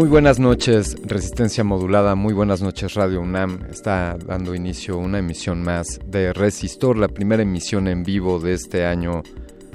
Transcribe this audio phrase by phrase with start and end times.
[0.00, 3.66] Muy buenas noches, Resistencia Modulada, muy buenas noches Radio UNAM.
[3.70, 8.86] Está dando inicio una emisión más de Resistor, la primera emisión en vivo de este
[8.86, 9.22] año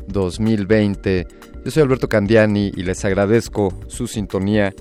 [0.07, 1.27] 2020.
[1.63, 4.73] Yo soy Alberto Candiani y les agradezco su sintonía,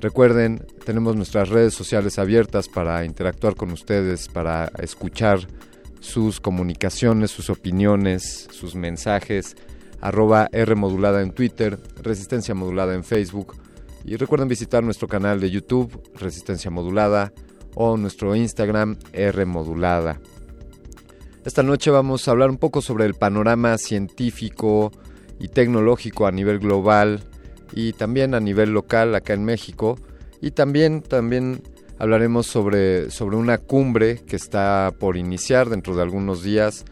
[0.04, 5.48] Recuerden, tenemos nuestras redes sociales abiertas para interactuar con ustedes, para escuchar
[6.00, 9.56] sus comunicaciones, sus opiniones, sus mensajes.
[10.02, 13.56] Arroba R modulada en Twitter, Resistencia modulada en Facebook.
[14.04, 17.32] Y recuerden visitar nuestro canal de YouTube, Resistencia modulada,
[17.74, 20.20] o nuestro Instagram, R modulada.
[21.46, 24.92] Esta noche vamos a hablar un poco sobre el panorama científico
[25.40, 27.22] y tecnológico a nivel global
[27.74, 29.98] y también a nivel local acá en México.
[30.40, 31.62] Y también, también
[31.98, 36.84] hablaremos sobre, sobre una cumbre que está por iniciar dentro de algunos días,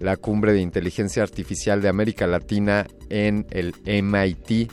[0.00, 4.72] la cumbre de inteligencia artificial de América Latina en el MIT.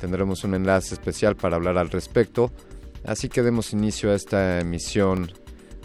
[0.00, 2.50] Tendremos un enlace especial para hablar al respecto.
[3.04, 5.30] Así que demos inicio a esta emisión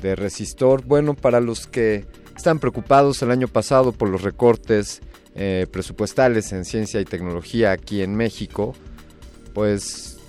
[0.01, 0.85] de Resistor.
[0.85, 2.05] Bueno, para los que
[2.35, 5.01] están preocupados el año pasado por los recortes
[5.35, 8.73] eh, presupuestales en ciencia y tecnología aquí en México,
[9.57, 10.19] pues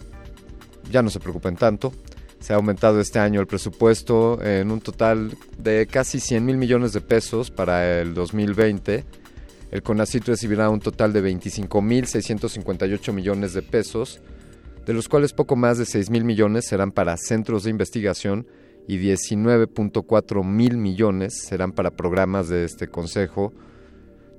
[0.91, 1.93] ya no se preocupen tanto.
[2.41, 6.95] Se ha aumentado este año el presupuesto en un total de casi 100 mil millones
[6.95, 9.05] de pesos para el 2020.
[9.71, 14.23] El CONACYT recibirá un total de 25 mil 658 millones de pesos,
[14.87, 18.47] de los cuales poco más de 6 mil millones serán para centros de investigación
[18.87, 23.53] y 19.4 mil millones serán para programas de este consejo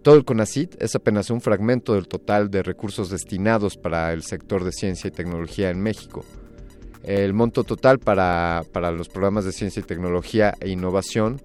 [0.09, 4.63] todo el CONACIT es apenas un fragmento del total de recursos destinados para el sector
[4.63, 6.25] de ciencia y tecnología en México.
[7.03, 11.39] El monto total para, los programas de ciencia y tecnología e innovación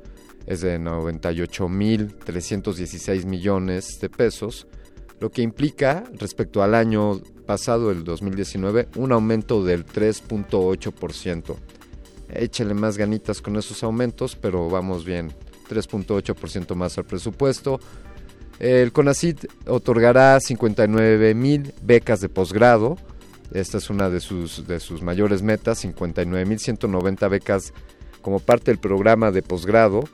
[0.46, 4.66] es de 98.316 millones de pesos,
[5.20, 11.54] lo que implica, respecto al año pasado, el 2019, un aumento del 3.8%.
[12.30, 15.34] Échale más ganitas con esos aumentos, pero vamos bien,
[15.68, 17.78] 3.8% más al presupuesto,
[18.58, 22.96] el CONACIT otorgará 59 mil becas de posgrado.
[23.52, 27.72] Esta es una de sus, de sus mayores metas, 59.190 becas
[28.22, 30.04] como parte del programa de posgrado.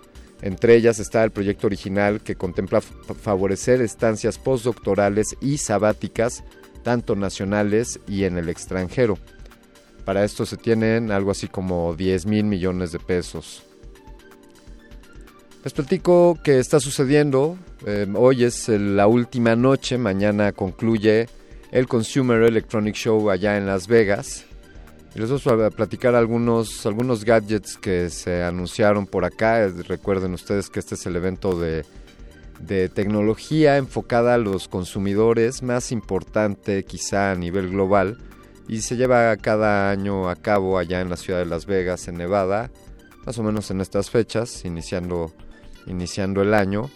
[0.43, 6.43] Entre ellas está el proyecto original que contempla favorecer estancias postdoctorales y sabáticas,
[6.83, 9.19] tanto nacionales y en el extranjero.
[10.05, 13.63] Para esto se tienen algo así como 10 mil millones de pesos.
[15.63, 17.59] Les platico qué está sucediendo.
[17.87, 21.29] Eh, hoy es la última noche, mañana concluye
[21.73, 24.45] el Consumer Electronic Show allá en Las Vegas.
[25.15, 29.67] Les voy a platicar algunos, algunos gadgets que se anunciaron por acá.
[29.89, 31.85] Recuerden ustedes que este es el evento de,
[32.61, 38.19] de tecnología enfocada a los consumidores más importante quizá a nivel global
[38.69, 42.19] y se lleva cada año a cabo allá en la ciudad de Las Vegas, en
[42.19, 42.71] Nevada,
[43.27, 45.33] más o menos en estas fechas, iniciando
[45.87, 46.91] iniciando el año,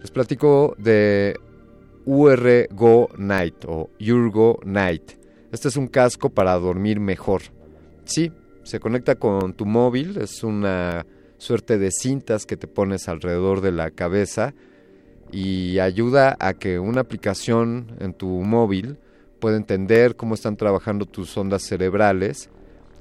[0.00, 1.38] les platico de
[2.04, 5.12] URGO Night o Urgo Night.
[5.52, 7.42] Este es un casco para dormir mejor.
[8.04, 11.06] Sí, se conecta con tu móvil, es una
[11.38, 14.54] suerte de cintas que te pones alrededor de la cabeza
[15.30, 18.98] y ayuda a que una aplicación en tu móvil
[19.40, 22.50] pueda entender cómo están trabajando tus ondas cerebrales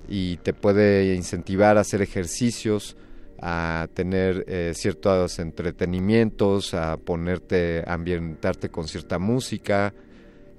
[0.08, 2.96] y te puede incentivar a hacer ejercicios,
[3.40, 9.94] a tener eh, ciertos entretenimientos, a ponerte, a ambientarte con cierta música.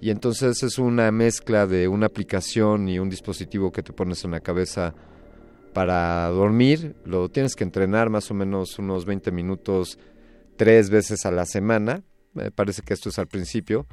[0.01, 4.31] Y entonces es una mezcla de una aplicación y un dispositivo que te pones en
[4.31, 4.95] la cabeza
[5.73, 6.95] para dormir.
[7.05, 9.99] Lo tienes que entrenar más o menos unos 20 minutos
[10.57, 12.03] tres veces a la semana.
[12.35, 13.87] Me parece que esto es al principio.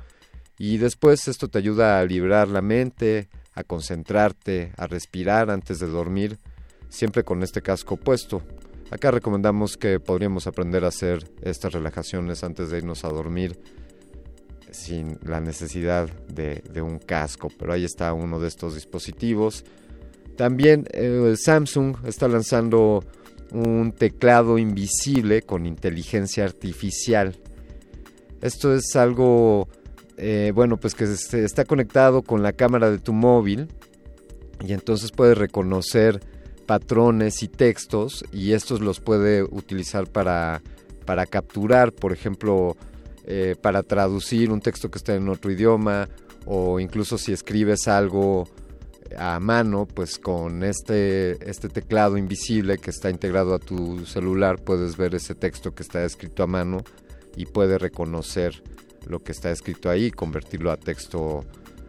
[0.57, 5.87] Y después esto te ayuda a librar la mente, a concentrarte, a respirar antes de
[5.87, 6.37] dormir,
[6.89, 8.41] siempre con este casco puesto.
[8.95, 13.59] Acá recomendamos que podríamos aprender a hacer estas relajaciones antes de irnos a dormir
[14.71, 19.65] sin la necesidad de, un casco, pero ahí está uno de estos dispositivos.
[20.37, 23.03] También eh, Samsung está lanzando
[23.51, 27.35] un teclado invisible con inteligencia artificial.
[28.41, 29.67] Esto es algo,
[30.15, 33.67] eh, bueno, pues que está conectado con la cámara de tu móvil
[34.65, 36.21] y entonces puede reconocer
[36.65, 40.61] patrones y textos y estos los puede utilizar para,
[41.05, 42.75] para capturar, por ejemplo,
[43.25, 46.09] eh, para traducir un texto que está en otro idioma
[46.45, 48.47] o incluso si escribes algo
[49.17, 54.97] a mano, pues con este, este teclado invisible que está integrado a tu celular puedes
[54.97, 56.83] ver ese texto que está escrito a mano
[57.35, 58.63] y puede reconocer
[59.07, 61.45] lo que está escrito ahí y convertirlo a texto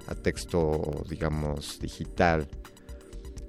[0.08, 2.46] a texto digamos digital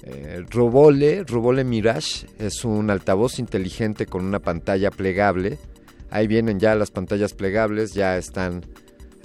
[0.09, 5.57] eh, Robole, Robole Mirage es un altavoz inteligente con una pantalla plegable.
[6.09, 8.65] Ahí vienen ya las pantallas plegables, ya están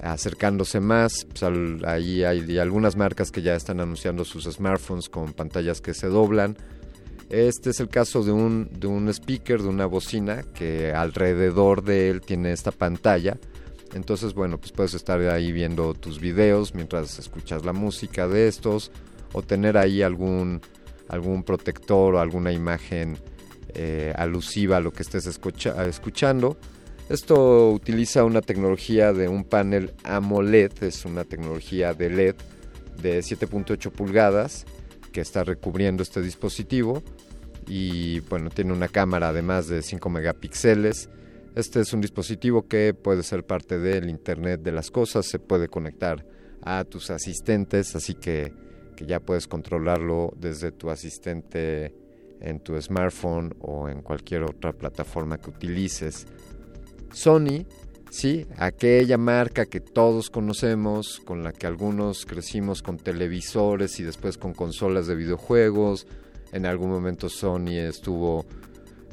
[0.03, 1.25] acercándose más.
[1.27, 6.09] Pues, ahí hay algunas marcas que ya están anunciando sus smartphones con pantallas que se
[6.09, 6.57] doblan.
[7.31, 12.11] Este es el caso de un, de un speaker, de una bocina que alrededor de
[12.11, 13.39] él tiene esta pantalla.
[13.95, 18.91] Entonces, bueno, pues puedes estar ahí viendo tus videos mientras escuchas la música de estos
[19.33, 20.61] o tener ahí algún,
[21.09, 23.19] algún protector o alguna imagen
[23.75, 26.59] eh, alusiva a lo que estés escuchando.
[27.09, 32.37] Esto utiliza una tecnología de un panel AMOLED, es una tecnología de LED
[33.01, 34.65] de 7.8 pulgadas
[35.13, 37.03] que está recubriendo este dispositivo
[37.67, 41.09] y bueno, tiene una cámara además de 5 megapíxeles.
[41.55, 45.69] Este es un dispositivo que puede ser parte del Internet de las Cosas, se puede
[45.69, 46.25] conectar
[46.63, 48.53] a tus asistentes, así que
[49.07, 51.95] ya puedes controlarlo desde tu asistente
[52.41, 56.27] en tu smartphone o en cualquier otra plataforma que utilices.
[57.13, 57.67] Sony,
[58.11, 64.39] sí, aquella marca que todos conocemos, con la que algunos crecimos con televisores y después
[64.39, 66.07] con consolas de videojuegos.
[66.53, 68.45] En algún momento Sony estuvo,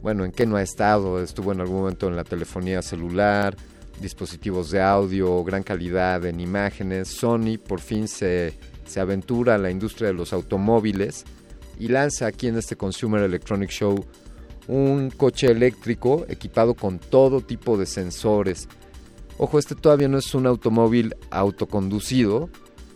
[0.02, 1.22] bueno, ¿en qué no ha estado?
[1.22, 3.56] Estuvo en algún momento en la telefonía celular,
[4.02, 7.10] dispositivos de audio, gran calidad en imágenes.
[7.10, 8.54] Sony por fin se
[8.90, 11.26] se aventura a la industria de los automóviles
[11.80, 14.06] y lanza aquí en este Consumer Electronic Show
[14.68, 18.68] un coche eléctrico equipado con todo tipo de sensores.
[19.38, 22.50] Ojo, este todavía no es un automóvil autoconducido,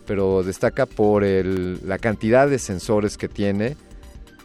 [0.06, 3.76] pero destaca por la cantidad de sensores que tiene.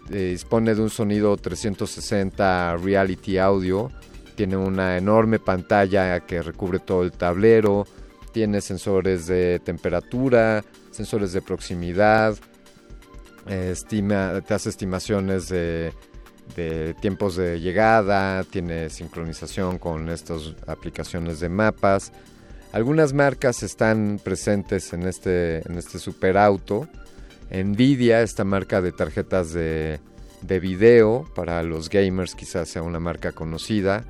[0.10, 3.92] Eh, dispone de un sonido 360 Reality Audio,
[4.36, 7.86] tiene una enorme pantalla que recubre todo el tablero,
[8.32, 10.64] tiene sensores de temperatura,
[11.00, 12.36] sensores de proximidad,
[13.48, 15.94] estima, te hace estimaciones de,
[17.00, 22.12] tiempos de llegada, tiene sincronización con estas aplicaciones de mapas.
[22.74, 26.90] Algunas marcas están presentes en este, en este superauto.
[27.50, 30.02] Nvidia, esta marca de tarjetas de,
[30.42, 34.04] de video para los gamers, quizás sea una marca conocida.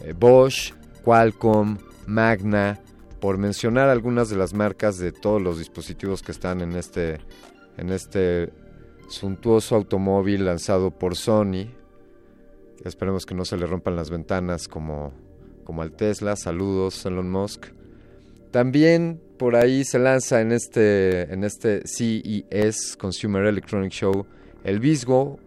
[0.00, 0.72] Eh, Bosch,
[1.04, 1.76] Qualcomm,
[2.06, 2.80] Magna,
[3.24, 7.20] por mencionar algunas de las marcas de todos los dispositivos que están en este,
[7.78, 8.52] en este
[9.08, 11.68] suntuoso automóvil lanzado por Sony.
[12.84, 15.14] Esperemos que no se le rompan las ventanas como,
[15.64, 16.36] como al Tesla.
[16.36, 17.68] Saludos, Elon Musk.
[18.50, 24.26] También por ahí se lanza en este, en este CES, Consumer Electronic Show,
[24.64, 25.38] el Visgo,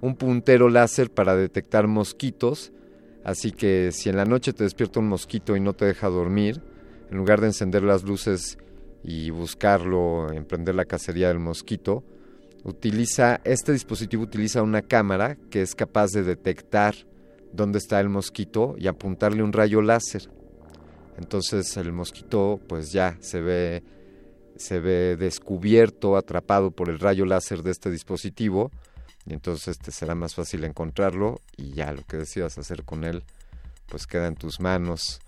[0.00, 2.70] un puntero láser para detectar mosquitos.
[3.24, 6.62] Así que si en la noche te despierta un mosquito y no te deja dormir,
[7.10, 8.58] en lugar de encender las luces
[9.02, 12.04] y buscarlo, emprender la cacería del mosquito,
[12.64, 16.94] utiliza este dispositivo utiliza una cámara que es capaz de detectar
[17.52, 20.30] dónde está el mosquito y apuntarle un rayo láser.
[21.18, 23.82] Entonces el mosquito pues ya se ve
[24.56, 28.70] se ve descubierto, atrapado por el rayo láser de este dispositivo
[29.26, 33.24] y entonces este será más fácil encontrarlo y ya lo que decidas hacer con él
[33.88, 35.20] pues queda en tus manos.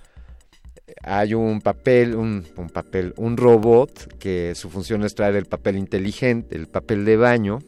[1.03, 6.57] Hay un papel, un, papel, un robot que su función es traer el papel inteligente,
[6.57, 7.59] el papel de baño.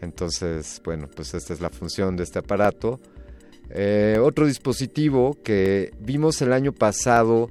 [0.00, 3.00] Entonces, bueno, pues esta es la función de este aparato.
[3.70, 7.50] Eh, otro dispositivo que vimos el año pasado,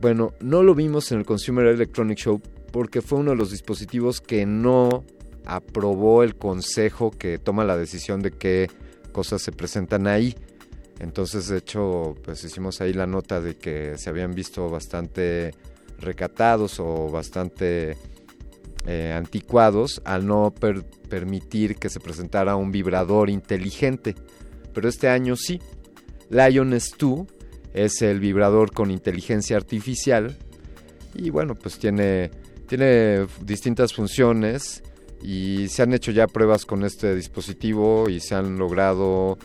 [0.00, 2.40] bueno, no lo vimos en el Consumer Electronic Show
[2.72, 5.04] porque fue uno de los dispositivos que no
[5.44, 8.68] aprobó el consejo que toma la decisión de qué
[9.12, 10.36] cosas se presentan ahí.
[10.98, 15.52] Entonces, de hecho, pues hicimos ahí la nota de que se habían visto bastante
[15.98, 17.96] recatados o bastante
[18.86, 20.54] eh, anticuados al no
[21.08, 24.14] permitir que se presentara un vibrador inteligente.
[24.72, 25.60] Pero este año sí.
[26.30, 27.26] Lion S2
[27.72, 30.36] es el vibrador con inteligencia artificial
[31.14, 32.30] y bueno, pues tiene,
[32.66, 34.82] tiene distintas funciones
[35.22, 39.38] y se han hecho ya pruebas con este dispositivo y se han logrado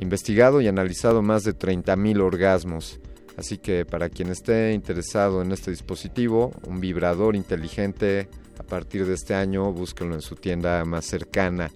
[0.00, 2.98] investigado y analizado más de 30.000 orgasmos.
[3.36, 8.28] Así que para quien esté interesado en este dispositivo, un vibrador inteligente,
[8.58, 11.70] a partir de este año búsquenlo en su tienda más cercana.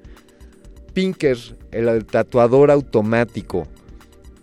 [0.92, 1.38] Pinker,
[1.70, 3.66] el tatuador automático.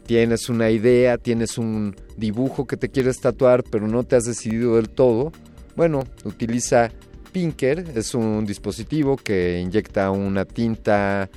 [0.06, 4.76] Tienes una idea, tienes un dibujo que te quieres tatuar, pero no te has decidido
[4.76, 5.32] del todo.
[5.76, 6.92] Bueno, utiliza
[7.32, 11.30] Pinker, es un dispositivo que inyecta una tinta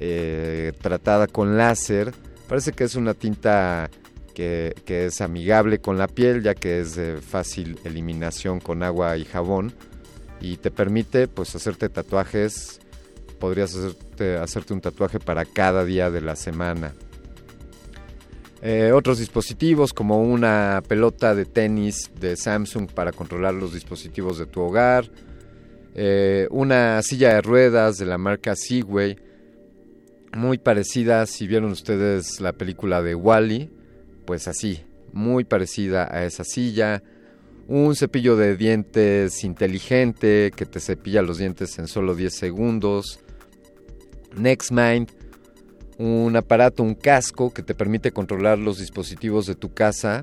[0.00, 2.12] eh, tratada con láser.
[2.48, 3.90] Parece que es una tinta
[4.34, 9.24] que, es amigable con la piel, ya que es de fácil eliminación con agua y
[9.24, 9.72] jabón.
[10.40, 12.80] Y te permite pues hacerte tatuajes.
[13.38, 16.92] Podrías hacerte, un tatuaje para cada día de la semana.
[18.62, 24.46] Eh, otros dispositivos como una pelota de tenis de Samsung para controlar los dispositivos de
[24.46, 25.10] tu hogar,
[25.94, 29.16] eh, una silla de ruedas de la marca Segway
[30.36, 33.70] muy parecida, si vieron ustedes la película de Wally,
[34.24, 37.02] pues así, muy parecida a esa silla.
[37.66, 43.18] Un cepillo de dientes inteligente que te cepilla los dientes en solo 10 segundos.
[44.36, 45.10] NextMind,
[45.98, 50.22] un aparato, un casco que te permite controlar los dispositivos de tu casa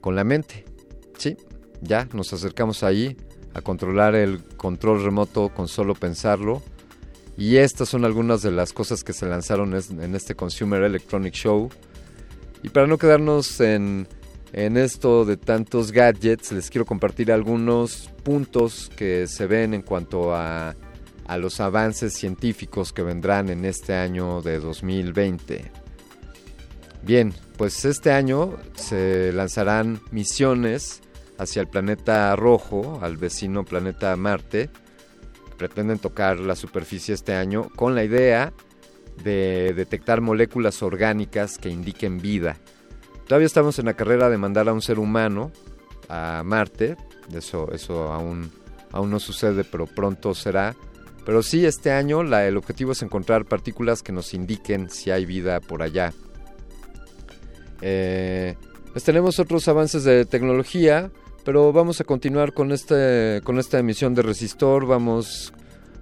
[0.00, 0.64] con la mente.
[1.16, 1.36] Sí,
[1.80, 3.16] ya nos acercamos ahí
[3.54, 6.62] a controlar el control remoto con solo pensarlo
[7.36, 11.68] y estas son algunas de las cosas que se lanzaron en este Consumer Electronic Show.
[12.62, 14.06] Y para no quedarnos en,
[14.52, 20.74] esto de tantos gadgets, les quiero compartir algunos puntos que se ven en cuanto a,
[21.26, 25.70] a los avances científicos que vendrán en este año de 2020.
[27.02, 31.02] Bien, pues este año se lanzarán misiones
[31.38, 34.70] hacia el planeta rojo, al vecino planeta Marte,
[35.56, 38.52] pretenden tocar la superficie este año con la idea
[39.22, 42.56] de detectar moléculas orgánicas que indiquen vida.
[43.26, 45.50] Todavía estamos en la carrera de mandar a un ser humano
[46.08, 46.96] a Marte,
[47.34, 48.52] eso, eso aún,
[48.92, 50.76] aún no sucede, pero pronto será.
[51.24, 55.60] Pero sí, este año el objetivo es encontrar partículas que nos indiquen si hay vida
[55.60, 56.12] por allá.
[57.80, 58.54] Eh,
[58.92, 61.10] pues tenemos otros avances de tecnología.
[61.46, 64.84] Pero vamos a continuar con, este, con esta emisión de Resistor.
[64.84, 65.52] Vamos,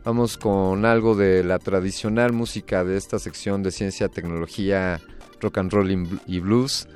[0.02, 5.02] vamos con algo de la tradicional música de esta sección de ciencia, tecnología,
[5.42, 6.88] rock and roll y blues.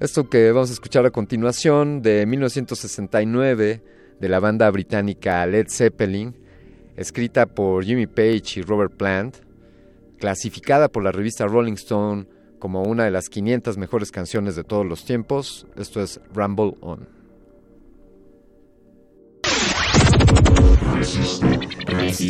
[0.00, 3.82] Esto que vamos a escuchar a continuación de 1969
[4.18, 6.34] de la banda británica Led Zeppelin,
[6.96, 9.36] escrita por Jimmy Page y Robert Plant,
[10.18, 12.24] clasificada por la revista Rolling Stone
[12.58, 15.66] como una de las 500 mejores canciones de todos los tiempos.
[15.76, 17.21] Esto es Rumble On.
[21.02, 21.42] Resistor.
[21.88, 22.20] Now it's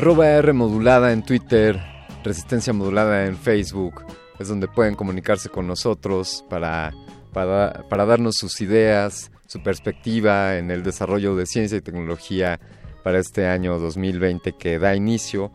[0.00, 1.78] Arroba R modulada en Twitter,
[2.24, 4.02] Resistencia modulada en Facebook.
[4.38, 6.94] Es donde pueden comunicarse con nosotros para,
[7.34, 12.58] para, para darnos sus ideas, su perspectiva en el desarrollo de ciencia y tecnología
[13.04, 15.52] para este año 2020 que da inicio.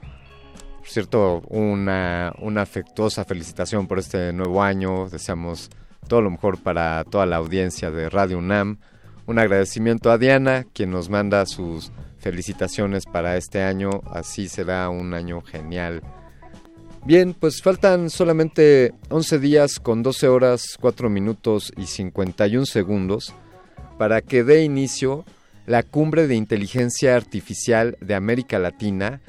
[0.77, 5.09] Por cierto, una, una afectuosa felicitación por este nuevo año.
[5.09, 5.71] Deseamos
[6.07, 8.77] todo lo mejor para toda la audiencia de Radio UNAM.
[9.25, 11.91] Un agradecimiento a Diana, quien nos manda sus
[12.25, 14.01] felicitaciones para este año.
[14.09, 16.01] Así será un año genial.
[17.05, 23.31] Bien, pues faltan solamente 11 días con 12 horas, 4 minutos y 51 segundos
[23.99, 25.23] para que dé inicio
[25.67, 29.21] la cumbre de inteligencia artificial de América Latina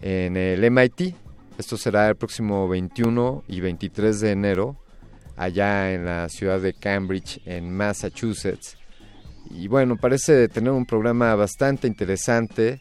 [0.00, 1.14] en el MIT.
[1.58, 4.76] Esto será el próximo 21 y 23 de enero
[5.36, 8.77] allá en la ciudad de Cambridge, en Massachusetts.
[9.50, 12.80] Y bueno, parece tener un programa bastante interesante.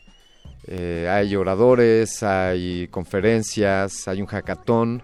[0.67, 5.01] Eh, hay oradores, hay conferencias, hay un hackathon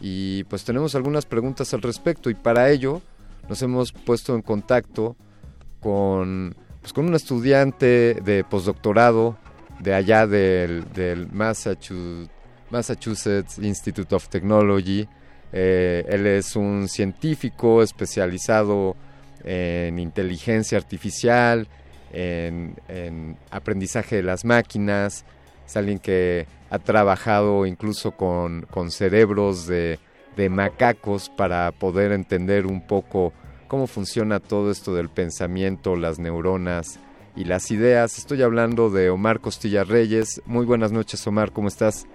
[0.00, 3.00] y pues tenemos algunas preguntas al respecto y para ello
[3.48, 5.16] nos hemos puesto en contacto
[5.80, 9.38] con, pues, con un estudiante de postdoctorado
[9.80, 15.08] de allá del, del Massachusetts, Institute of Technology.
[15.52, 19.11] Eh, él es un científico especializado en
[19.44, 21.68] inteligencia artificial,
[22.12, 25.24] en, en aprendizaje de las máquinas,
[25.66, 29.98] es alguien que ha trabajado incluso con, con cerebros de,
[30.36, 33.32] de macacos para poder entender un poco
[33.68, 36.98] cómo funciona todo esto del pensamiento, las neuronas
[37.36, 38.18] y las ideas.
[38.18, 40.42] Estoy hablando de Omar Costilla Reyes.
[40.44, 42.06] Muy buenas noches, Omar, ¿cómo estás?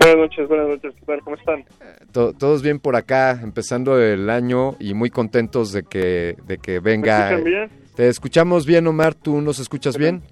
[0.00, 1.20] Buenas noches, buenas noches, ¿qué tal?
[1.22, 1.64] ¿Cómo están?
[2.12, 6.72] To- todos bien por acá, empezando el año y muy contentos de que, de que
[6.74, 7.30] ¿Me venga.
[7.30, 7.70] escuchan bien?
[7.96, 10.22] Te escuchamos bien, Omar, ¿tú nos escuchas bien?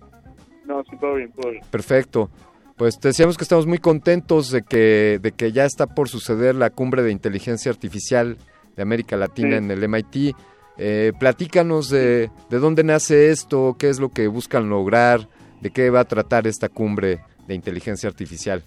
[0.66, 1.62] No, sí, todo bien, todo bien.
[1.70, 2.30] Perfecto.
[2.76, 6.54] Pues te decíamos que estamos muy contentos de que, de que ya está por suceder
[6.54, 8.36] la cumbre de inteligencia artificial
[8.76, 9.64] de América Latina Sí.
[9.64, 10.36] en el MIT.
[10.78, 15.26] Eh, platícanos de, de dónde nace esto, qué es lo que buscan lograr,
[15.62, 18.62] de qué va a tratar esta cumbre de inteligencia artificial.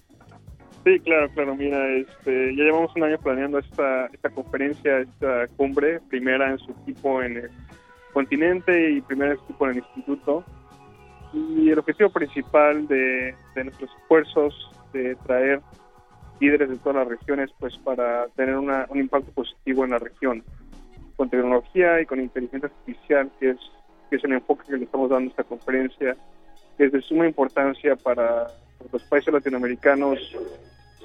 [0.84, 6.00] Sí, claro, claro, mira, este, ya llevamos un año planeando esta, esta conferencia, esta cumbre,
[6.08, 7.50] primera en su tipo en el
[8.14, 10.42] continente y primera en su tipo en el instituto.
[11.34, 15.60] Y el objetivo principal de, de nuestros esfuerzos de traer
[16.40, 20.42] líderes de todas las regiones, pues para tener una- un impacto positivo en la región,
[21.16, 23.58] con tecnología y con inteligencia artificial, que es,
[24.08, 26.16] que es el enfoque que le estamos dando a esta conferencia,
[26.78, 28.46] que es de suma importancia para
[28.90, 30.18] los países latinoamericanos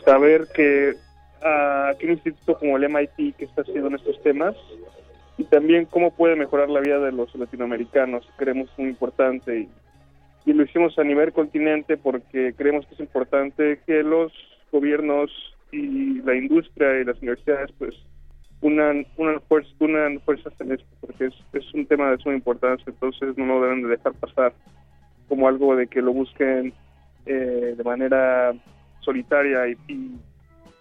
[0.05, 0.93] saber que
[1.43, 4.55] ah, que un instituto como el MIT que está haciendo en estos temas
[5.37, 9.69] y también cómo puede mejorar la vida de los latinoamericanos creemos muy importante y,
[10.53, 14.31] lo hicimos a nivel continente porque creemos que es importante que los
[14.71, 15.31] gobiernos
[15.71, 17.95] y la industria y las universidades pues
[18.61, 22.85] unan unan, fuerza, unan fuerzas en esto porque es, es un tema de suma importancia
[22.87, 24.53] entonces no lo deben de dejar pasar
[25.27, 26.73] como algo de que lo busquen
[27.25, 28.53] eh, de manera
[29.05, 29.77] solitaria y,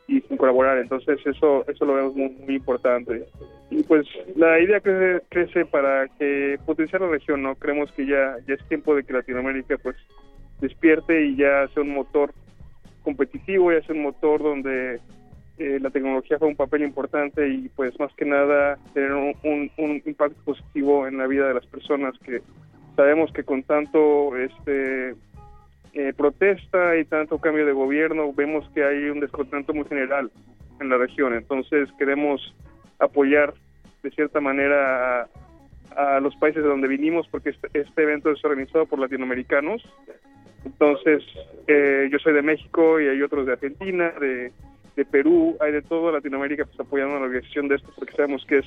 [0.08, 0.78] y, sin colaborar.
[0.78, 3.26] Entonces eso eso lo vemos muy, importante.
[3.70, 4.06] Y pues
[4.36, 7.54] la idea crece, crece para que potenciar la región, ¿no?
[7.54, 9.96] Creemos que ya, ya es tiempo de que Latinoamérica pues
[10.60, 12.32] despierte y ya sea un motor
[13.02, 15.00] competitivo, ya sea un motor donde
[15.58, 19.70] eh, la tecnología juega un papel importante y pues más que nada tener un, un,
[19.76, 22.42] un impacto positivo en la vida de las personas que
[22.96, 25.14] sabemos que con tanto este
[25.94, 30.30] eh, protesta y tanto cambio de gobierno, vemos que hay un descontento muy general
[30.80, 31.34] en la región.
[31.34, 32.54] Entonces queremos
[32.98, 33.54] apoyar
[34.02, 35.28] de cierta manera
[35.96, 39.82] a, los países de donde vinimos, porque este, este evento es organizado por latinoamericanos.
[40.64, 41.22] Entonces,
[41.68, 44.50] eh, yo soy de México y hay otros de Argentina, de,
[44.96, 48.58] de Perú, hay de toda Latinoamérica pues, apoyando la organización de esto, porque sabemos que
[48.58, 48.66] es,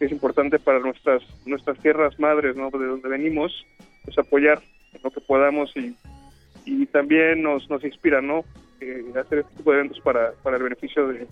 [0.00, 2.70] es importante para nuestras nuestras tierras madres, ¿no?
[2.70, 3.66] de donde venimos,
[4.04, 4.60] pues apoyar
[5.02, 5.94] lo que podamos y
[6.64, 8.44] y también nos, nos inspira, ¿no?
[8.80, 11.26] Eh, hacer este tipo de eventos para, para el beneficio de,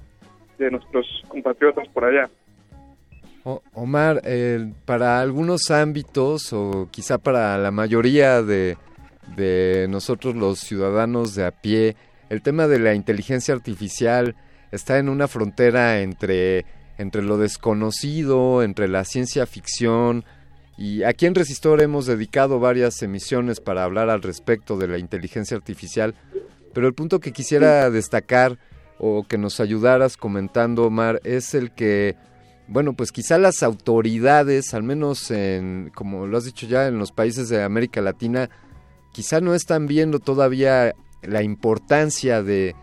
[0.58, 2.30] de nuestros compatriotas por allá.
[3.74, 8.76] Omar, eh, para algunos ámbitos o quizá para la mayoría de,
[9.36, 11.96] de nosotros los ciudadanos de a pie,
[12.30, 14.36] el tema de la inteligencia artificial
[14.70, 16.64] está en una frontera entre,
[16.98, 20.24] entre lo desconocido, entre la ciencia ficción,
[20.82, 25.56] y aquí en Resistor hemos dedicado varias emisiones para hablar al respecto de la inteligencia
[25.56, 26.16] artificial,
[26.74, 28.58] pero el punto que quisiera destacar
[28.98, 32.16] o que nos ayudaras comentando, Omar, es el que,
[32.66, 37.12] bueno, pues quizá las autoridades, al menos en, como lo has dicho ya, en los
[37.12, 38.50] países de América Latina,
[39.12, 42.74] quizá no están viendo todavía la importancia de,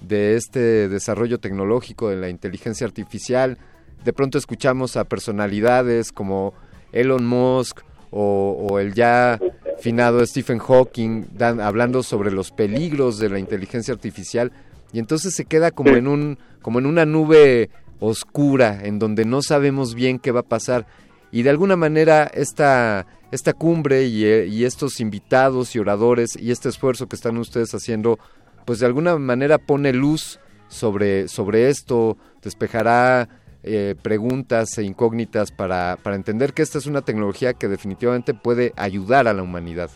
[0.00, 3.58] de este desarrollo tecnológico de la inteligencia artificial.
[4.04, 6.54] De pronto escuchamos a personalidades como
[6.92, 9.38] Elon Musk o, o el ya
[9.80, 14.50] finado Stephen Hawking dan- hablando sobre los peligros de la inteligencia artificial
[14.92, 17.70] y entonces se queda como en un como en una nube
[18.00, 20.86] oscura en donde no sabemos bien qué va a pasar.
[21.30, 26.50] Y de alguna manera esta esta cumbre y, eh, y estos invitados y oradores y
[26.50, 28.18] este esfuerzo que están ustedes haciendo
[28.64, 33.28] pues de alguna manera pone luz sobre sobre esto despejará
[33.70, 38.72] eh, preguntas e incógnitas para, para entender que esta es una tecnología que definitivamente puede
[38.76, 39.90] ayudar a la humanidad.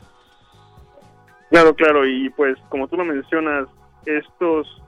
[1.50, 3.68] Claro, claro, y pues como tú lo mencionas,
[4.04, 4.82] estos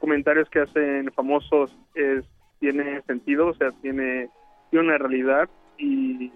[0.00, 2.24] comentarios que hacen famosos es,
[2.60, 4.28] tiene sentido, o sea, tiene,
[4.70, 6.30] tiene una realidad y,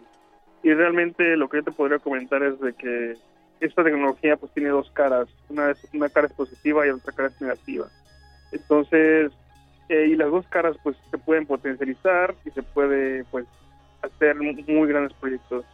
[0.62, 3.14] y realmente lo que yo te podría comentar es de que
[3.60, 7.40] esta tecnología pues tiene dos caras, una, una cara es positiva y otra cara es
[7.40, 7.86] negativa.
[8.52, 9.32] Entonces,
[9.90, 13.44] eh, y las dos caras pues se pueden potencializar y se puede pues
[14.02, 15.64] hacer mu- muy grandes proyectos.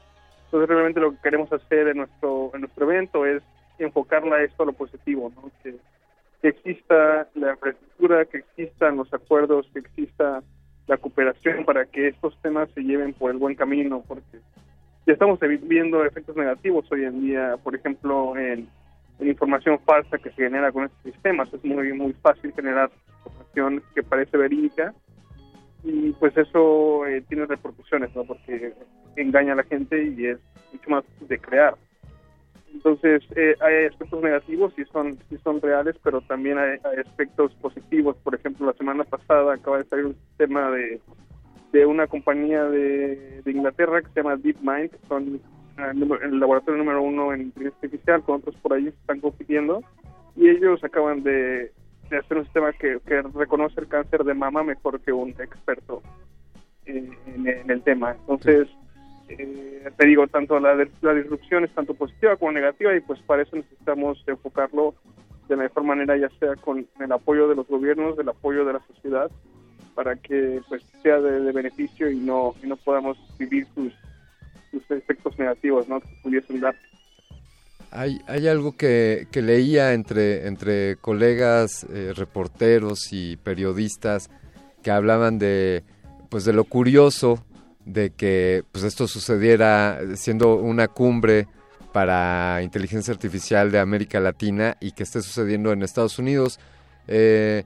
[0.46, 3.42] Entonces realmente lo que queremos hacer en nuestro en nuestro evento es
[3.78, 5.50] enfocarla a esto a lo positivo, ¿no?
[5.62, 5.76] que,
[6.40, 10.42] que exista la infraestructura, que existan los acuerdos, que exista
[10.86, 14.38] la cooperación para que estos temas se lleven por el buen camino, porque
[15.06, 18.68] ya estamos viendo efectos negativos hoy en día, por ejemplo, en,
[19.18, 21.52] en información falsa que se genera con estos sistemas.
[21.52, 22.90] Es muy, muy fácil generar
[23.24, 24.94] información que parece verídica
[25.82, 28.24] y pues eso eh, tiene repercusiones, ¿no?
[28.24, 28.74] Porque
[29.16, 30.38] engaña a la gente y es
[30.72, 31.74] mucho más de crear.
[32.72, 37.54] Entonces, eh, hay aspectos negativos y son, sí son reales, pero también hay, hay aspectos
[37.54, 38.16] positivos.
[38.22, 41.00] Por ejemplo, la semana pasada acaba de salir un sistema de,
[41.72, 45.06] de una compañía de, de Inglaterra que se llama DeepMind, que
[45.78, 49.82] el, laboratorio número uno en inteligencia artificial, con otros por ahí están compitiendo,
[50.34, 51.72] y ellos acaban de,
[52.10, 56.02] de hacer un sistema que, que reconoce el cáncer de mama mejor que un experto
[56.84, 57.16] en,
[57.68, 58.12] el tema.
[58.20, 58.68] Entonces,
[59.28, 63.42] eh, te digo, tanto la, la disrupción es tanto positiva como negativa y pues para
[63.42, 64.94] eso necesitamos enfocarlo
[65.48, 68.74] de la mejor manera, ya sea con el apoyo de los gobiernos, del apoyo de
[68.74, 69.30] la sociedad,
[69.94, 73.92] para que pues sea de, de beneficio y no y no podamos vivir sus,
[74.90, 76.00] efectos negativos ¿no?
[76.22, 76.74] pudiesen dar.
[77.90, 84.28] Hay, hay algo que, que leía entre, entre colegas eh, reporteros y periodistas
[84.82, 85.84] que hablaban de,
[86.28, 87.44] pues de lo curioso
[87.84, 91.46] de que pues esto sucediera siendo una cumbre
[91.92, 96.60] para inteligencia artificial de América Latina y que esté sucediendo en Estados Unidos.
[97.08, 97.64] Eh,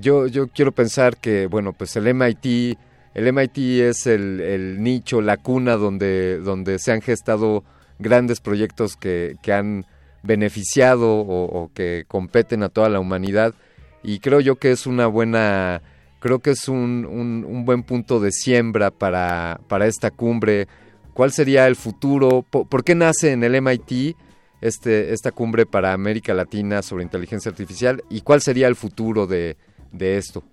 [0.00, 2.78] yo, yo quiero pensar que, bueno, pues el MIT,
[3.14, 7.64] el MIT es el, nicho, la cuna donde, donde se han gestado
[7.98, 9.84] grandes proyectos que, que han
[10.22, 13.54] beneficiado o, que competen a toda la humanidad.
[14.02, 15.82] Y creo yo que es una buena
[16.20, 20.68] creo que es un, un, un buen punto de siembra para, para esta cumbre.
[21.14, 24.16] Cuál sería el futuro ¿Por, por qué nace en el MIT
[24.60, 29.56] este, esta cumbre para América Latina sobre inteligencia artificial y cuál sería el futuro de,
[29.92, 30.44] de esto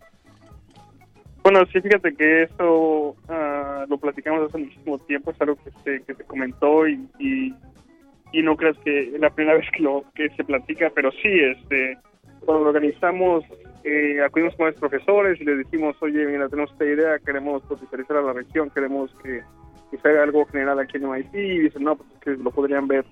[1.50, 6.04] Bueno, sí, fíjate que eso ah, lo platicamos hace muchísimo tiempo, es algo que se,
[6.04, 10.28] que se comentó y, y, no creas que es la primera vez que lo que
[10.32, 11.98] se platica, pero sí, este,
[12.42, 13.46] cuando lo organizamos,
[13.86, 18.18] eh, acudimos con los profesores y les dijimos, oye, mira, tenemos esta idea, queremos potencializar
[18.18, 19.42] a la región, queremos que,
[19.90, 22.52] que se haga algo general aquí en MIT, y dicen, no, pues es que lo
[22.52, 23.06] podrían ver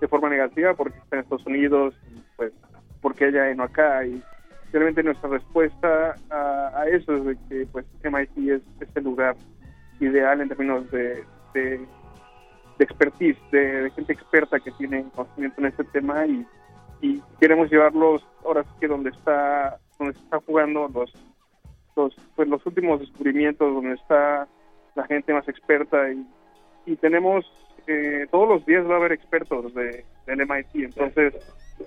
[0.00, 1.94] de forma negativa porque está en Estados Unidos,
[2.34, 2.52] pues,
[3.00, 4.20] porque ella y no acá, y
[4.72, 8.62] realmente nuestra respuesta a, eso es de que pues MIT es,
[8.94, 9.36] el lugar
[10.00, 11.24] ideal en términos de,
[11.54, 11.78] de,
[12.78, 16.46] de expertise, de, de gente experta que tiene conocimiento en este tema y,
[17.00, 21.12] y queremos llevarlos ahora sí que donde está donde se está jugando los
[21.96, 24.46] los pues los últimos descubrimientos donde está
[24.94, 26.26] la gente más experta y,
[26.86, 27.44] y tenemos
[27.86, 31.34] eh, todos los días va a haber expertos de, del MIT entonces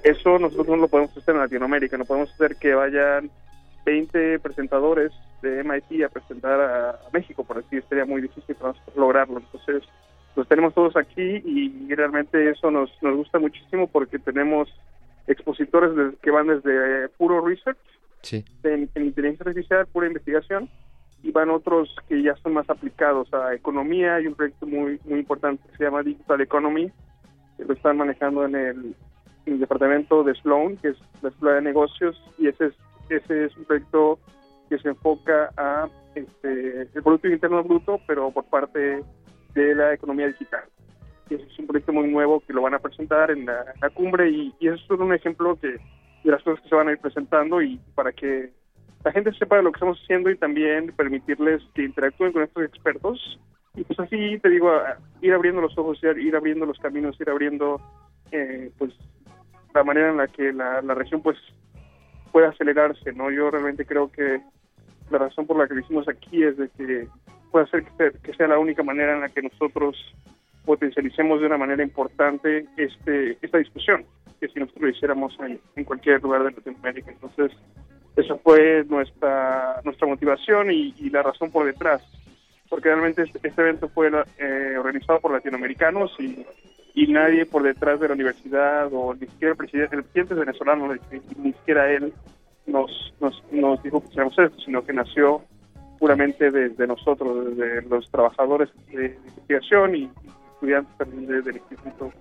[0.04, 3.30] eso nosotros no lo podemos hacer en Latinoamérica, no podemos hacer que vayan
[3.86, 8.69] 20 presentadores de MIT a presentar a, a México, por así sería muy difícil para
[8.73, 9.39] nosotros lograrlo.
[9.39, 9.84] Entonces,
[10.36, 14.69] los tenemos todos aquí y realmente eso nos, nos gusta muchísimo porque tenemos
[15.28, 17.78] expositores de- que van desde eh, puro research,
[18.21, 20.69] sí en, en inteligencia artificial, pura investigación,
[21.23, 24.15] y van otros que ya son más aplicados a economía.
[24.15, 26.91] Hay un proyecto muy muy importante que se llama Digital Economy,
[27.58, 28.95] que lo están manejando en el,
[29.45, 32.73] en el departamento de Sloan, que es la Escuela de Negocios, y ese es,
[33.10, 34.19] ese es un proyecto
[34.69, 39.04] que se enfoca a este, el Producto Interno Bruto, pero por parte
[39.54, 40.63] de la economía digital.
[41.30, 44.30] Y ese es un proyecto muy nuevo que lo van a presentar en la, cumbre
[44.30, 45.78] y, y eso es solo un ejemplo que,
[46.23, 48.52] de las cosas que se van a ir presentando y para que
[49.04, 53.39] la gente sepa lo que estamos haciendo y también permitirles que interactúen con estos expertos
[53.75, 54.71] y pues así te digo
[55.21, 57.80] ir abriendo los ojos ir abriendo los caminos ir abriendo
[58.32, 58.93] eh, pues
[59.73, 61.38] la manera en la que la, la región pues
[62.32, 64.41] pueda acelerarse no yo realmente creo que
[65.10, 67.08] la razón por la que lo hicimos aquí es de que
[67.51, 69.95] puede ser que, sea- que sea la única manera en la que nosotros
[70.65, 74.05] potencialicemos de una manera importante este esta discusión
[74.39, 77.12] que si nosotros lo hiciéramos en, en cualquier lugar de Latinoamérica.
[77.12, 77.51] Entonces
[78.15, 82.01] esa fue nuestra nuestra motivación y, y la razón por detrás
[82.69, 86.45] porque realmente este, este evento fue eh, organizado por latinoamericanos y,
[86.93, 90.39] y nadie por detrás de la universidad o ni siquiera el presidente, el presidente es
[90.39, 90.93] venezolano,
[91.41, 92.13] ni, siquiera él
[92.67, 95.41] nos, nos, nos dijo que hiciéramos esto, sino que nació
[95.99, 100.10] puramente desde nosotros, desde los trabajadores de investigación y
[100.54, 102.12] estudiantes también de- del instituto.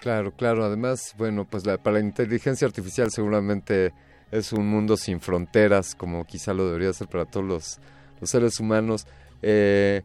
[0.00, 0.64] Claro, claro.
[0.64, 3.92] Además, bueno, pues la- para la inteligencia artificial seguramente
[4.30, 7.80] es un mundo sin fronteras, como quizá lo debería ser para todos los,
[8.20, 9.06] los seres humanos.
[9.42, 10.02] Eh,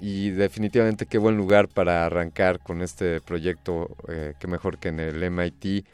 [0.00, 5.00] y definitivamente qué buen lugar para arrancar con este proyecto, eh, qué mejor que en
[5.00, 5.84] el MIT.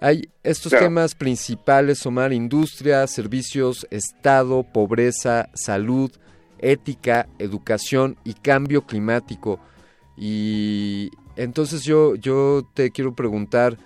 [0.00, 0.86] Hay estos Claro.
[0.86, 6.10] temas principales, Omar, industria, servicios, Estado, pobreza, salud,
[6.58, 9.60] ética, educación y cambio climático.
[10.16, 13.76] Y entonces yo, yo te quiero preguntar,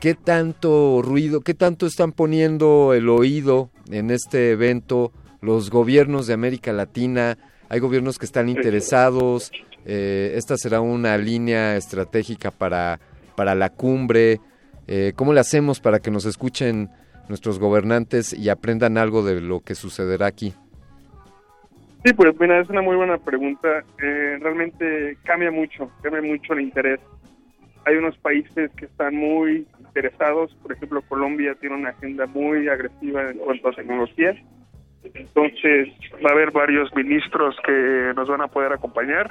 [0.00, 6.34] ¿qué tanto ruido, qué tanto están poniendo el oído en este evento los gobiernos de
[6.34, 7.38] América Latina?
[7.68, 9.52] Hay gobiernos que están interesados,
[9.84, 12.98] eh, esta será una línea estratégica para,
[13.36, 14.40] para la cumbre.
[14.86, 16.88] Eh, ¿Cómo le hacemos para que nos escuchen
[17.28, 20.54] nuestros gobernantes y aprendan algo de lo que sucederá aquí?
[22.04, 23.84] Sí, pues mira, es una muy buena pregunta.
[24.02, 27.00] Eh, realmente cambia mucho, cambia mucho el interés.
[27.84, 33.30] Hay unos países que están muy interesados, por ejemplo, Colombia tiene una agenda muy agresiva
[33.30, 34.34] en cuanto a tecnología.
[35.14, 35.88] Entonces,
[36.24, 39.30] va a haber varios ministros que nos van a poder acompañar.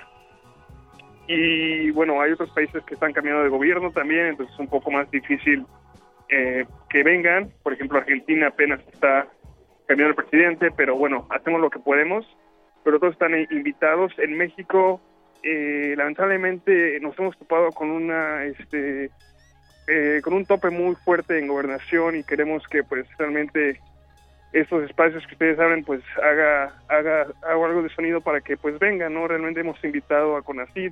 [1.27, 4.91] Y bueno, hay otros países que están cambiando de gobierno también, entonces es un poco
[4.91, 5.65] más difícil
[6.29, 7.51] eh, que vengan.
[7.63, 9.27] Por ejemplo, Argentina apenas está
[9.87, 12.25] cambiando el presidente, pero bueno, hacemos lo que podemos.
[12.83, 14.13] Pero todos están invitados.
[14.17, 15.01] En México,
[15.43, 19.09] eh, lamentablemente, nos hemos topado con una, este,
[19.87, 23.81] eh, con un tope muy fuerte en gobernación y queremos que, pues, realmente
[24.53, 28.79] estos espacios que ustedes abren, pues, haga, haga, haga algo de sonido para que, pues,
[28.79, 29.27] vengan, ¿no?
[29.27, 30.91] Realmente hemos invitado a CONACID,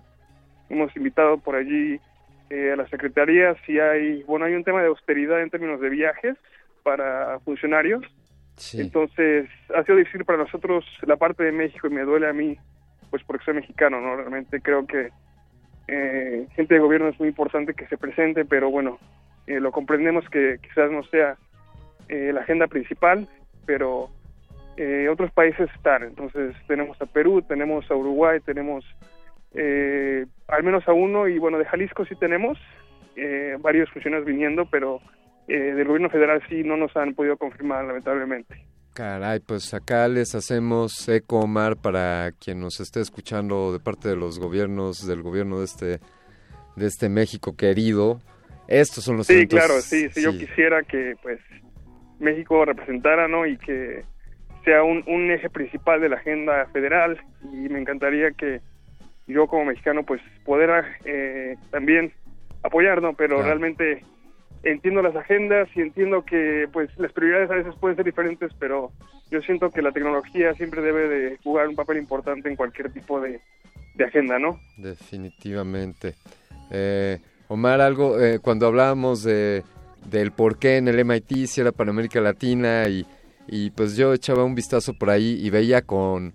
[0.69, 1.99] hemos invitado por allí
[2.49, 5.89] eh, a las secretarías si hay, bueno, hay un tema de austeridad en términos de
[5.89, 6.35] viajes
[6.83, 8.03] para funcionarios.
[8.57, 8.81] Sí.
[8.81, 12.57] Entonces, ha sido difícil para nosotros la parte de México y me duele a mí,
[13.09, 14.15] pues porque soy mexicano, ¿no?
[14.15, 15.09] Realmente creo que
[15.87, 18.97] eh, gente de gobierno es muy importante que se presente, pero bueno,
[19.47, 21.37] eh, lo comprendemos que quizás no sea
[22.09, 23.27] eh, la agenda principal,
[23.65, 24.09] pero
[24.77, 26.03] eh, otros países están.
[26.03, 28.83] Entonces, tenemos a Perú, tenemos a Uruguay, tenemos
[29.53, 32.57] eh, al menos a uno, y bueno, de Jalisco sí tenemos
[33.15, 34.99] eh, varios funcionarios viniendo, pero
[35.47, 38.65] eh, del gobierno federal sí no nos han podido confirmar, lamentablemente.
[38.93, 44.15] Caray, pues acá les hacemos eco, Omar, para quien nos esté escuchando de parte de
[44.15, 45.85] los gobiernos, del gobierno de este,
[46.77, 48.19] de este México querido.
[48.67, 51.39] Estos son los Sí, eventos- claro, sí, sí, yo quisiera que pues
[52.19, 53.45] México representara, ¿no?
[53.45, 54.03] Y que
[54.63, 58.61] sea un, un eje principal de la agenda federal y me encantaría que
[59.27, 62.11] yo como mexicano pues poder eh, también
[62.63, 63.13] apoyar, ¿no?
[63.13, 63.47] Pero Claro.
[63.49, 64.03] realmente
[64.63, 68.91] entiendo las agendas y entiendo que pues las prioridades a veces pueden ser diferentes, pero
[69.29, 73.19] yo siento que la tecnología siempre debe de jugar un papel importante en cualquier tipo
[73.21, 73.39] de,
[73.95, 74.59] de agenda, ¿no?
[74.77, 76.15] Definitivamente.
[76.71, 79.63] Eh, Omar, algo, eh, cuando hablábamos de,
[80.09, 83.05] del por qué en el MIT, si era para América Latina, y,
[83.47, 86.33] y pues yo echaba un vistazo por ahí y veía con,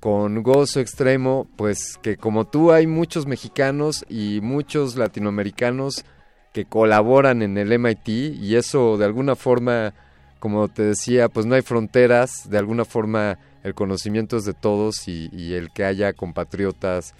[0.00, 6.04] con gozo extremo, pues que como tú hay muchos mexicanos y muchos latinoamericanos
[6.52, 9.94] que colaboran en el MIT y eso de alguna forma,
[10.38, 15.08] como te decía, pues no hay fronteras, de alguna forma el conocimiento es de todos
[15.08, 17.14] y, y el que haya compatriotas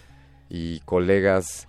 [0.50, 1.68] y colegas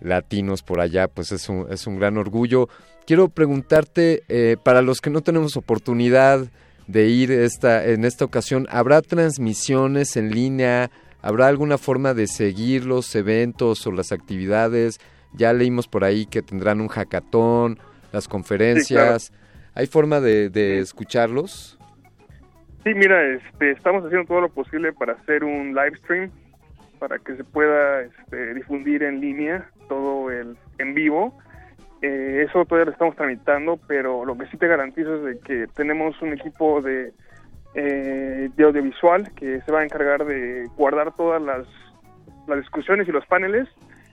[0.00, 2.68] latinos por allá, pues es un, es un gran orgullo.
[3.06, 6.46] Quiero preguntarte, eh, para los que no tenemos oportunidad
[6.86, 10.90] de ir esta, en esta ocasión, ¿habrá transmisiones en línea?
[11.20, 15.00] ¿Habrá alguna forma de seguir los eventos o las actividades?
[15.34, 17.78] Ya leímos por ahí que tendrán un hackathon,
[18.12, 19.32] las conferencias.
[19.74, 21.78] ¿Hay forma de, de escucharlos?
[22.84, 26.30] Sí, mira, este, estamos haciendo todo lo posible para hacer un live stream,
[26.98, 31.38] para que se pueda este, difundir en línea todo el en vivo.
[32.06, 36.20] Eh, eso todavía lo estamos tramitando, pero lo que sí te garantizo es que tenemos
[36.20, 37.14] un equipo de,
[37.74, 41.66] eh, de audiovisual que se va a encargar de guardar todas las,
[42.46, 43.68] las discusiones y los paneles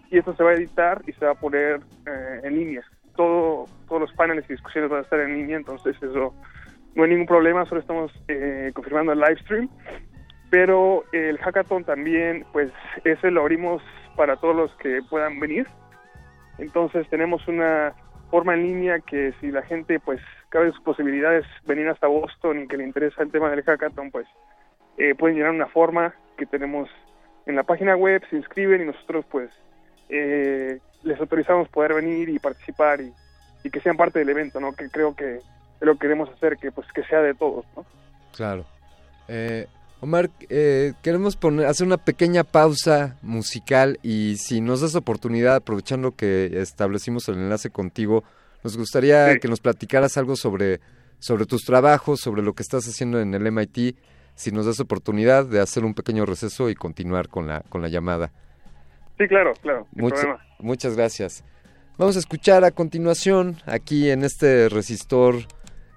[0.10, 2.82] y esto se va a editar y se va a poner eh, en línea.
[3.18, 6.34] Todo, todos los paneles y discusiones van a estar en línea, entonces eso
[6.96, 9.70] no hay ningún problema, solo estamos eh, confirmando el live stream.
[10.50, 12.72] Pero el hackathon también, pues
[13.04, 13.84] ese lo abrimos
[14.16, 15.68] para todos los que puedan venir.
[16.62, 17.94] Entonces tenemos una
[18.30, 22.68] forma en línea que si la gente pues cabe sus posibilidades venir hasta Boston y
[22.68, 24.28] que le interesa el tema del hackathon, pues
[24.98, 26.88] eh, pueden llenar una forma que tenemos
[27.48, 29.50] en la página web, se inscriben y nosotros pues
[30.10, 33.12] eh, les autorizamos poder venir y participar y,
[33.70, 34.74] que sean parte del evento, ¿no?
[34.74, 35.40] Que creo que
[35.80, 37.86] lo que queremos hacer, que pues que sea de todos, ¿no?
[38.36, 38.66] Claro.
[39.28, 39.68] Eh,
[40.02, 46.16] Omar, eh, queremos poner, hacer una pequeña pausa musical y si nos das oportunidad, aprovechando
[46.16, 48.24] que establecimos el enlace contigo,
[48.64, 49.40] nos gustaría Sí.
[49.40, 50.80] que nos platicaras algo sobre,
[51.20, 53.96] sobre tus trabajos, sobre lo que estás haciendo en el MIT,
[54.34, 57.88] si nos das oportunidad de hacer un pequeño receso y continuar con la, con la
[57.88, 58.32] llamada.
[59.20, 61.44] Sí, claro, claro, Mucha- muchas gracias.
[62.00, 65.36] Vamos a escuchar a continuación, aquí en este resistor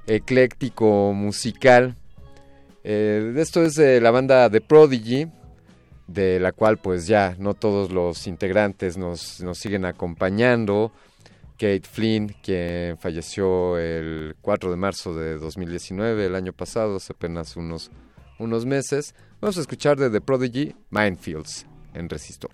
[0.06, 1.96] ecléctico musical.
[2.84, 5.26] Eh, esto es de la banda The Prodigy,
[6.06, 10.92] de la cual pues ya no todos los integrantes nos, nos siguen acompañando.
[11.54, 17.56] Kate Flynn, quien falleció el 4 de marzo de 2019, el año pasado, hace apenas
[17.56, 17.90] unos,
[18.38, 19.14] unos meses.
[19.40, 22.50] Vamos a escuchar de The Prodigy, Minefields, en Resistor.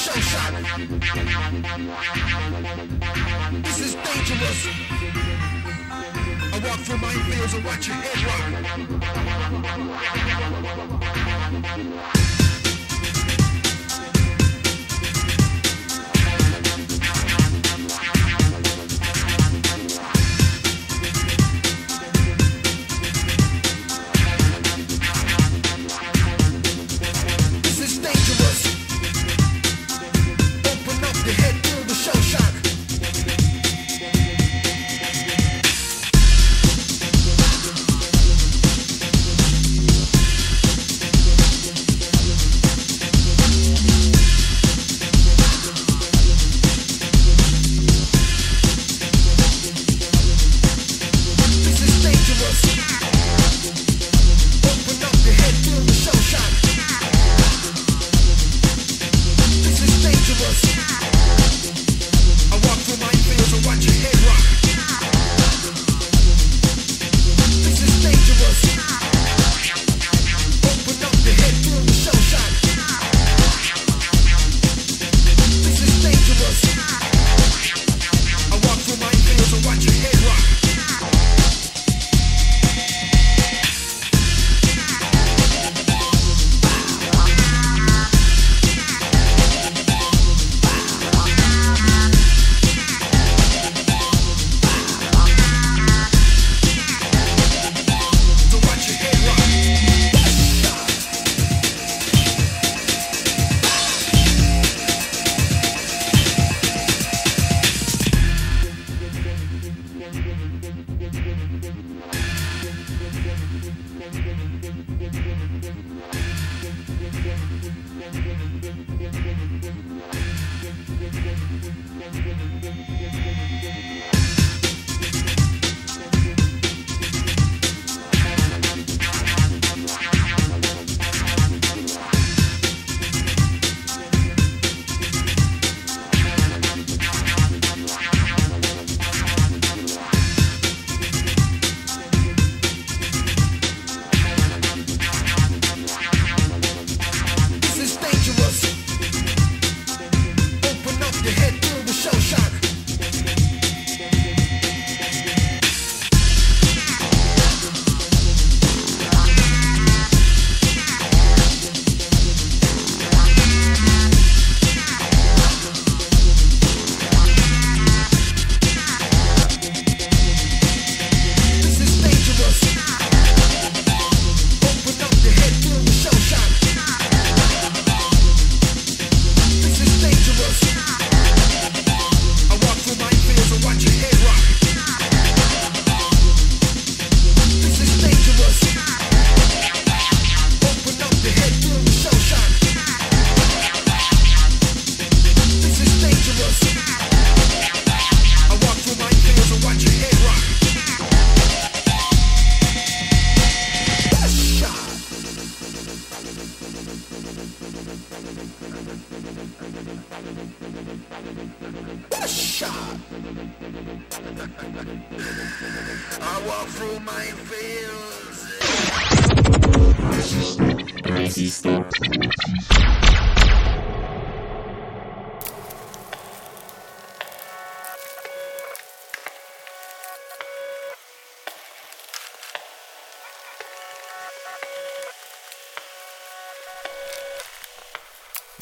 [0.00, 0.52] show shot.
[3.64, 4.60] This is dangerous.
[6.52, 8.24] I walk through minefields and watch your head
[11.96, 12.29] rock.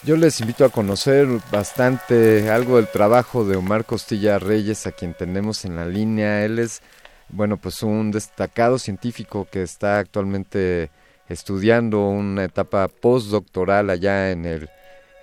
[0.09, 5.13] Yo les invito a conocer bastante algo del trabajo de Omar Costilla Reyes, a quien
[5.13, 6.47] tenemos en la línea.
[6.47, 6.81] Él es,
[7.29, 10.91] bueno, pues un destacado científico que está actualmente
[11.29, 14.71] estudiando una etapa postdoctoral allá en el,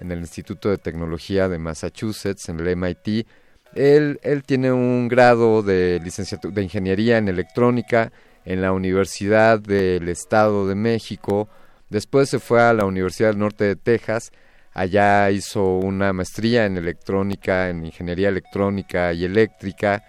[0.01, 3.25] en el Instituto de Tecnología de Massachusetts, en el MIT.
[3.73, 8.11] Él, él tiene un grado de licenciatura de ingeniería en electrónica
[8.45, 11.49] en la Universidad del Estado de México.
[11.89, 14.31] Después se fue a la Universidad del Norte de Texas
[14.75, 20.03] Allá hizo una maestría en electrónica, en ingeniería electrónica y eléctrica.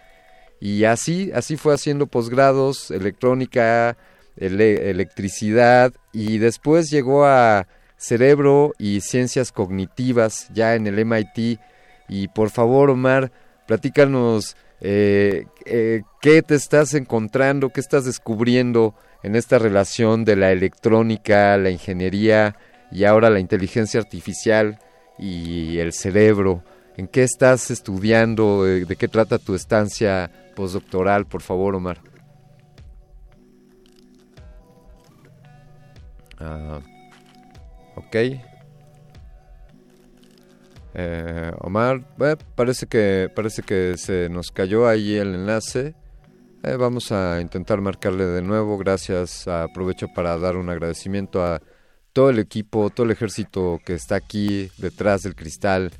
[0.60, 3.96] Y así, así fue haciendo posgrados, electrónica,
[4.36, 11.60] ele- electricidad, y después llegó a cerebro y ciencias cognitivas ya en el MIT.
[12.08, 13.30] Y por favor, Omar,
[13.68, 20.50] platícanos eh, eh, qué te estás encontrando, qué estás descubriendo en esta relación de la
[20.50, 22.56] electrónica, la ingeniería
[22.91, 24.78] y ahora la inteligencia artificial
[25.18, 26.62] y el cerebro.
[26.97, 28.64] ¿En qué estás estudiando?
[28.64, 31.26] ¿De, qué trata tu estancia postdoctoral?
[31.26, 32.01] Por favor, Omar.
[36.39, 36.80] Ah,
[37.97, 38.16] ok.
[40.99, 45.95] Eh, Omar, eh, parece que parece que se nos cayó ahí el enlace.
[46.62, 48.78] Eh, vamos a intentar marcarle de nuevo.
[48.78, 49.47] Gracias.
[49.47, 51.61] Aprovecho para dar un agradecimiento a
[52.16, 55.92] todo el equipo, todo el ejército que está aquí detrás del cristal,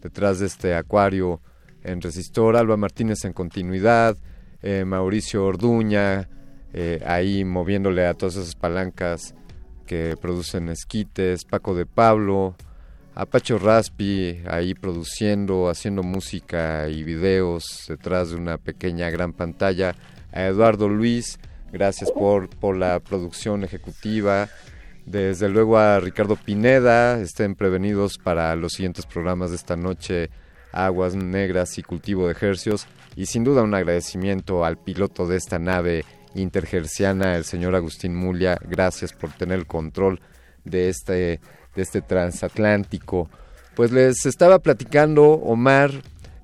[0.00, 1.40] detrás de este acuario
[1.82, 2.54] en Resistor.
[2.54, 4.16] Alba Martínez en continuidad,
[4.62, 6.28] eh, Mauricio Orduña,
[6.72, 9.34] eh, ahí moviéndole a todas esas palancas
[9.84, 12.54] que producen esquites, Paco de Pablo,
[13.16, 19.96] Apacho Raspi ahí produciendo, haciendo música y videos detrás de una pequeña gran pantalla,
[20.30, 21.40] a Eduardo Luis,
[21.72, 24.48] gracias por, por la producción ejecutiva,
[25.06, 30.30] desde luego a Ricardo Pineda, estén prevenidos para los siguientes programas de esta noche,
[30.72, 32.86] Aguas Negras y Cultivo de Ejercios,
[33.16, 38.58] y sin duda un agradecimiento al piloto de esta nave intergerciana, el señor Agustín Mulia,
[38.68, 40.20] gracias por tener el control
[40.64, 41.40] de este,
[41.76, 43.28] de este transatlántico.
[43.76, 45.90] Pues les estaba platicando, Omar,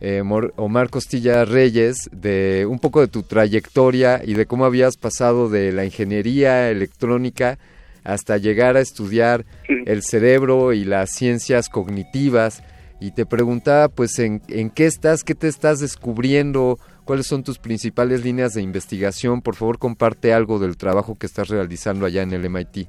[0.00, 0.22] eh,
[0.56, 5.72] Omar Costilla Reyes, de un poco de tu trayectoria y de cómo habías pasado de
[5.72, 7.58] la ingeniería electrónica
[8.04, 12.62] hasta llegar a estudiar el cerebro y las ciencias cognitivas.
[13.00, 17.58] Y te preguntaba, pues, en, en qué estás, qué te estás descubriendo, cuáles son tus
[17.58, 19.40] principales líneas de investigación.
[19.40, 22.88] Por favor, comparte algo del trabajo que estás realizando allá en el MIT.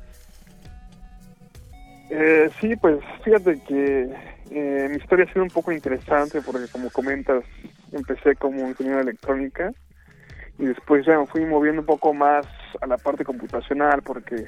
[2.13, 4.09] Eh, sí, pues fíjate que
[4.51, 7.45] eh, mi historia ha sido un poco interesante porque como comentas,
[7.93, 9.71] empecé como ingeniero de electrónica
[10.59, 12.45] y después ya me fui moviendo un poco más
[12.81, 14.45] a la parte computacional porque,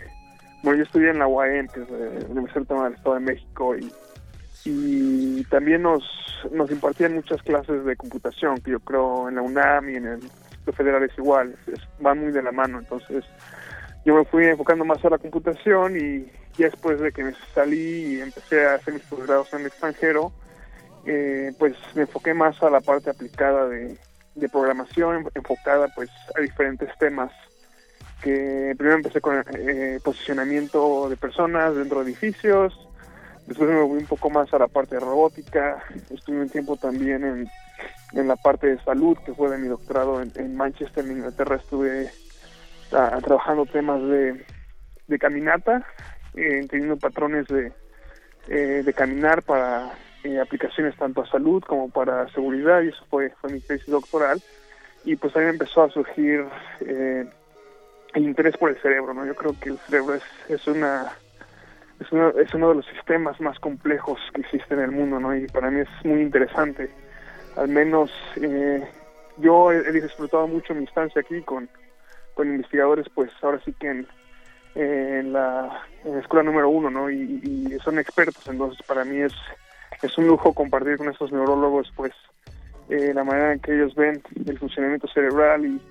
[0.63, 3.91] bueno, yo estudié en la UAM, que es eh, Universidad del Estado de México y,
[4.63, 6.03] y también nos,
[6.51, 10.23] nos impartían muchas clases de computación que yo creo en la UNAM y en el
[10.23, 13.25] Instituto Federal es igual, es, van muy de la mano, entonces
[14.05, 18.15] yo me fui enfocando más a la computación y ya después de que me salí
[18.15, 20.31] y empecé a hacer mis posgrados en el extranjero,
[21.05, 23.97] eh, pues me enfoqué más a la parte aplicada de,
[24.35, 27.31] de programación, enfocada pues a diferentes temas
[28.23, 32.73] que primero empecé con eh, posicionamiento de personas dentro de edificios,
[33.45, 37.23] después me moví un poco más a la parte de robótica, estuve un tiempo también
[37.25, 37.49] en,
[38.13, 41.57] en la parte de salud, que fue de mi doctorado en, en Manchester, en Inglaterra,
[41.57, 42.09] estuve
[42.93, 44.45] ah, trabajando temas de,
[45.07, 45.85] de caminata,
[46.35, 46.65] eh,
[47.01, 47.73] patrones de,
[48.47, 49.91] eh, de caminar para
[50.23, 54.41] eh, aplicaciones tanto a salud como para seguridad, y eso fue, fue mi tesis doctoral.
[55.05, 56.45] Y pues ahí empezó a surgir
[56.79, 57.25] eh,
[58.13, 59.25] el interés por el cerebro, ¿no?
[59.25, 61.11] Yo creo que el cerebro es, es una
[61.99, 65.35] es uno, de los sistemas más complejos que existe en el mundo, ¿no?
[65.35, 66.89] Y para mí es muy interesante.
[67.55, 68.85] Al menos eh,
[69.37, 71.69] yo he, disfrutado mucho mi instancia aquí con,
[72.33, 74.07] con investigadores, pues ahora sí que en,
[74.75, 77.09] en, la, en la escuela número uno, ¿no?
[77.09, 79.33] Y, y son expertos, entonces para mí es,
[80.01, 82.11] es un lujo compartir con estos neurólogos, pues,
[82.89, 85.81] eh, la manera en que ellos ven el funcionamiento cerebral y,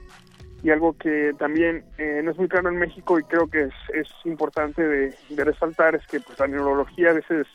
[0.62, 3.74] y algo que también eh, no es muy claro en México y creo que es,
[3.94, 7.46] es importante de, de resaltar es que pues la neurología a veces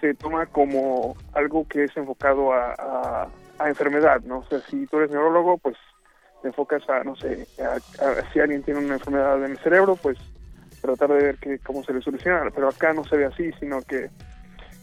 [0.00, 4.38] se toma como algo que es enfocado a, a, a enfermedad, ¿no?
[4.40, 5.76] O sea, si tú eres neurólogo, pues
[6.42, 9.96] te enfocas a, no sé, a, a- si alguien tiene una enfermedad en el cerebro,
[9.96, 10.18] pues
[10.82, 13.82] tratar de ver que, cómo se le soluciona, pero acá no se ve así, sino
[13.82, 14.10] que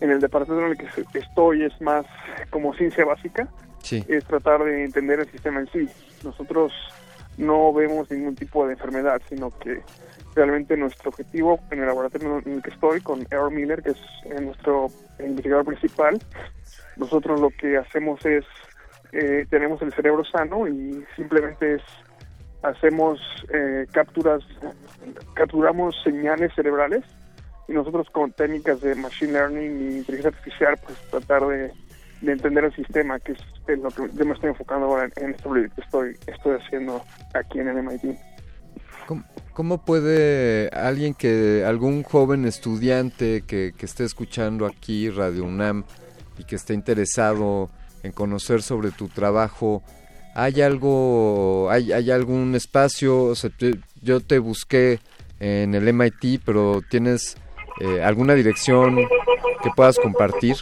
[0.02, 2.06] en el departamento en el que estoy es más
[2.50, 3.48] como ciencia básica,
[3.84, 4.04] Sí.
[4.08, 5.90] es tratar de entender el sistema en sí.
[6.24, 6.72] Nosotros
[7.38, 9.82] no vemos ningún tipo de enfermedad, sino que
[10.36, 14.00] realmente nuestro objetivo en el laboratorio en el que estoy, con Errol Miller, que es
[14.26, 14.88] eh, nuestro
[15.20, 16.20] investigador principal,
[16.98, 18.46] nosotros lo que hacemos es,
[19.12, 21.82] eh, tenemos el cerebro sano y simplemente es
[22.64, 23.20] hacemos
[23.54, 24.42] eh, capturas,
[25.34, 27.04] capturamos señales cerebrales
[27.68, 31.72] y nosotros con técnicas de machine learning y inteligencia artificial, pues tratar de,
[32.24, 35.32] de entender el sistema, que es en lo que yo me estoy enfocando ahora en,
[35.32, 37.04] este proyecto que estoy, estoy haciendo
[37.34, 38.18] aquí en el MIT.
[39.08, 45.84] ¿Cómo, cómo puede alguien que, algún joven estudiante que, que esté escuchando aquí Radio UNAM
[46.38, 47.70] y que esté interesado
[48.04, 49.84] en conocer sobre tu trabajo,
[50.34, 53.26] ¿hay algo, hay, hay algún espacio?
[53.26, 55.00] O sea, te- yo te busqué
[55.40, 57.36] en el MIT, pero ¿tienes
[57.82, 58.96] eh, alguna dirección
[59.62, 60.56] que puedas compartir?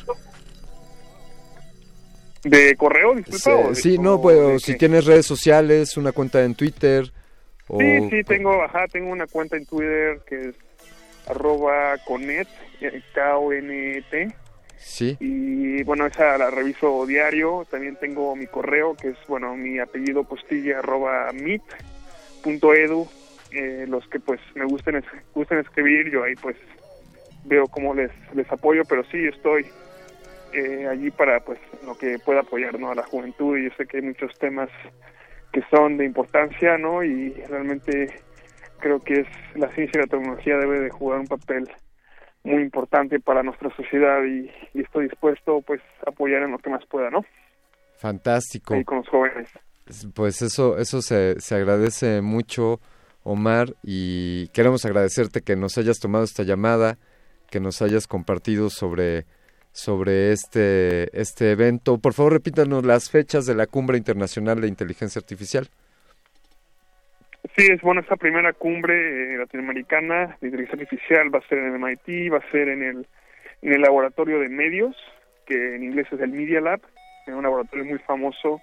[2.43, 3.75] ¿De correo, disculpa?
[3.75, 4.79] Sí, no, pues si qué?
[4.79, 7.11] tienes redes sociales, una cuenta en Twitter.
[7.67, 10.55] O, Sí, sí, tengo, ajá, tengo una cuenta en Twitter que es
[11.27, 12.47] arroba conet,
[12.81, 14.35] eh, K-O-N-E-T.
[14.77, 17.67] Sí, Y bueno, esa la reviso diario.
[17.69, 21.61] También tengo mi correo, que es, bueno, mi apellido postilla arroba mit
[22.43, 23.07] punto edu.
[23.51, 25.03] Eh, los que pues me gusten,
[25.35, 26.55] gusten escribir, yo ahí pues
[27.45, 29.65] veo cómo les, les apoyo, pero sí estoy
[30.53, 32.91] eh, allí para pues lo que pueda apoyar ¿no?
[32.91, 34.69] a la juventud y yo sé que hay muchos temas
[35.51, 37.03] que son de importancia, ¿no?
[37.03, 38.07] Y realmente
[38.79, 41.69] creo que es la ciencia y la tecnología debe de jugar un papel
[42.43, 46.69] muy importante para nuestra sociedad y, y estoy dispuesto pues a apoyar en lo que
[46.69, 47.23] más pueda, ¿no?
[48.01, 48.73] fantástico.
[48.73, 49.49] Ahí con los jóvenes.
[50.15, 52.79] Pues eso, eso se, se agradece mucho,
[53.23, 56.97] Omar, y queremos agradecerte que nos hayas tomado esta llamada,
[57.49, 59.25] que nos hayas compartido sobre,
[59.71, 61.97] sobre este, este evento.
[61.97, 65.67] Por favor, repítanos las fechas de la Cumbre Internacional de Inteligencia Artificial.
[67.57, 71.73] Sí, es bueno, esta primera cumbre eh, latinoamericana de inteligencia artificial va a ser en
[71.73, 73.07] el MIT, va a ser en el,
[73.61, 74.95] en el laboratorio de medios,
[75.45, 76.81] que en inglés es el Media Lab,
[77.27, 78.61] es un laboratorio muy famoso.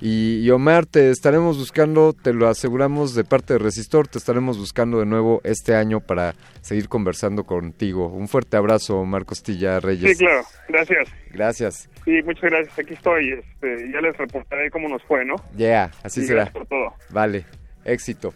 [0.00, 4.56] Y, y Omar, te estaremos buscando, te lo aseguramos de parte de Resistor, te estaremos
[4.56, 8.06] buscando de nuevo este año para seguir conversando contigo.
[8.06, 10.16] Un fuerte abrazo, Omar Costilla Reyes.
[10.16, 11.08] Sí, claro, gracias.
[11.30, 11.90] Gracias.
[12.06, 13.32] Sí, muchas gracias, aquí estoy.
[13.34, 15.34] Este, ya les reportaré cómo nos fue, ¿no?
[15.54, 16.44] Yeah, así Y será.
[16.44, 16.94] Gracias por todo.
[17.10, 17.44] Vale,
[17.84, 18.32] éxito.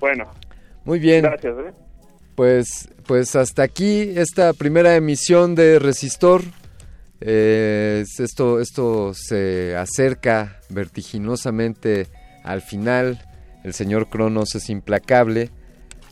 [0.00, 0.28] Bueno,
[0.84, 1.22] Muy bien.
[1.22, 1.54] gracias.
[1.56, 1.72] ¿eh?
[2.34, 6.42] Pues, pues hasta aquí esta primera emisión de Resistor.
[7.20, 12.08] Eh, esto, esto se acerca vertiginosamente
[12.42, 13.20] al final.
[13.64, 15.50] El señor Cronos es implacable.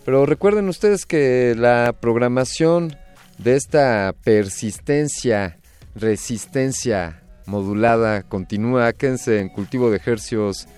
[0.05, 2.97] Pero recuerden ustedes que la programación
[3.39, 5.59] de esta persistencia,
[5.95, 8.93] resistencia modulada continúa.
[8.93, 10.69] Quédense en cultivo de ejercios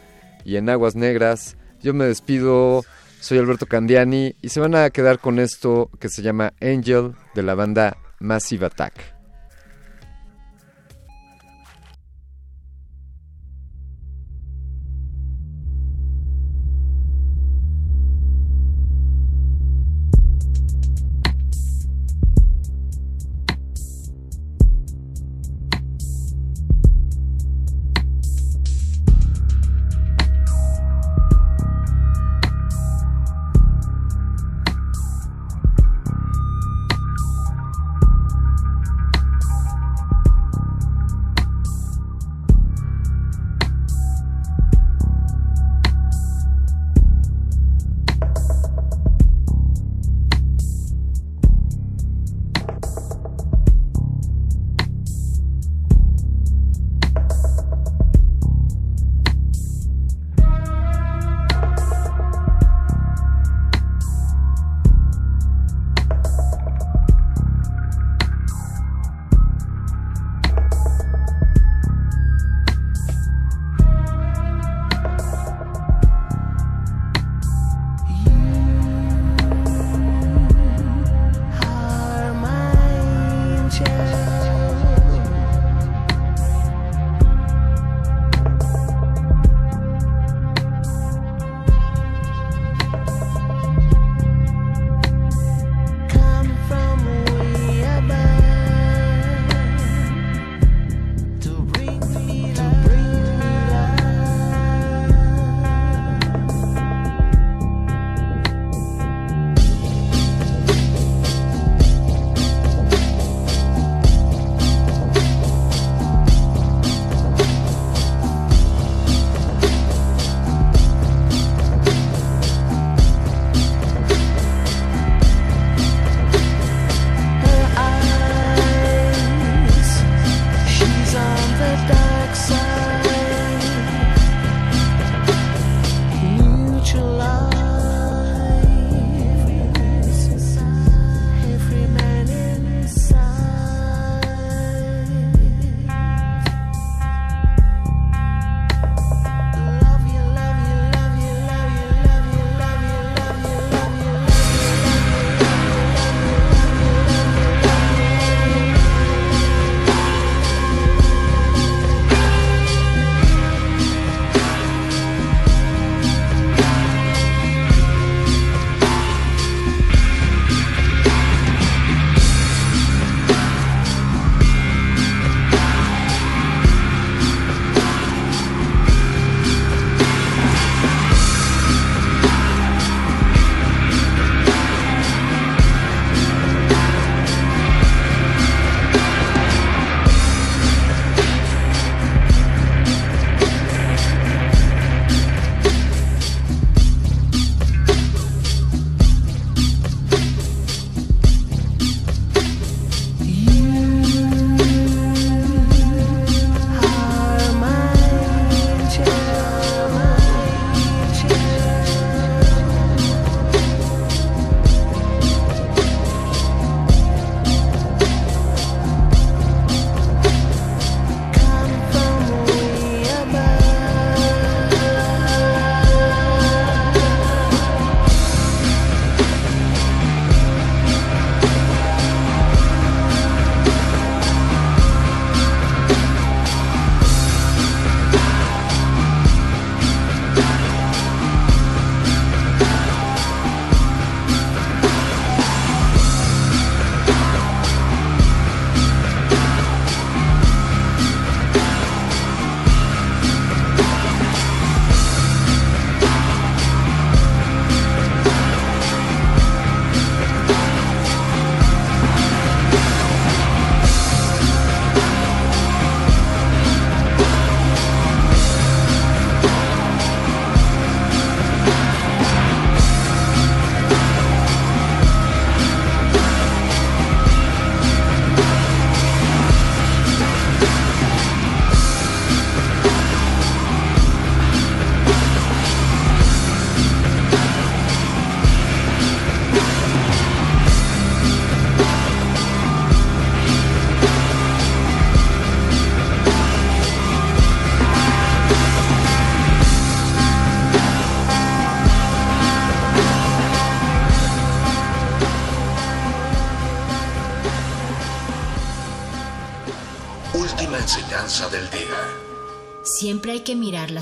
[0.44, 1.56] y en aguas negras.
[1.82, 2.84] Yo me despido,
[3.22, 7.42] soy Alberto Candiani y se van a quedar con esto que se llama Angel de
[7.44, 9.21] la banda Massive Attack.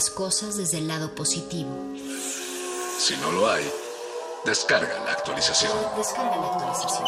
[0.01, 1.69] Las cosas desde el lado positivo.
[2.99, 3.71] Si no lo hay,
[4.47, 5.73] descarga la actualización.
[5.95, 7.05] Descarga la actualización.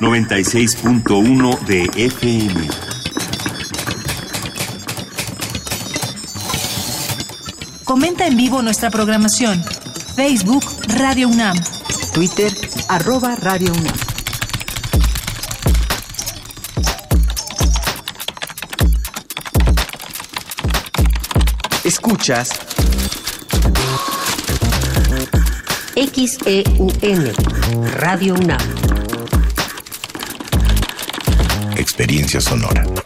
[0.00, 2.95] Noventa y seis punto uno de FM.
[7.98, 9.64] Comenta en vivo nuestra programación.
[10.16, 10.62] Facebook
[10.98, 11.56] Radio UNAM.
[12.12, 12.52] Twitter,
[12.90, 13.94] arroba Radio UNAM.
[21.84, 22.50] Escuchas
[25.94, 27.32] XEUN,
[27.94, 28.60] Radio UNAM.
[31.78, 33.05] Experiencia sonora.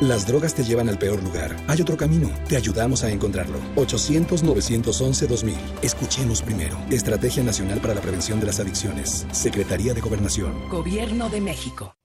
[0.00, 1.56] Las drogas te llevan al peor lugar.
[1.66, 2.30] Hay otro camino.
[2.48, 3.58] Te ayudamos a encontrarlo.
[3.74, 5.56] 800-911-2000.
[5.82, 6.78] Escuchemos primero.
[6.88, 9.26] Estrategia Nacional para la Prevención de las Adicciones.
[9.32, 10.68] Secretaría de Gobernación.
[10.68, 11.96] Gobierno de México.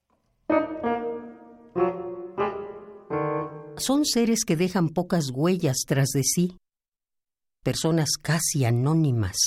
[3.78, 6.58] Son seres que dejan pocas huellas tras de sí.
[7.62, 9.38] Personas casi anónimas.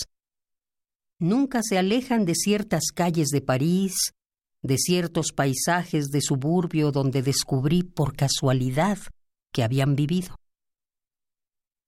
[1.18, 4.12] Nunca se alejan de ciertas calles de París,
[4.67, 8.99] de ciertos paisajes de suburbio donde descubrí por casualidad
[9.53, 10.37] que habían vivido.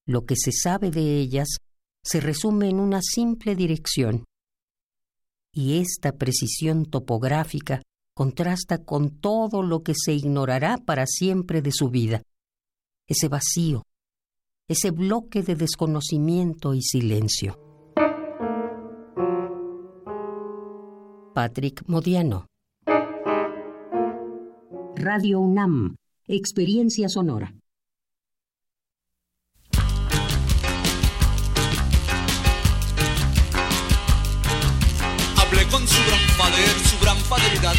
[0.06, 1.48] Lo que se sabe de ellas
[2.02, 4.24] se resume en una simple dirección.
[5.52, 7.82] Y esta precisión topográfica
[8.14, 12.22] contrasta con todo lo que se ignorará para siempre de su vida.
[13.06, 13.84] Ese vacío,
[14.66, 17.58] ese bloque de desconocimiento y silencio.
[21.34, 22.47] Patrick Modiano.
[24.98, 25.94] Radio UNAM,
[26.26, 27.54] Experiencia Sonora.
[35.36, 37.76] Hablé con su gran poder, su gran fidelidad.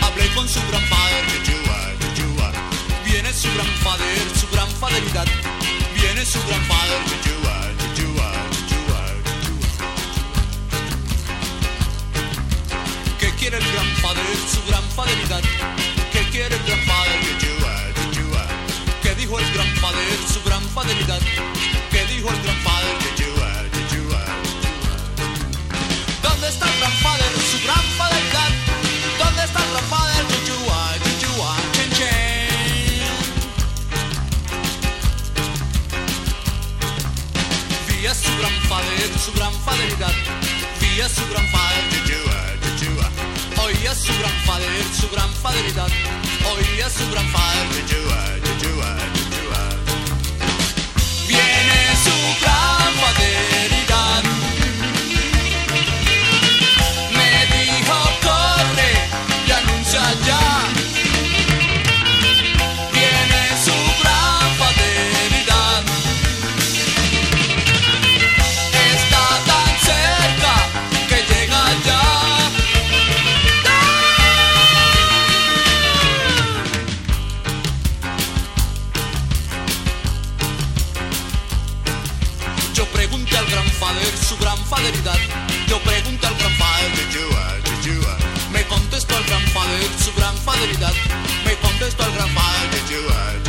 [0.00, 0.82] Hablé con su gran
[1.28, 2.52] Yeshua, Yeshua.
[3.04, 5.26] Viene su gran poder, su gran fidelidad.
[5.94, 7.62] Viene su gran Yeshua.
[13.20, 15.91] ¿Qué quiere el gran poder, su gran fidelidad?
[16.32, 17.74] ¿Qué quiere el gran poder, Yeshua,
[18.10, 18.46] Yeshua?
[19.02, 21.20] ¿Qué dijo el gran poder, su gran fidelidad?
[21.90, 24.24] ¿Qué dijo el gran poder, Yeshua, Yeshua?
[26.22, 28.50] ¿Dónde está el gran padre, su gran fidelidad?
[29.18, 32.48] ¿Dónde está el gran padre, Yeshua, Yeshua, Chen Chen?
[37.88, 40.14] Vía su gran padre, su gran fidelidad.
[40.80, 42.11] Vía su gran Yeshua, Yeshua.
[43.82, 45.88] Oía su gran padre, su gran fidelidad.
[46.54, 47.26] Oía su gran
[47.72, 49.68] Yeshua.
[51.26, 54.41] Viene su gran fidelidad.
[90.62, 90.94] madrigal,
[91.44, 93.41] me contestó el gran padre Chihuahua.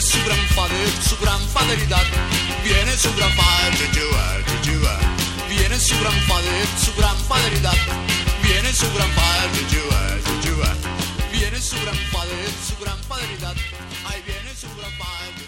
[0.00, 2.04] Fader, su gran faderidad.
[2.62, 3.74] Viene su gran fader.
[5.48, 7.76] Viene su gran fader, su gran faderidad.
[8.42, 9.50] Viene su gran fader.
[11.32, 13.56] Viene su gran fader, su gran faderidad.
[14.06, 15.47] Ahí viene su gran fader,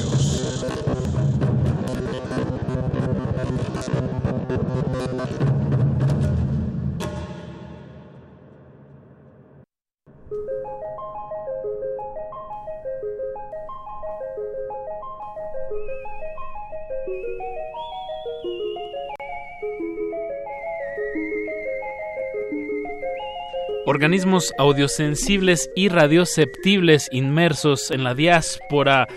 [24.01, 29.07] Organismos audiosensibles y radioceptibles inmersos en la diáspora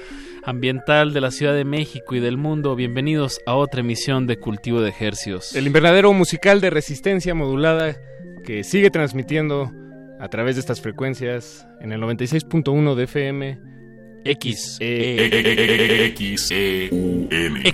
[0.43, 2.76] ambiental de la Ciudad de México y del mundo.
[2.76, 5.57] Bienvenidos a otra emisión de Cultivo de Hercios.
[5.57, 7.97] El invernadero musical de resistencia modulada
[8.45, 9.72] que sigue transmitiendo
[10.20, 13.73] a través de estas frecuencias en el 96.1 de FM.
[14.24, 16.48] X, X,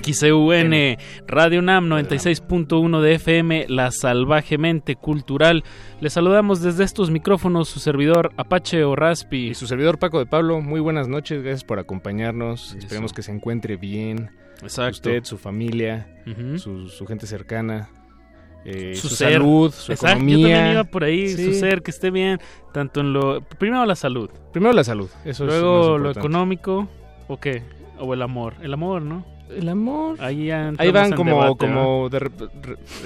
[0.03, 0.97] XEUN,
[1.29, 5.63] Radio UNAM 96.1 de FM, La Salvajemente Cultural.
[6.01, 9.51] Les saludamos desde estos micrófonos su servidor Apache o Raspi.
[9.51, 12.75] Y su servidor Paco de Pablo, muy buenas noches, gracias por acompañarnos.
[12.75, 14.31] Esperemos que se encuentre bien.
[14.63, 15.09] Exacto.
[15.09, 16.09] Usted, su familia,
[16.57, 17.89] su, su gente cercana.
[18.65, 19.33] Eh, su, su, ser.
[19.35, 20.37] salud, su Exacto, economía.
[20.39, 21.45] Yo también iba por ahí, Sí.
[21.47, 22.39] su ser, que esté bien,
[22.73, 23.41] tanto en lo...
[23.43, 24.31] Primero la salud.
[24.53, 26.89] Primero la salud, eso es Luego lo económico,
[27.29, 27.63] ¿o qué?
[27.99, 28.55] O el amor.
[28.63, 29.25] El amor, ¿no?
[29.51, 30.17] El amor.
[30.21, 32.31] Ahí, ya Ahí entramos van como, debate, como de re-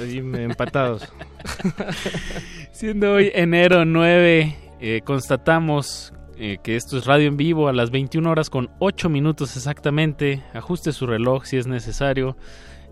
[0.02, 1.08] ahí empatados.
[2.72, 7.90] Siendo hoy enero 9, eh, constatamos eh, que esto es radio en vivo a las
[7.90, 10.42] 21 horas con 8 minutos exactamente.
[10.52, 12.36] Ajuste su reloj si es necesario.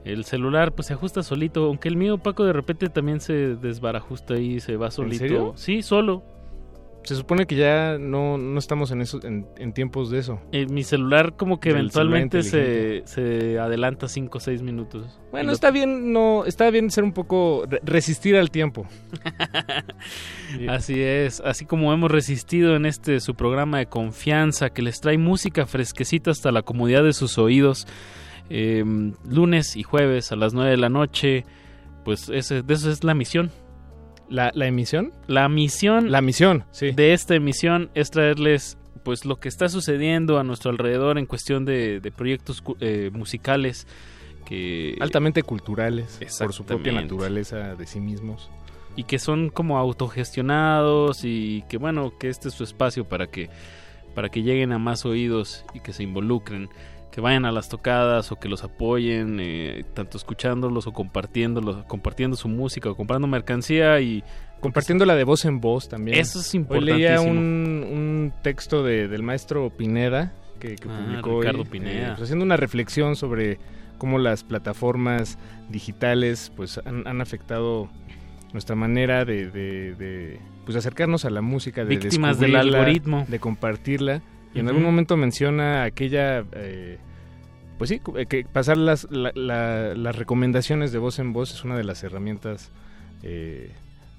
[0.05, 4.37] El celular pues se ajusta solito, aunque el mío Paco de repente también se desbarajusta
[4.39, 5.19] y se va solito.
[5.19, 5.53] serio?
[5.57, 6.23] Sí, solo.
[7.05, 10.39] Se supone que ya no, no estamos en, eso, en, en tiempos de eso.
[10.53, 15.19] Eh, mi celular como que eventualmente se, se adelanta 5 o 6 minutos.
[15.33, 18.87] Bueno, Y lo- está bien, no, está bien ser un poco re- resistir al tiempo.
[20.69, 25.17] Así es, así como hemos resistido en este su programa de confianza que les trae
[25.19, 27.87] música fresquecita hasta la comodidad de sus oídos,
[28.55, 28.85] eh,
[29.27, 31.47] lunes y jueves a las 9 de la noche,
[32.05, 33.51] pues ese, de eso es la misión.
[34.29, 35.13] ¿La, la emisión?
[35.27, 36.93] La misión, La misión, sí.
[36.93, 41.65] de esta emisión es traerles pues lo que está sucediendo a nuestro alrededor en cuestión
[41.65, 43.87] de, de proyectos eh, musicales
[44.45, 48.51] que Altamente culturales, por su propia naturaleza de sí mismos.
[48.97, 53.49] y que son como autogestionados y que bueno que este es su espacio para que
[54.15, 56.69] para que lleguen a más oídos y que se involucren
[57.13, 62.37] que vayan a las tocadas o que los apoyen eh, tanto escuchándolos o compartiéndolos compartiendo
[62.37, 64.25] su música o comprando mercancía y
[64.61, 66.17] Compartiéndola de voz en voz también.
[66.17, 71.31] Eso es Hoy leía un, un texto de- del maestro Pineda que, que Ah, publicó
[71.35, 72.09] hoy, Ricardo Pineda.
[72.11, 73.59] pues, haciendo una reflexión sobre
[73.99, 75.37] cómo las plataformas
[75.69, 77.89] digitales pues han, han afectado
[78.53, 83.25] nuestra manera de, de- de, pues acercarnos a la música, de Víctimas del algoritmo.
[83.29, 84.23] de compartirla.
[84.55, 86.99] Y en algún momento menciona aquella, eh,
[87.79, 91.65] pues sí, cu- que pasar las, la- la- las recomendaciones de voz en voz es
[91.65, 92.71] una de las herramientas
[93.23, 93.71] eh,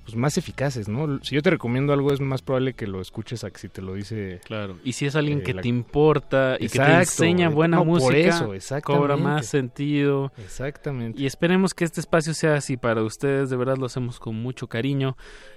[0.06, 1.24] pues más eficaces, ¿no?
[1.24, 3.82] Si yo te recomiendo algo es más probable que lo escuches a que si te
[3.82, 4.42] lo dice...
[4.44, 7.78] claro y si es alguien Eh, que la- te importa y que te enseña buena
[7.78, 9.02] no, por música eso, exactamente.
[9.02, 11.22] cobra más sentido Exactamente.
[11.22, 14.68] Y esperemos que este espacio sea así para ustedes, de verdad lo hacemos con mucho
[14.68, 15.16] cariño.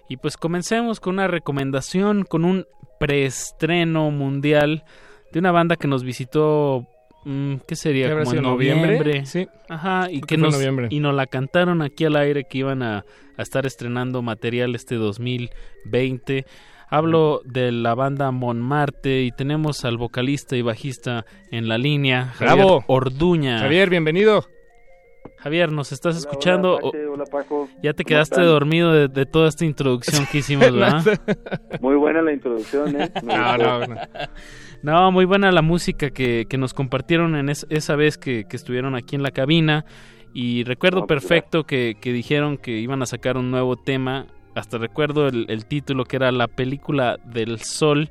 [0.09, 2.67] Y pues comencemos con una recomendación, con un
[2.99, 4.85] preestreno mundial
[5.33, 6.87] de una banda que nos visitó,
[7.25, 8.07] mm, ¿qué sería?
[8.07, 8.99] ¿Qué habrá Como en noviembre?
[8.99, 9.27] noviembre.
[9.27, 9.47] Sí.
[9.69, 10.89] Ajá, y que nos, noviembre.
[10.91, 13.05] y nos la cantaron aquí al aire que iban a,
[13.37, 16.47] a estar estrenando material este 2020.
[16.89, 22.57] Hablo de la banda Monmarte y tenemos al vocalista y bajista en la línea, Javier
[22.57, 22.85] ¡Bravo!
[22.87, 23.59] Orduña.
[23.59, 24.47] Javier, bienvenido.
[25.39, 26.79] Javier, ¿nos estás escuchando?
[26.83, 27.69] Hola, Paco.
[27.83, 28.47] Ya te ¿Cómo quedaste están?
[28.47, 31.05] dormido de, de toda esta introducción que hicimos, ¿verdad?
[31.81, 33.11] Muy buena la introducción, ¿eh?
[33.23, 33.97] No, no, no.
[34.83, 38.57] No, muy buena la música que, que nos compartieron en es- esa vez que, que
[38.57, 39.85] estuvieron aquí en la cabina.
[40.35, 44.79] Y recuerdo No, perfecto que, que dijeron que iban a sacar un nuevo tema hasta
[44.79, 48.09] recuerdo el, el título que era la película del sol.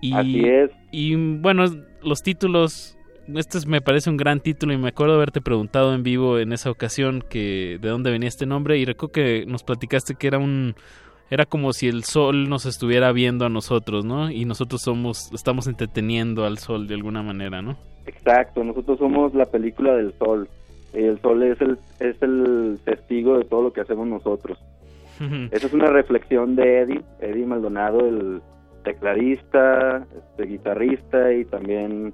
[0.00, 0.70] Y, Así es.
[0.92, 1.64] Y bueno,
[2.02, 2.96] los títulos,
[3.34, 6.52] este es- me parece un gran título y me acuerdo haberte preguntado en vivo en
[6.52, 10.38] esa ocasión que de dónde venía este nombre y recuerdo que nos platicaste que era
[10.38, 10.74] un
[11.30, 14.30] era como si el sol nos estuviera viendo a nosotros, ¿no?
[14.30, 17.78] Y nosotros somos estamos entreteniendo al sol de alguna manera, ¿no?
[18.06, 20.46] Exacto, nosotros somos la película del sol.
[20.92, 24.58] El sol es el, es el testigo de todo lo que hacemos nosotros.
[25.52, 28.42] Esa es una reflexión de Eddie, Eddie Maldonado, el
[28.84, 32.12] tecladista, este, guitarrista y también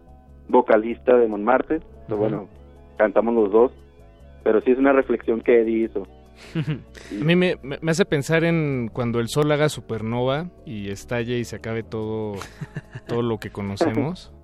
[0.48, 1.80] vocalista de Montmartre.
[2.06, 2.48] Pero bueno,
[2.96, 3.72] cantamos los dos,
[4.44, 6.02] pero sí es una reflexión que Eddie hizo.
[7.20, 11.44] A mí me, me- hace pensar en cuando el sol haga supernova y estalle y
[11.44, 12.34] se acabe todo,
[13.06, 14.32] todo lo que conocemos.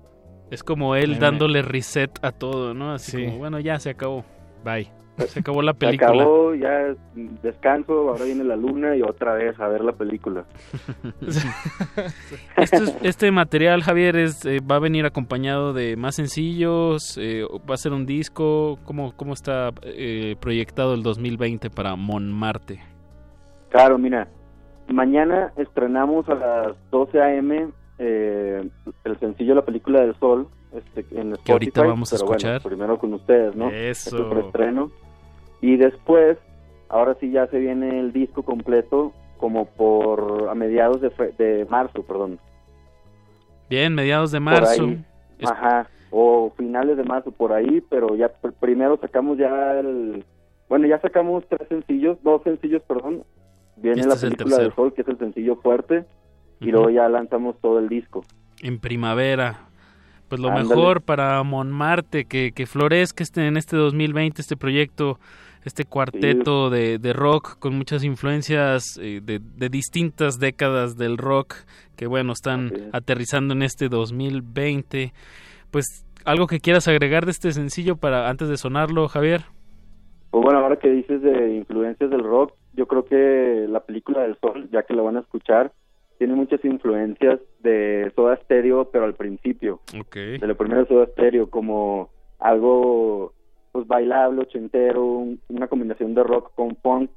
[0.51, 2.93] Es como él dándole reset a todo, ¿no?
[2.93, 3.25] Así Sí.
[3.25, 4.23] como, bueno, ya se acabó.
[4.63, 4.91] Bye.
[5.17, 6.09] Se acabó la Se película.
[6.23, 6.93] acabó, ya
[7.41, 10.43] descanso, ahora viene la luna y otra vez a ver la película.
[12.57, 17.43] Esto es- este material, Javier, es, eh, va a venir acompañado de más sencillos, eh,
[17.69, 22.79] va a ser un disco, ¿cómo, cómo está eh, proyectado el 2020 para Montmartre?
[23.69, 24.27] Claro, mira,
[24.87, 27.67] mañana estrenamos a las 12 a.m.
[27.99, 28.69] eh,
[29.03, 31.43] el sencillo La Película del Sol este, en Spotify.
[31.45, 32.61] Que ahorita vamos a bueno, escuchar.
[32.61, 33.69] primero con ustedes, ¿no?
[33.69, 34.17] Eso.
[34.17, 34.91] Este preestreno.
[35.61, 36.37] Y después,
[36.89, 41.65] ahora sí ya se viene el disco completo como por a mediados de, fe- de
[41.69, 42.39] marzo, perdón.
[43.69, 44.89] Bien, mediados de marzo.
[45.39, 50.23] Es- Ajá, o finales de marzo por ahí, pero ya pr- primero sacamos ya el...
[50.69, 53.23] Bueno, ya sacamos tres sencillos, dos sencillos, perdón.
[53.75, 56.05] Viene Este la película del sol, que es el sencillo fuerte,
[56.61, 58.23] y luego ya lanzamos todo el disco.
[58.63, 59.67] En primavera.
[60.29, 60.69] Pues lo Ándale.
[60.69, 65.19] mejor para Montmartre, que, que florezca este, en este 2020 este proyecto,
[65.63, 71.55] este cuarteto de, de rock con muchas influencias eh, de, de distintas décadas del rock
[71.95, 75.13] que bueno, están aterrizando en este 2020.
[75.71, 79.43] Pues algo que quieras agregar de este sencillo para antes de sonarlo, Javier.
[80.31, 84.37] Pues bueno, ahora que dices de influencias del rock, yo creo que la película del
[84.39, 85.71] sol, ya que la van a escuchar,
[86.17, 89.81] tiene muchas influencias de Soda Stereo, pero al principio.
[89.99, 90.37] Okay.
[90.37, 92.09] De lo primero de Soda Stereo, como
[92.39, 93.33] algo
[93.71, 97.09] pues bailable, ochentero, un- una combinación de rock con funk.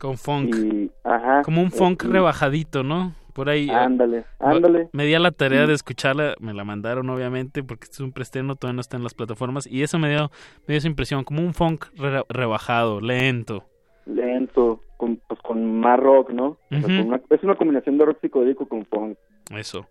[0.00, 0.54] Con funk.
[0.56, 1.42] Y, ajá.
[1.42, 3.14] Como un funk y- rebajadito, ¿no?
[3.34, 3.68] Por ahí.
[3.68, 4.88] eh, Ándale, ándale.
[4.92, 5.68] Me di a la tarea Sí.
[5.68, 9.02] de escucharla, me la mandaron obviamente porque este es un preestreno, todavía no está en
[9.04, 10.30] las plataformas y eso me dio,
[10.66, 13.64] me dio esa impresión, como un funk re- rebajado, lento.
[14.06, 16.46] Lento, con, pues con más rock, ¿no?
[16.46, 16.86] O sea, Ujú.
[16.88, 19.16] con una- es una combinación de rock psicodélico con funk.
[19.56, 19.86] Eso.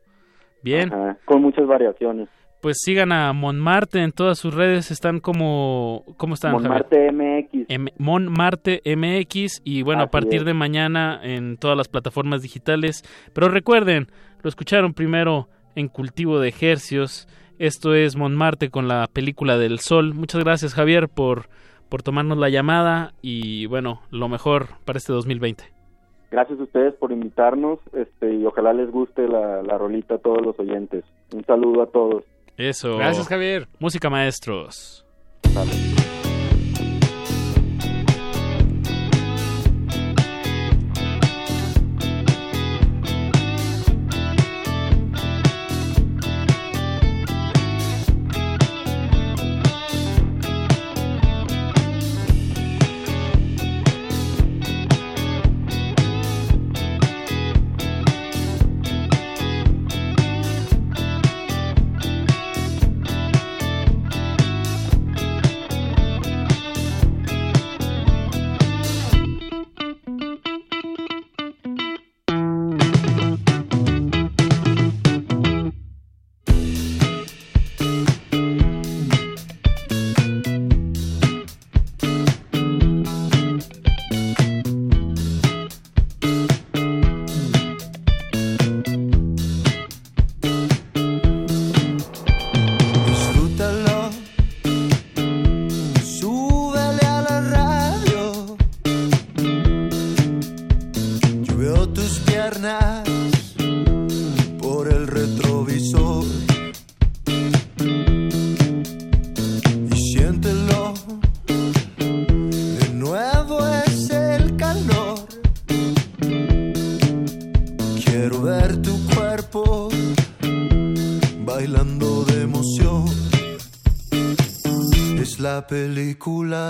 [0.64, 0.93] Bien.
[0.93, 2.30] Ajá, con muchas variaciones.
[2.62, 6.03] Pues sigan a Montmartre en todas sus redes, están como...
[6.18, 6.51] ¿Cómo están?
[6.51, 6.70] Javier?
[6.70, 7.66] Montmartre MX.
[7.70, 10.45] M- Montmartre MX y bueno, a partir es.
[10.45, 13.03] de mañana en todas las plataformas digitales.
[13.34, 14.07] Pero recuerden,
[14.43, 17.28] lo escucharon primero en Cultivo de Ejercios.
[17.57, 20.14] Esto es Montmartre con la película del sol.
[20.14, 21.47] Muchas gracias Javier por,
[21.91, 25.65] por tomarnos la llamada y bueno, lo mejor para este 2020.
[26.31, 30.41] Gracias a ustedes por invitarnos este, y ojalá les guste la, la rolita a todos
[30.41, 31.03] los oyentes.
[31.36, 32.24] Un saludo a todos.
[32.55, 32.97] Eso.
[32.97, 33.67] Gracias, Javier.
[33.79, 35.05] Música maestros.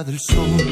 [0.03, 0.70] Del sol.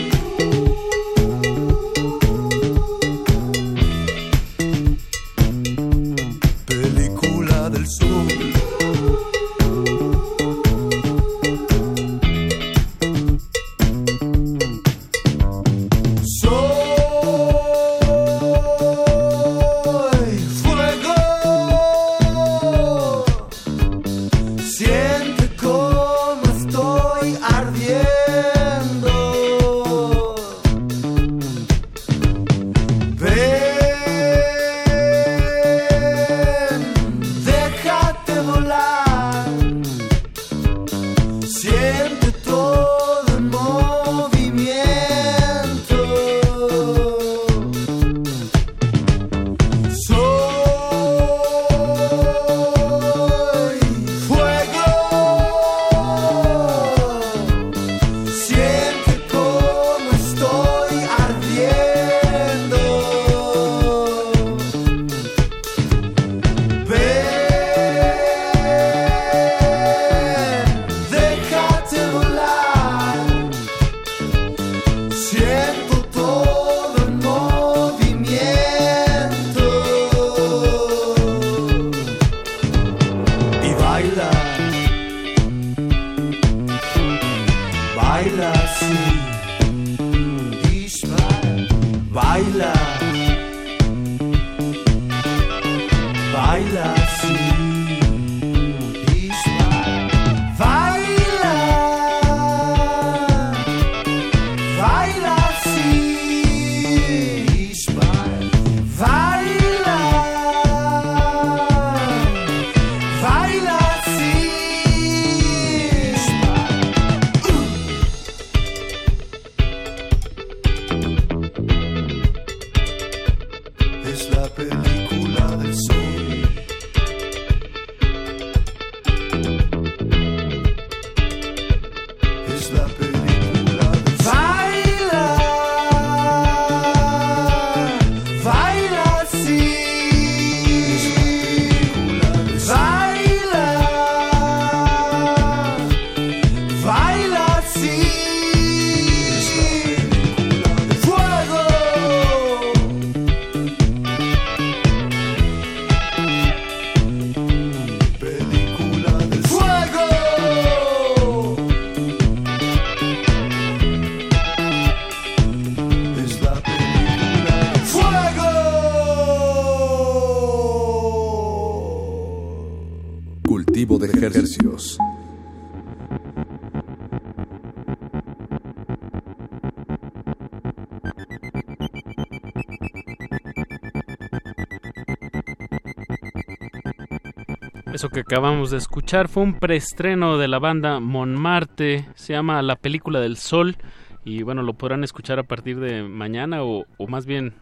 [188.09, 192.75] Eso que acabamos de escuchar fue un preestreno de la banda Montmartre, se llama La
[192.75, 193.77] película del sol
[194.25, 197.53] y bueno, lo podrán escuchar a partir de mañana o, o más bien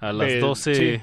[0.00, 1.00] a las Eh, 12 sí.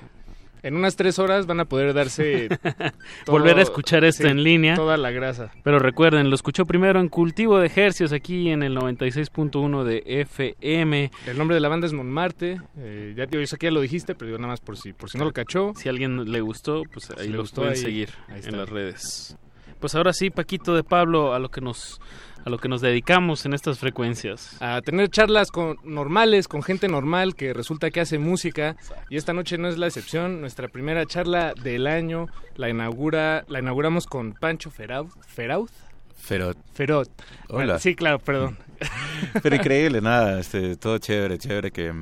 [0.66, 2.50] En unas tres horas van a poder darse...
[2.50, 2.92] todo-
[3.38, 4.76] volver a escuchar esto sí, en línea.
[4.76, 5.52] Toda la grasa.
[5.64, 11.12] Pero recuerden, lo escuchó primero en Cultivo de Ejercios aquí en el 96.1 de FM.
[11.28, 12.60] El nombre de la banda es Montmartre.
[12.78, 15.10] Eh, ya te eso que ya lo dijiste, pero digo nada más por si, por
[15.12, 15.74] si no lo cachó.
[15.76, 18.42] Si a alguien le gustó, pues ahí Si le lo gustó, pueden ahí- seguir ahí
[18.44, 19.38] en las redes.
[19.80, 22.00] Pues ahora sí, Paquito de Pablo, a lo que nos
[22.46, 24.56] a lo que nos dedicamos en estas frecuencias.
[24.62, 28.76] a tener charlas con, normales con gente normal que resulta que hace música
[29.10, 30.42] y esta noche no es la excepción.
[30.42, 35.70] Nuestra primera charla del año la inaugura la inauguramos con Pancho Feraud, Feraud,
[36.16, 36.58] Ferot.
[36.74, 37.10] Ferot.
[37.50, 37.80] Bueno, Hola.
[37.80, 38.58] sí, claro, perdón.
[39.44, 41.94] Pero increíble, nada, este, todo chévere, chévere que,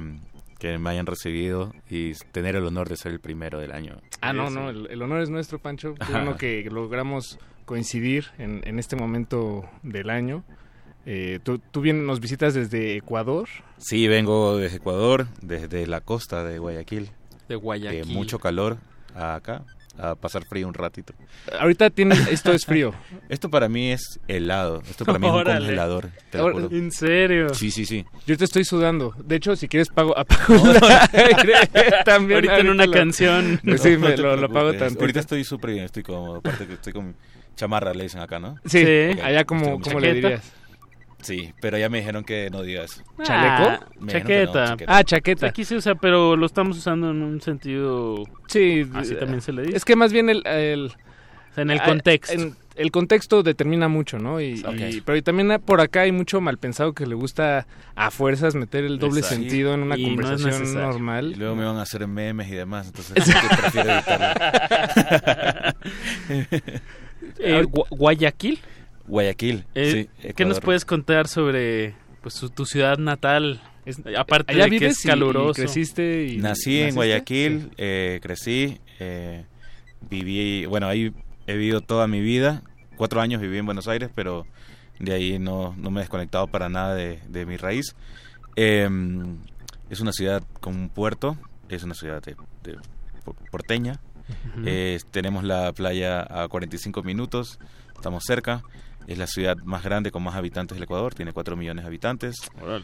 [0.59, 3.97] que me hayan recibido y tener el honor de ser el primero del año.
[4.23, 5.95] Ah, no, no, el, el honor es nuestro, Pancho.
[6.11, 10.43] Bueno que logramos coincidir en, en este momento del año.
[11.05, 13.49] Eh, tú, tú bien nos visitas desde Ecuador.
[13.77, 17.09] Sí, vengo desde Ecuador, desde la costa de Guayaquil.
[17.49, 17.99] De Guayaquil.
[18.01, 18.77] Eh, mucho calor
[19.13, 19.63] acá,
[19.97, 21.13] a pasar frío un ratito.
[21.59, 22.93] Ahorita tiene, esto es frío.
[23.29, 26.69] Esto para mí es helado, esto para mí es un congelador, te lo juro.
[26.71, 27.53] ¿En serio?
[27.53, 28.05] Sí, sí, sí.
[28.27, 29.13] Yo te estoy sudando.
[29.23, 30.55] De hecho, si quieres pago, apago
[32.05, 32.37] también.
[32.37, 33.59] Ahorita en una lo- canción.
[33.77, 35.01] Sí, me lo, lo pago tantito.
[35.01, 36.37] Ahorita estoy súper bien, estoy cómodo.
[36.37, 37.15] Aparte que estoy con
[37.55, 38.55] chamarra, le dicen acá, ¿no?
[38.65, 39.19] Sí, Sí.
[39.21, 40.51] allá como, como le dirías.
[41.23, 43.03] Sí, pero ya me dijeron que no digas.
[43.17, 43.85] Ah, ¿Chaleco?
[43.99, 44.77] Me no, chaqueta.
[44.87, 45.47] Ah, chaqueta.
[45.47, 48.23] Aquí se usa, pero lo estamos usando en un sentido...
[48.47, 49.77] Sí, Así también se le dice.
[49.77, 50.43] Es que más bien el...
[50.45, 52.33] en el contexto.
[52.33, 54.41] en- el contexto determina mucho, ¿no?
[54.41, 54.73] Y, Ok.
[54.89, 58.55] y- pero y también por acá hay mucho mal pensado que le gusta a fuerzas
[58.55, 59.41] meter el doble Exacto.
[59.43, 60.87] sentido en una Y no es conversación necesario.
[60.89, 61.33] Y normal.
[61.37, 63.13] luego me van a hacer memes y demás, entonces
[63.61, 65.73] prefiero evitarlo.
[67.39, 68.59] Eh, Gua- Guayaquil.
[69.07, 70.33] Guayaquil, Eh, sí.
[70.33, 73.61] ¿Qué nos puedes contar sobre pues, su- tu ciudad natal?
[73.85, 75.51] Es- aparte Allá de que es caluroso.
[75.61, 76.95] y creciste y Nací en?
[76.95, 79.43] Guayaquil, eh, crecí, eh,
[80.09, 81.13] viví, bueno, ahí
[81.47, 82.61] he vivido toda mi vida.
[82.95, 84.45] Cuatro años viví en Buenos Aires, pero
[84.99, 87.95] de ahí no, no me he desconectado para nada de, de mi raíz.
[88.55, 88.87] Eh,
[89.89, 91.35] es una ciudad con un puerto,
[91.67, 92.77] es una ciudad de, de
[93.25, 93.99] por- porteña.
[94.65, 97.59] Eh, tenemos la playa a 45 minutos,
[97.95, 98.63] estamos cerca.
[99.07, 102.35] Es la ciudad más grande con más habitantes del Ecuador, tiene 4 millones de habitantes.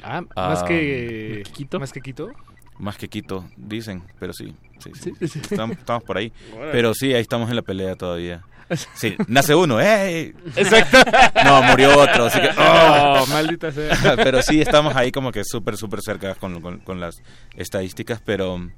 [0.03, 1.79] Ah, más Ah, que Quito.
[1.79, 2.29] Más que Quito.
[2.77, 5.13] Más que Quito, dicen, pero sí, sí, sí.
[5.19, 5.39] Sí, sí.
[5.51, 6.31] Estamos, estamos por ahí.
[6.71, 8.41] Pero sí, ahí estamos en la pelea todavía.
[8.93, 10.35] Sí, nace uno, ¡eh!
[10.55, 10.99] Exacto.
[11.43, 12.49] No, murió otro, así que...
[12.55, 14.15] Oh, maldita sea.
[14.15, 17.15] pero sí, estamos ahí como que súper, súper cerca con, con- con las
[17.55, 18.69] estadísticas, pero...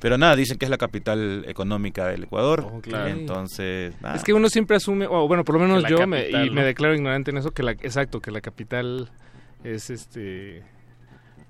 [0.00, 2.60] Pero nada, dicen que es la capital económica del Ecuador.
[2.70, 2.88] Ok.
[3.06, 4.14] Entonces, nada.
[4.16, 6.94] Es que uno siempre asume, o bueno, por lo menos yo, me, y me declaro
[6.94, 9.10] ignorante en eso, que la, exacto, que la capital
[9.64, 10.62] es este,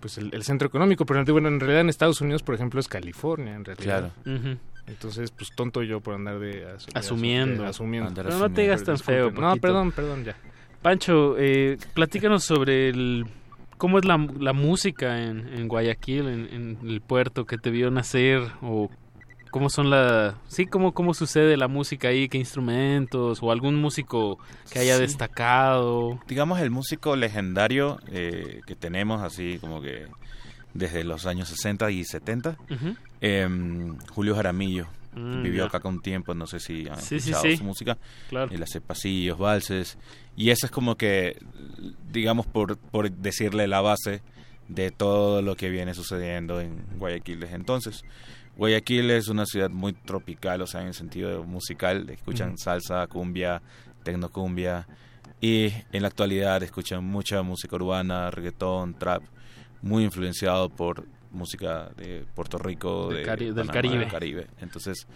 [0.00, 2.86] pues el, el centro económico, pero bueno, en realidad en Estados Unidos, por ejemplo, es
[2.88, 4.12] California, en realidad.
[4.24, 4.58] Claro.
[4.86, 7.64] Entonces, pues tonto yo por andar de, asu- Asumiendo.
[7.64, 8.08] de asumiendo.
[8.08, 10.36] Andar Pero no te digas tan feo, No, perdón, perdón, ya.
[10.80, 13.26] Pancho, eh, platícanos sobre el
[13.78, 17.90] cómo es la, la música en, en Guayaquil, en, en el puerto que te vio
[17.90, 18.90] nacer o
[19.50, 20.34] cómo son la...
[20.48, 24.38] Sí, cómo, cómo sucede la música ahí, qué instrumentos, o algún músico
[24.70, 25.02] que haya Sí.
[25.02, 26.20] destacado.
[26.28, 30.06] Digamos el músico legendario eh, que tenemos así como que
[30.74, 32.96] desde los años 60 y 70, Ujú.
[33.22, 34.86] em, Julio Jaramillo.
[35.16, 35.68] Mm, Vivió ya.
[35.68, 37.56] acá con un tiempo, no sé si han Sí, escuchado sí.
[37.56, 37.98] su música.
[38.28, 38.52] Claro.
[38.52, 39.98] Él hace pasillos, valses.
[40.36, 41.38] Y esa es como que,
[42.12, 44.22] digamos, por, por decirle la base
[44.68, 48.04] de todo lo que viene sucediendo en Guayaquil desde entonces.
[48.56, 52.08] Guayaquil es una ciudad muy tropical, o sea, en el sentido musical.
[52.10, 53.62] Escuchan salsa, cumbia,
[54.02, 54.86] tecnocumbia.
[55.40, 59.22] Y en la actualidad escuchan mucha música urbana, reggaetón, trap,
[59.82, 61.06] muy influenciado por
[61.36, 63.98] música de Puerto Rico, Del de Cari- del Panamá, Caribe.
[63.98, 64.46] del Caribe.
[64.60, 65.06] Entonces,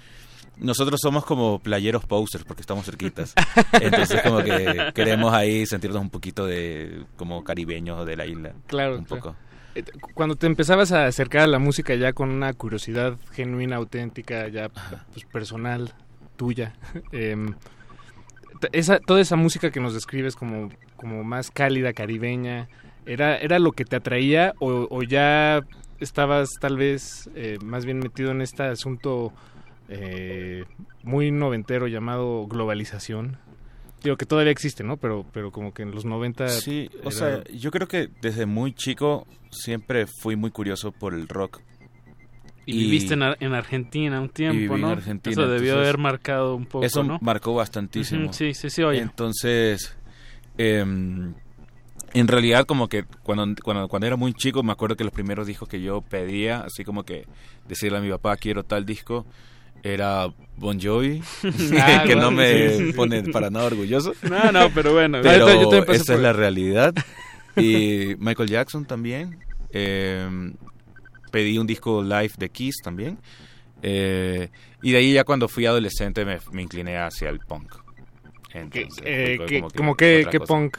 [0.56, 3.34] nosotros somos como playeros posters porque estamos cerquitas.
[3.80, 8.52] Entonces, como que queremos ahí sentirnos un poquito de como caribeños de la isla.
[8.66, 9.22] Claro, Un claro.
[9.22, 9.36] poco.
[9.74, 9.84] Eh,
[10.14, 14.68] Cuando te empezabas a acercar a la música ya con una curiosidad genuina, auténtica, ya
[14.68, 15.92] pues, personal,
[16.36, 16.74] tuya,
[17.12, 17.54] em,
[18.72, 22.68] esa, toda esa música que nos describes como, como más cálida, caribeña,
[23.06, 25.60] ¿era, ¿era lo que te atraía o, o ya
[26.00, 29.32] estabas tal vez eh, más bien metido en este asunto
[29.88, 30.64] eh,
[31.02, 33.38] muy noventero llamado globalización?
[34.02, 34.96] Digo que todavía existe, ¿no?
[34.96, 36.48] Pero, pero como que en los 90...
[36.48, 41.12] Sí, o era- sea, yo creo que desde muy chico siempre fui muy curioso por
[41.12, 41.60] el rock.
[42.66, 44.92] Y, viviste en, Ar- en Argentina un tiempo, viví en ¿no?
[44.92, 47.18] Argentina, Eso debió entonces, haber marcado un poco, Eso ¿no?
[47.20, 48.26] marcó bastantísimo.
[48.26, 49.00] Ujú, sí, sí, sí, oye.
[49.00, 49.96] Entonces,
[50.56, 51.34] em,
[52.14, 55.46] en realidad como que cuando, cuando, cuando era muy chico me acuerdo que los primeros
[55.46, 57.26] discos que yo pedía, así como que
[57.68, 59.26] decirle a mi papá quiero tal disco,
[59.82, 60.26] era
[60.56, 61.22] Bon Jovi,
[61.80, 62.92] Ah, que no me sí, sí.
[62.92, 64.12] pone para nada orgulloso.
[64.28, 65.20] No, no, pero bueno.
[65.22, 66.94] Pero yo pasé esa por- es la realidad.
[67.56, 69.38] Y Michael Jackson también.
[69.72, 70.52] Eh,
[71.32, 73.18] pedí un disco live de Kiss también.
[73.82, 74.48] Eh,
[74.82, 77.74] y de ahí ya cuando fui adolescente me, me incliné hacia el punk.
[78.54, 80.44] Entonces, eh, fue ¿qué- como que- cosa.
[80.46, 80.76] punk?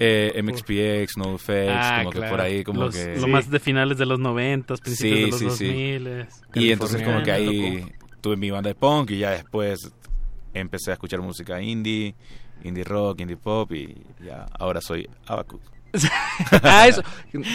[0.00, 3.16] Eh, MXPX, NoFX, Ah, como que por ahí como Los- que...
[3.16, 5.98] Lo más de finales de los 90, principios Sí, de los sí, sí.
[5.98, 6.26] 2000.
[6.54, 7.84] Y entonces como que ahí
[8.20, 9.90] tuve mi banda de punk y ya después
[10.54, 12.14] empecé a escuchar música indie,
[12.62, 15.58] indie rock, indie pop y ya ahora soy Abacu.
[16.62, 17.02] ah, eso.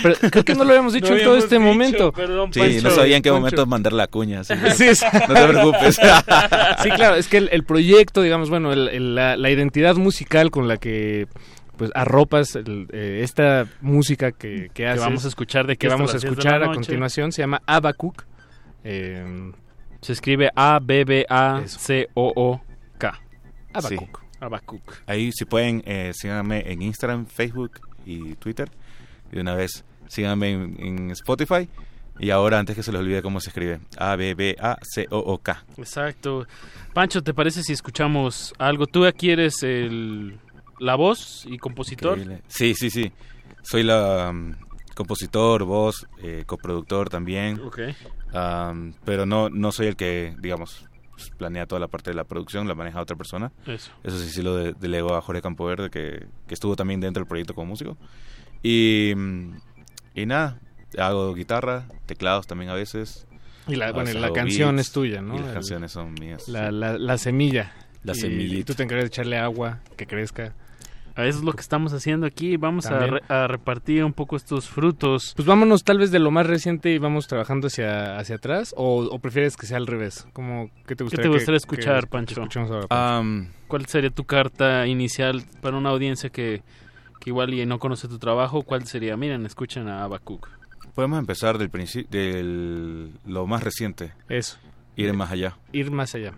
[0.02, 2.12] Pero creo que no lo habíamos dicho No en todo este dicho, momento.
[2.12, 4.44] perdón, Sí, no sabía en qué momento mandar la cuña.
[4.44, 4.56] Sí,
[4.96, 5.06] sí.
[5.30, 5.96] No te preocupes.
[5.96, 10.50] sí, claro, es que el, el proyecto, digamos, bueno, el- el- la, la identidad musical
[10.52, 11.28] con la que
[11.84, 16.12] pues arropas el, eh, esta música que, que haces, vamos a escuchar de que vamos
[16.12, 18.24] a las 10 de escuchar a continuación se llama Abacook.
[18.86, 19.52] Eh,
[20.00, 21.22] Se escribe A-B-B-A-C-O-O-K.
[23.74, 24.24] Abacuc.
[24.40, 24.94] Abacuc.
[25.08, 28.72] Ahí si pueden, eh, síganme en Instagram, Facebook y Twitter.
[29.30, 31.68] Y de una vez síganme en, en Spotify.
[32.18, 35.66] Y ahora, antes que se les olvide cómo se escribe, A-B-B-A-C-O-O-K.
[35.76, 36.48] Exacto.
[36.94, 38.88] Pancho, ¿te parece si escuchamos algo?
[38.88, 40.40] Tú aquí eres el,
[40.80, 42.18] la voz y compositor.
[42.18, 42.44] Increíble.
[42.48, 43.12] Sí, sí, sí.
[43.62, 44.54] Soy la um,
[44.96, 47.60] compositor, voz, eh, coproductor también.
[47.62, 47.80] Ok.
[48.34, 52.24] Um, pero no, no soy el que, digamos, pues, planea toda la parte de la
[52.24, 53.52] producción, la maneja otra persona.
[53.68, 53.92] Eso.
[54.04, 57.28] Eso sí, sí lo de- delego a Jorge Campoverde, que, que estuvo también dentro del
[57.28, 57.98] proyecto como músico.
[58.62, 59.52] Y, mm,
[60.16, 60.60] y nada,
[60.98, 63.28] hago guitarra, teclados también a veces.
[63.68, 65.36] Y la, bueno, canción beats, es tuya, ¿no?
[65.36, 66.48] Y las El- canciones son mías.
[66.50, 66.76] La, sí.
[66.76, 67.72] la, la semilla.
[68.04, 68.60] La Y- semillita.
[68.60, 70.54] Y tú te encargas de echarle agua, que crezca.
[71.16, 72.58] Eso es lo que estamos haciendo aquí.
[72.58, 75.34] Vamos a, re- a repartir un poco estos frutos.
[75.36, 78.74] Pues vámonos tal vez de lo más reciente y vamos trabajando hacia, hacia atrás.
[78.78, 80.28] O, o prefieres que sea al revés?
[80.34, 82.34] Como, ¿Qué te ¿Qué gustaría, te que- gustaría que- escuchar, que Pancho?
[82.42, 83.50] escuchemos ahora, Pancho?
[83.68, 86.62] ¿Cuál sería tu carta inicial para una audiencia que,
[87.20, 88.64] que igual y no conoce tu trabajo?
[88.64, 89.16] ¿Cuál sería?
[89.18, 90.48] Miren, escuchen a Abacuc.
[90.96, 94.14] podemos empezar del principio, del lo más reciente.
[94.30, 94.58] Eso.
[94.96, 95.58] Ir más allá.
[95.72, 96.34] Ir más allá.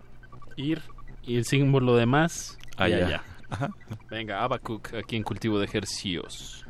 [0.56, 0.80] Ir
[1.22, 3.06] y el símbolo de más Allá.
[3.06, 3.22] allá.
[3.56, 3.70] Ajá.
[4.10, 6.66] Venga, Abacuc, aquí en Cultivo de Ejercicios.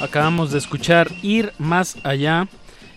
[0.00, 2.48] Acabamos de escuchar Ir Más Allá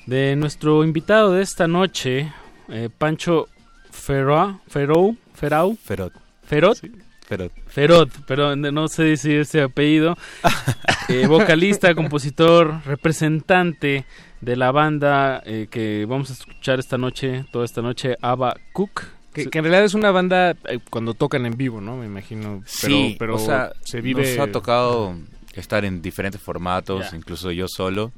[0.06, 2.32] de nuestro invitado de esta noche,
[2.70, 3.48] eh, Pancho
[3.90, 6.14] Ferrau, Ferrau, Ferrau, Ferot.
[6.44, 6.78] Ferot.
[7.26, 7.52] Ferot.
[7.68, 10.18] Ferot, pero no sé decir ese apellido.
[11.10, 14.06] Eh, vocalista, compositor, representante
[14.44, 19.04] de la banda eh, que vamos a escuchar esta noche, toda esta noche, Ava Cook.
[19.34, 21.98] Que, que en realidad es una banda eh, cuando tocan en vivo, ¿no?
[21.98, 22.62] Me imagino.
[22.82, 24.22] Pero, sí, pero o sea, se vive.
[24.22, 25.16] nos ha tocado
[25.54, 28.12] estar en diferentes formatos, incluso yo solo,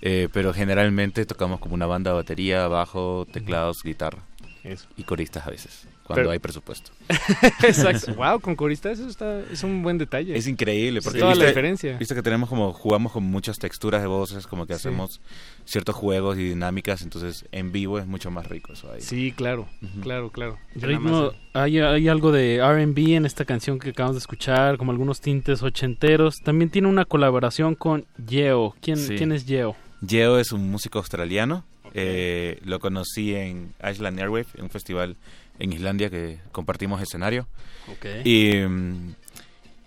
[0.00, 4.22] eh, pero generalmente tocamos como una banda, batería, bajo, teclados, guitarra
[4.64, 4.88] Eso.
[4.96, 6.90] y coristas a veces, cuando Pero- hay presupuesto.
[7.62, 8.14] Exacto.
[8.14, 10.36] wow, con coristas eso está, es un buen detalle.
[10.36, 11.96] Es increíble porque toda la diferencia.
[11.98, 14.76] Viste que tenemos como jugamos con muchas texturas de voces, como que Sí.
[14.88, 15.20] hacemos
[15.64, 19.00] ciertos juegos y dinámicas, entonces en vivo es mucho más rico eso ahí.
[19.00, 19.68] Sí, claro,
[20.02, 20.58] claro, claro.
[20.74, 25.20] Ritmo, hay, hay algo de R&B en esta canción que acabamos de escuchar, como algunos
[25.20, 26.40] tintes ochenteros.
[26.42, 28.74] También tiene una colaboración con Yeo.
[28.80, 29.16] ¿Quién, Sí.
[29.16, 29.76] ¿quién es Yeo?
[30.00, 31.64] Yeo es un músico australiano.
[31.94, 35.16] Eh, lo conocí en Island Airwave, en un festival
[35.62, 37.46] en Islandia que compartimos escenario.
[37.88, 38.06] Ok.
[38.24, 39.14] Y mm,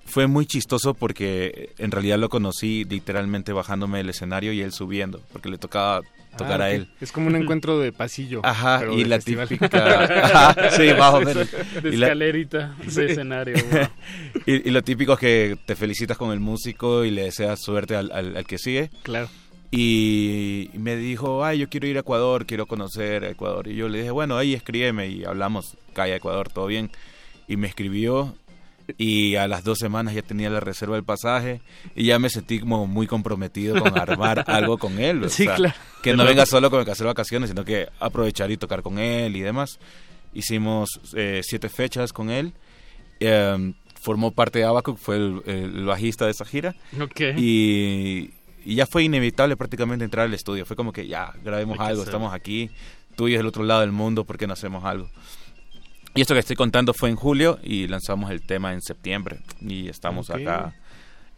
[0.06, 5.22] fue muy chistoso porque en realidad lo conocí literalmente bajándome del escenario y él subiendo,
[5.34, 6.02] porque le tocaba
[6.38, 6.90] tocar Ah, a él.
[7.02, 8.42] Es como un encuentro de pasillo.
[8.44, 9.48] Ajá, y de la festival.
[9.48, 10.04] típica...
[10.24, 11.48] Ajá, sí, más o menos.
[11.82, 13.88] De la- escalerita, de escenario, wow.
[14.46, 17.96] y, y lo típico es que te felicitas con el músico y le deseas suerte
[17.96, 18.90] al, al- al que sigue.
[19.04, 19.28] Claro.
[19.72, 23.68] Y me dijo, ay, yo quiero ir a Ecuador, quiero conocer a Ecuador.
[23.68, 26.92] Y yo le dije, bueno, ahí escríbeme y hablamos, a Ecuador, todo bien.
[27.48, 28.36] Y me escribió
[28.98, 31.62] y a las dos semanas ya tenía la reserva del pasaje
[31.96, 35.24] y ya me sentí como muy comprometido con armar algo con él.
[35.24, 35.76] o Sí, sea, claro.
[36.04, 39.00] Que no venga solo con el que hacer vacaciones, sino que aprovechar y tocar con
[39.00, 39.80] él y demás.
[40.34, 42.54] Hicimos eh, siete fechas con él.
[43.20, 46.76] Eh, formó parte de Abacuc, fue el, el bajista de esa gira.
[47.02, 47.22] Ok.
[47.38, 48.32] Y,
[48.66, 50.66] y ya fue inevitable prácticamente entrar al estudio.
[50.66, 52.04] Fue como que ya, grabemos algo, hacerlo.
[52.04, 52.72] estamos aquí,
[53.16, 55.10] tú y del otro lado del mundo, ¿por qué no hacemos algo?
[56.16, 59.40] Y esto que estoy contando fue en julio y lanzamos el tema en septiembre.
[59.62, 60.38] Y estamos Ok.
[60.38, 60.74] acá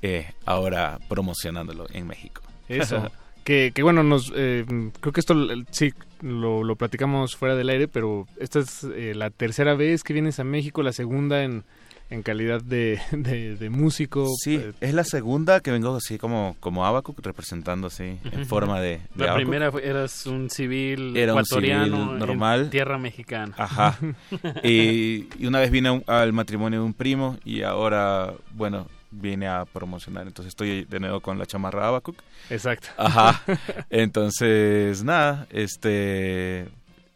[0.01, 2.41] eh, ahora promocionándolo en México.
[2.69, 3.11] Eso.
[3.43, 4.65] que, que bueno, nos eh,
[4.99, 5.35] creo que esto
[5.71, 10.13] sí lo, lo platicamos fuera del aire, pero esta es eh, la tercera vez que
[10.13, 11.63] vienes a México, la segunda en,
[12.09, 14.27] en calidad de, de, de músico.
[14.41, 18.79] Sí, Eh, es la segunda que vengo así como, como Abacuc, representando así, en forma
[18.79, 19.41] de, de La Abacuc.
[19.41, 22.69] primera fue- eras un civil Era un ecuatoriano civil en normal.
[22.69, 23.53] tierra mexicana.
[23.57, 23.97] Ajá.
[24.63, 29.47] y, y una vez vine un- al matrimonio de un primo y ahora, bueno, vine
[29.47, 30.27] a promocionar.
[30.27, 32.17] Entonces estoy de nuevo con la chamarra Abacuc.
[32.49, 32.87] Exacto.
[32.97, 33.41] Ajá.
[33.89, 36.67] Entonces, nada, este...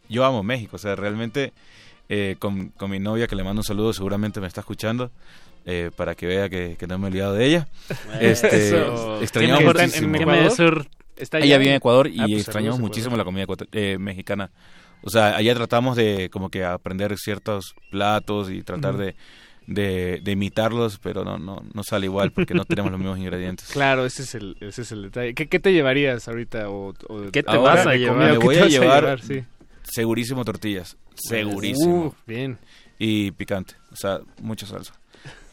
[0.08, 1.54] Yo amo México, o sea, realmente
[2.14, 5.10] eh, con, con mi novia, que le mando un saludo, seguramente me está escuchando.
[5.64, 7.68] eh, para que vea que, que no me he olvidado de ella.
[8.20, 9.20] Este, Eso.
[9.22, 10.50] extrañamos ¿Qué me- muchísimo.
[10.50, 10.86] sur-
[11.16, 14.50] está ella vive en Ecuador y Ah, pues, extrañamos muchísimo la comida eh, mexicana.
[15.02, 19.14] O sea, allá tratamos de como que aprender ciertos platos y tratar de,
[19.68, 23.68] de, de imitarlos, pero no, no, no sale igual porque no tenemos los mismos ingredientes.
[23.72, 25.32] Claro, ese es el, ese es el detalle.
[25.34, 26.68] ¿Qué, qué te llevarías ahorita?
[26.70, 28.16] O, o- ¿Qué te ahora vas a llevar?
[28.32, 29.44] Me ¿Qué voy a llevar Sí.
[29.82, 32.06] Segurísimo tortillas, segurísimo.
[32.06, 32.58] Uh, bien.
[32.98, 34.94] Y picante, o sea, mucha salsa.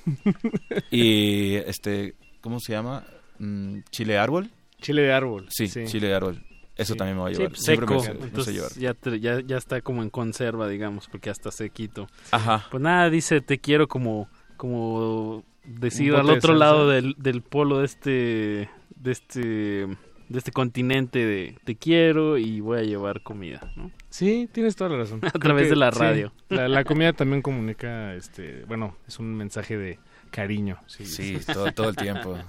[0.92, 3.06] y este, ¿cómo se llama?
[3.40, 4.50] Mm, Chile árbol.
[4.82, 5.48] Chile de árbol.
[5.50, 5.86] Sí, sí.
[5.86, 6.44] chile de árbol.
[6.76, 6.98] Eso Sí.
[6.98, 7.52] también me va a Sí, llevar.
[7.52, 8.72] pues, Siempre me seco, me entonces llevar.
[8.76, 12.08] ya, ya, ya está como en conserva, digamos, porque ya está sequito.
[12.32, 12.66] Ajá.
[12.72, 17.42] Pues nada, dice, te quiero como, como decir Un al de otro lado del, del
[17.42, 23.22] polo de este, de este, de este continente de te quiero y voy a llevar
[23.24, 23.92] comida, ¿no?
[24.10, 25.20] Sí, tienes toda la razón.
[25.24, 26.34] A Creo través que de la sí, radio.
[26.50, 30.00] la, la comida también comunica, este, bueno, es un mensaje de
[30.32, 30.78] cariño.
[30.88, 32.38] Sí, Sí, todo, todo el tiempo.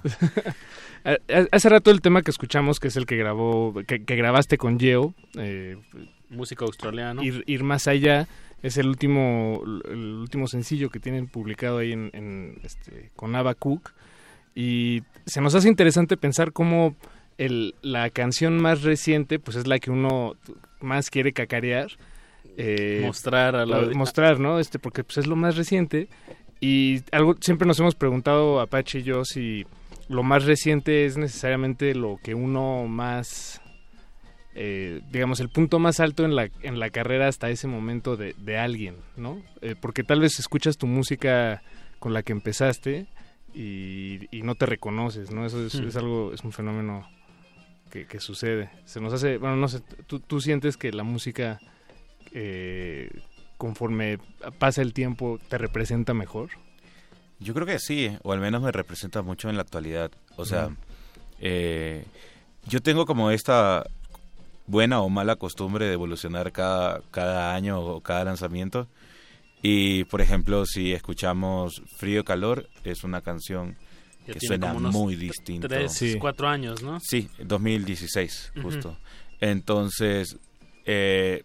[1.03, 4.15] Ha- ha- Hace rato el tema que escuchamos, que es el que grabó, que, que
[4.15, 5.75] grabaste con Yeo, eh,
[6.29, 7.23] Músico australiano.
[7.23, 8.27] ir, ir más allá,
[8.61, 13.55] es el último, el último sencillo que tienen publicado ahí en, en, este, con Ava
[13.55, 13.93] Cook.
[14.53, 16.95] Y se nos hace interesante pensar cómo
[17.39, 20.35] el, la canción más reciente, pues es la que uno
[20.81, 21.87] más quiere cacarear.
[22.57, 24.59] eh, Mostrar a la- mostrar, ¿no?
[24.59, 26.09] Este, porque pues es lo más reciente.
[26.59, 29.65] Y algo siempre nos hemos preguntado, Apache y yo, si
[30.09, 33.61] lo más reciente es necesariamente lo que uno más,
[34.53, 38.35] eh, digamos, el punto más alto en la, en la carrera hasta ese momento de,
[38.37, 39.41] de alguien, ¿no?
[39.61, 41.63] Eh, porque tal vez escuchas tu música
[41.99, 43.07] con la que empezaste
[43.53, 45.45] y, y no te reconoces, ¿no?
[45.45, 45.87] Eso es, Hmm.
[45.87, 47.07] es algo, es un fenómeno
[47.91, 48.71] que, que sucede.
[48.85, 51.59] Se nos hace, bueno, no sé, ¿tú, tú sientes que la música,
[52.31, 53.09] eh,
[53.57, 54.17] conforme
[54.57, 56.49] pasa el tiempo, te representa mejor?
[57.39, 60.11] Yo creo que sí, o al menos me representa mucho en la actualidad.
[60.37, 60.69] O sea,
[61.39, 62.05] eh,
[62.67, 63.83] yo tengo como esta
[64.67, 68.87] buena o mala costumbre de evolucionar cada, cada año o cada lanzamiento.
[69.63, 73.75] Y, por ejemplo, si escuchamos Frío Calor, es una canción
[74.25, 75.67] Que suena como unos muy distinto.
[75.67, 76.17] tres, Sí.
[76.19, 76.99] cuatro años, ¿no?
[77.01, 78.63] Sí, 2016, Ujú.
[78.63, 78.97] justo.
[79.39, 80.37] Entonces,
[80.85, 81.43] eh,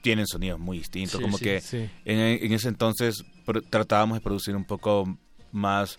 [0.00, 1.18] tienen sonidos muy distintos.
[1.18, 1.88] Sí, como sí, que sí.
[2.04, 3.24] En, en ese entonces
[3.70, 5.16] tratábamos de producir un poco
[5.52, 5.98] más,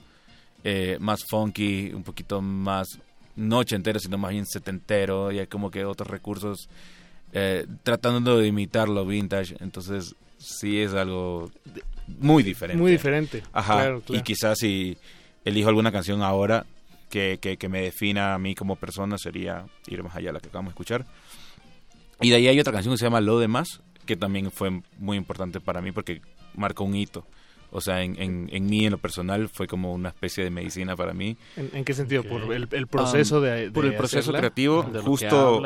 [0.64, 2.88] eh, más funky, un poquito más,
[3.36, 6.70] no ochentero, sino más bien setentero, y hay como que otros recursos
[7.34, 9.58] eh, tratando de imitar lo vintage.
[9.60, 11.52] Entonces, sí es algo
[12.08, 12.82] muy diferente.
[12.82, 13.74] Muy diferente, Ajá.
[13.74, 14.20] claro, claro.
[14.22, 14.98] Y quizás si
[15.48, 16.66] elijo alguna canción ahora
[17.10, 20.40] que, que, que me defina a mí como persona sería ir más allá de la
[20.40, 21.06] que acabamos de escuchar.
[22.22, 25.18] Y de ahí hay otra canción que se llama Lo Demás, que también fue muy
[25.18, 26.22] importante para mí porque
[26.56, 27.26] marcó un hito.
[27.70, 30.96] O sea, en, en, en mí, en lo personal, fue como una especie de medicina
[30.96, 31.36] para mí.
[31.58, 32.24] ¿En, en qué sentido?
[32.24, 34.40] ¿Por el, el proceso Um, de, de Por el proceso hacerla?
[34.40, 35.62] creativo, justo.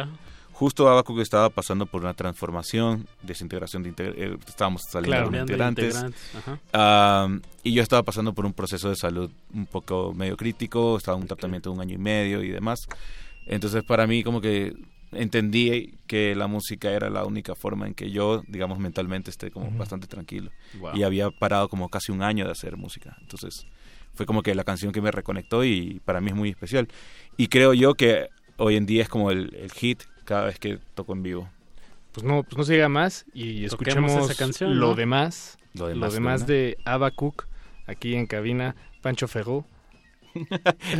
[0.61, 5.23] Justo Abacuc estaba pasando por una transformación, desintegración de integr- eh, estábamos saliendo Claro.
[5.25, 5.85] Cambiando integrantes.
[5.95, 6.59] integrantes, ajá.
[6.71, 7.27] Ah,
[7.63, 11.23] y yo estaba pasando por un proceso de salud un poco medio crítico, estaba en
[11.23, 12.77] un tratamiento de un año y medio y demás.
[13.47, 14.73] Entonces para mí como que
[15.11, 19.67] entendí que la música era la única forma en que yo, digamos, mentalmente esté como
[19.67, 19.77] Ujú.
[19.79, 20.51] bastante tranquilo.
[20.79, 20.91] Wow.
[20.95, 23.17] Y había parado como casi un año de hacer música.
[23.21, 23.65] Entonces
[24.13, 26.87] fue como que la canción que me reconectó y para mí es muy especial.
[27.35, 28.27] Y creo yo que
[28.57, 31.49] hoy en día es como el, el hit cada vez que toco en vivo.
[32.13, 33.73] Pues no, pues no se diga más y Toquemos
[34.11, 34.95] escuchemos esa canción, lo ¿no?
[34.95, 36.47] demás, Lo lo demás, demás, ¿no?
[36.47, 37.45] de Abacuc
[37.85, 39.65] aquí en cabina, Pancho Ferro.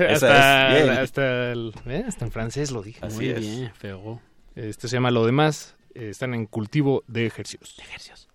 [0.10, 3.00] Hasta, es, hasta, el- eh, hasta en francés lo dije.
[3.06, 3.40] Así Muy es.
[3.40, 4.20] bien, Ferro.
[4.56, 5.76] Este se llama Lo demás.
[5.96, 7.78] eh, están en cultivo de ejercicios.
[7.80, 8.28] Ejercicios.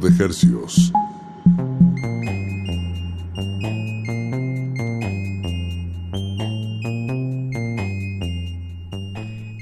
[0.00, 0.92] De hercios.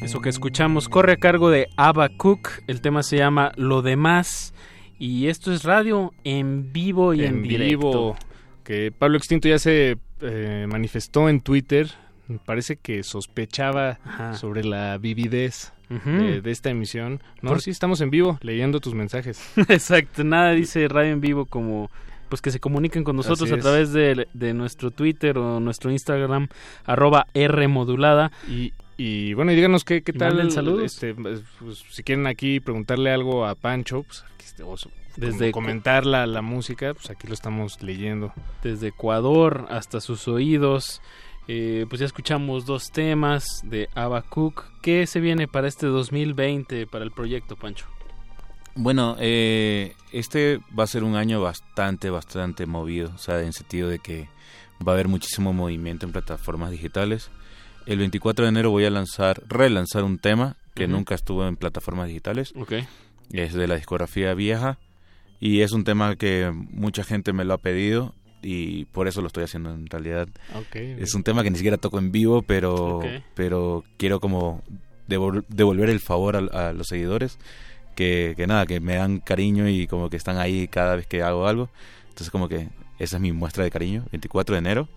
[0.03, 2.49] Eso que escuchamos corre a cargo de Ava Cook.
[2.67, 4.55] El tema se llama Lo demás.
[4.99, 7.67] Y esto es radio en vivo y en, en directo.
[7.69, 8.17] vivo.
[8.65, 11.91] Que Pablo Extinto ya se eh, manifestó en Twitter.
[12.27, 13.99] Me parece que sospechaba
[14.35, 17.23] sobre la vividez De, de esta emisión.
[17.43, 19.41] No, Por- sí, estamos en vivo leyendo tus mensajes.
[19.69, 21.91] Exacto, nada dice radio en vivo como
[22.29, 26.49] pues que se comuniquen con nosotros a través de, de nuestro Twitter o nuestro Instagram
[26.85, 28.31] arroba R modulada.
[28.47, 30.35] Y, y bueno, y díganos qué, qué tal.
[30.35, 30.85] manden saludos.
[30.85, 31.41] este, pues,
[31.91, 36.27] si quieren aquí preguntarle algo a Pancho, pues aquí este- o su- Desde comentar la,
[36.27, 38.35] la música, pues aquí lo estamos leyendo.
[38.63, 41.01] Desde Ecuador hasta sus oídos.
[41.51, 43.89] Eh, pues ya escuchamos dos temas de
[44.29, 44.65] Cook.
[44.83, 47.87] ¿Qué se viene para este 2020 para el proyecto, Pancho?
[48.75, 53.89] Bueno, eh, este va a ser un año bastante, bastante movido, o sea, en sentido
[53.89, 54.29] de que
[54.87, 57.31] va a haber muchísimo movimiento en plataformas digitales.
[57.87, 62.09] El 24 de enero voy a lanzar, relanzar un tema que nunca estuvo en plataformas
[62.09, 62.53] digitales.
[62.57, 62.75] Ok.
[63.33, 64.79] Es de la discografía vieja
[65.41, 69.27] y es un tema que mucha gente me lo ha pedido y por eso lo
[69.27, 70.29] estoy haciendo en realidad.
[70.99, 73.01] Es un tema que ni siquiera toco en vivo, pero,
[73.35, 74.63] pero quiero como
[75.09, 77.39] devol- devolver el favor a, a los seguidores
[77.97, 81.23] que, que nada, que me dan cariño y como que están ahí cada vez que
[81.23, 81.69] hago algo.
[82.09, 84.89] Entonces como que esa es mi muestra de cariño, 24 de enero.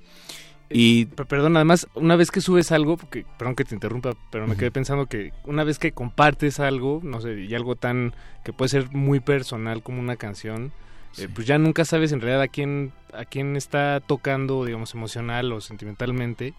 [0.74, 4.48] Y P- Perdón, además, una vez que subes algo, porque, perdón que te interrumpa, pero
[4.48, 8.14] me quedé pensando que una vez que compartes algo, no sé, y algo tan
[8.46, 10.72] que puede ser muy personal como una canción,
[11.18, 15.52] eh, pues ya nunca sabes en realidad a quién, a quién está tocando, digamos, emocional
[15.52, 16.54] o sentimentalmente.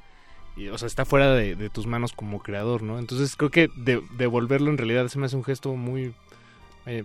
[0.57, 2.99] Y, o sea, está fuera de, de tus manos como creador, ¿no?
[2.99, 6.12] Entonces creo que de- devolverlo en realidad se me hace un gesto muy,
[6.85, 7.05] eh,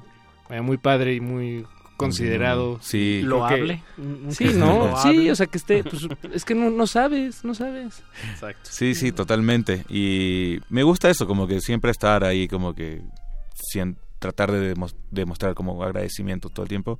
[0.61, 1.65] muy padre y muy
[1.95, 2.78] considerado.
[2.82, 3.19] Sí.
[3.22, 3.84] Que- Loable.
[3.98, 4.88] Un- un Sí, ¿no?
[4.90, 5.11] loable.
[5.22, 8.03] Sí, o sea, que esté, pues, es que no, no sabes, no sabes.
[8.32, 8.69] Exacto.
[8.72, 9.86] Sí, sí, totalmente.
[9.90, 13.02] Y me gusta eso, como que siempre estar ahí, como que
[13.74, 16.99] sien- tratar de demos- demostrar como agradecimiento todo el tiempo.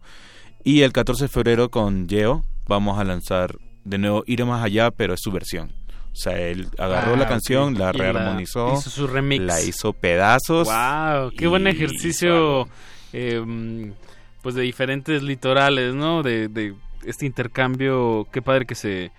[0.68, 4.91] Y el 14 de febrero con Yeo vamos a lanzar de nuevo Ir Más Allá,
[4.91, 5.72] pero es su versión.
[6.11, 9.45] O sea, él agarró Ah, la canción, la Y la rearmonizó, hizo su remix.
[9.45, 10.68] la hizo pedazos.
[10.68, 12.68] Wow, qué buen ejercicio
[13.14, 13.94] eh,
[14.41, 16.22] pues de diferentes litorales, ¿no?
[16.22, 16.76] De, de
[17.06, 19.14] este intercambio, qué padre que se...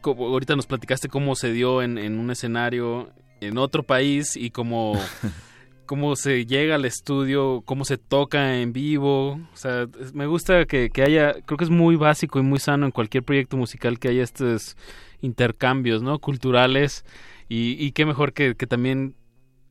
[0.00, 3.10] como ahorita nos platicaste cómo se dio en, en un escenario
[3.40, 4.94] en otro país y cómo,
[5.86, 9.32] cómo se llega al estudio, cómo se toca en vivo.
[9.52, 12.86] O sea, me gusta que, que haya, creo que es muy básico y muy sano
[12.86, 14.76] en cualquier proyecto musical que haya estos
[15.20, 16.18] intercambios, ¿no?
[16.18, 17.04] Culturales
[17.48, 19.14] y, y qué mejor que, que también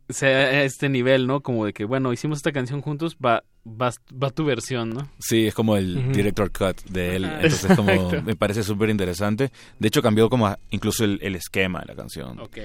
[0.10, 1.42] sea este nivel, ¿no?
[1.42, 5.08] Como de que, bueno, hicimos esta canción juntos, va, va, va tu versión, ¿no?
[5.20, 7.24] Sí, es como el director cut de él.
[7.40, 8.22] Entonces, como Exacto.
[8.22, 9.52] me parece súper interesante.
[9.80, 12.40] De hecho, cambió como a- incluso el, el esquema de la canción.
[12.40, 12.58] Ok.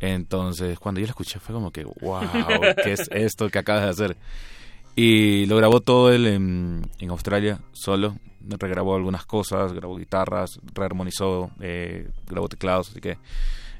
[0.00, 2.20] Entonces, cuando yo la escuché fue como que, wow,
[2.82, 4.16] ¿qué es esto que acabas de hacer?
[4.94, 8.16] Y lo grabó todo él en, en Australia, solo.
[8.48, 13.18] Regrabó algunas cosas, grabó guitarras, rearmonizó, eh, grabó teclados, así que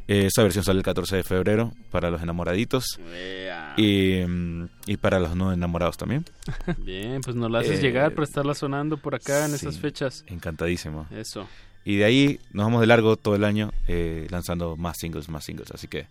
[0.08, 2.98] eh, esa versión sale el 14 de febrero para los enamoraditos
[3.76, 6.24] y, mm, y para los no enamorados también.
[6.78, 9.56] Bien, pues nos la haces Eh, llegar para estarla sonando por acá en sí.
[9.66, 10.24] esas fechas.
[10.26, 11.06] Encantadísimo.
[11.12, 11.46] Eso.
[11.86, 15.44] Y de ahí nos vamos de largo todo el año eh, lanzando más singles, más
[15.44, 15.70] singles.
[15.70, 16.08] Así que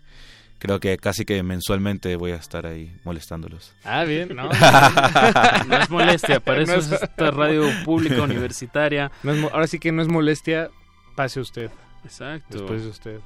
[0.58, 3.74] creo que casi que mensualmente voy a estar ahí molestándolos.
[3.84, 4.50] Ah, bien, no.
[5.68, 9.12] no es molestia, para eso No es esta radio pública universitaria.
[9.22, 10.70] No es mo- ahora sí que no es molestia,
[11.16, 11.70] pase usted.
[12.06, 12.58] Exacto.
[12.58, 13.20] Después de usted.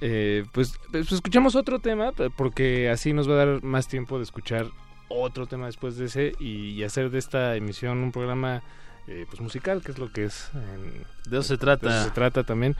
[0.00, 4.24] Eh, pues, pues escuchamos otro tema, porque así nos va a dar más tiempo de
[4.24, 4.66] escuchar
[5.08, 8.62] otro tema después de ese y, y hacer de esta emisión un programa
[9.08, 10.50] eh, pues musical, que es lo que es.
[10.54, 11.88] en- De eso se trata.
[11.88, 12.76] de eso se trata también.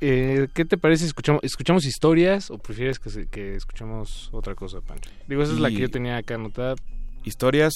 [0.00, 4.80] Eh, ¿Qué te parece si escuchamos, escuchamos historias o prefieres que, que escuchemos otra cosa,
[4.80, 5.10] Pancho?
[5.26, 6.74] Digo, esa es la que yo tenía acá anotada,
[7.24, 7.72] Historias.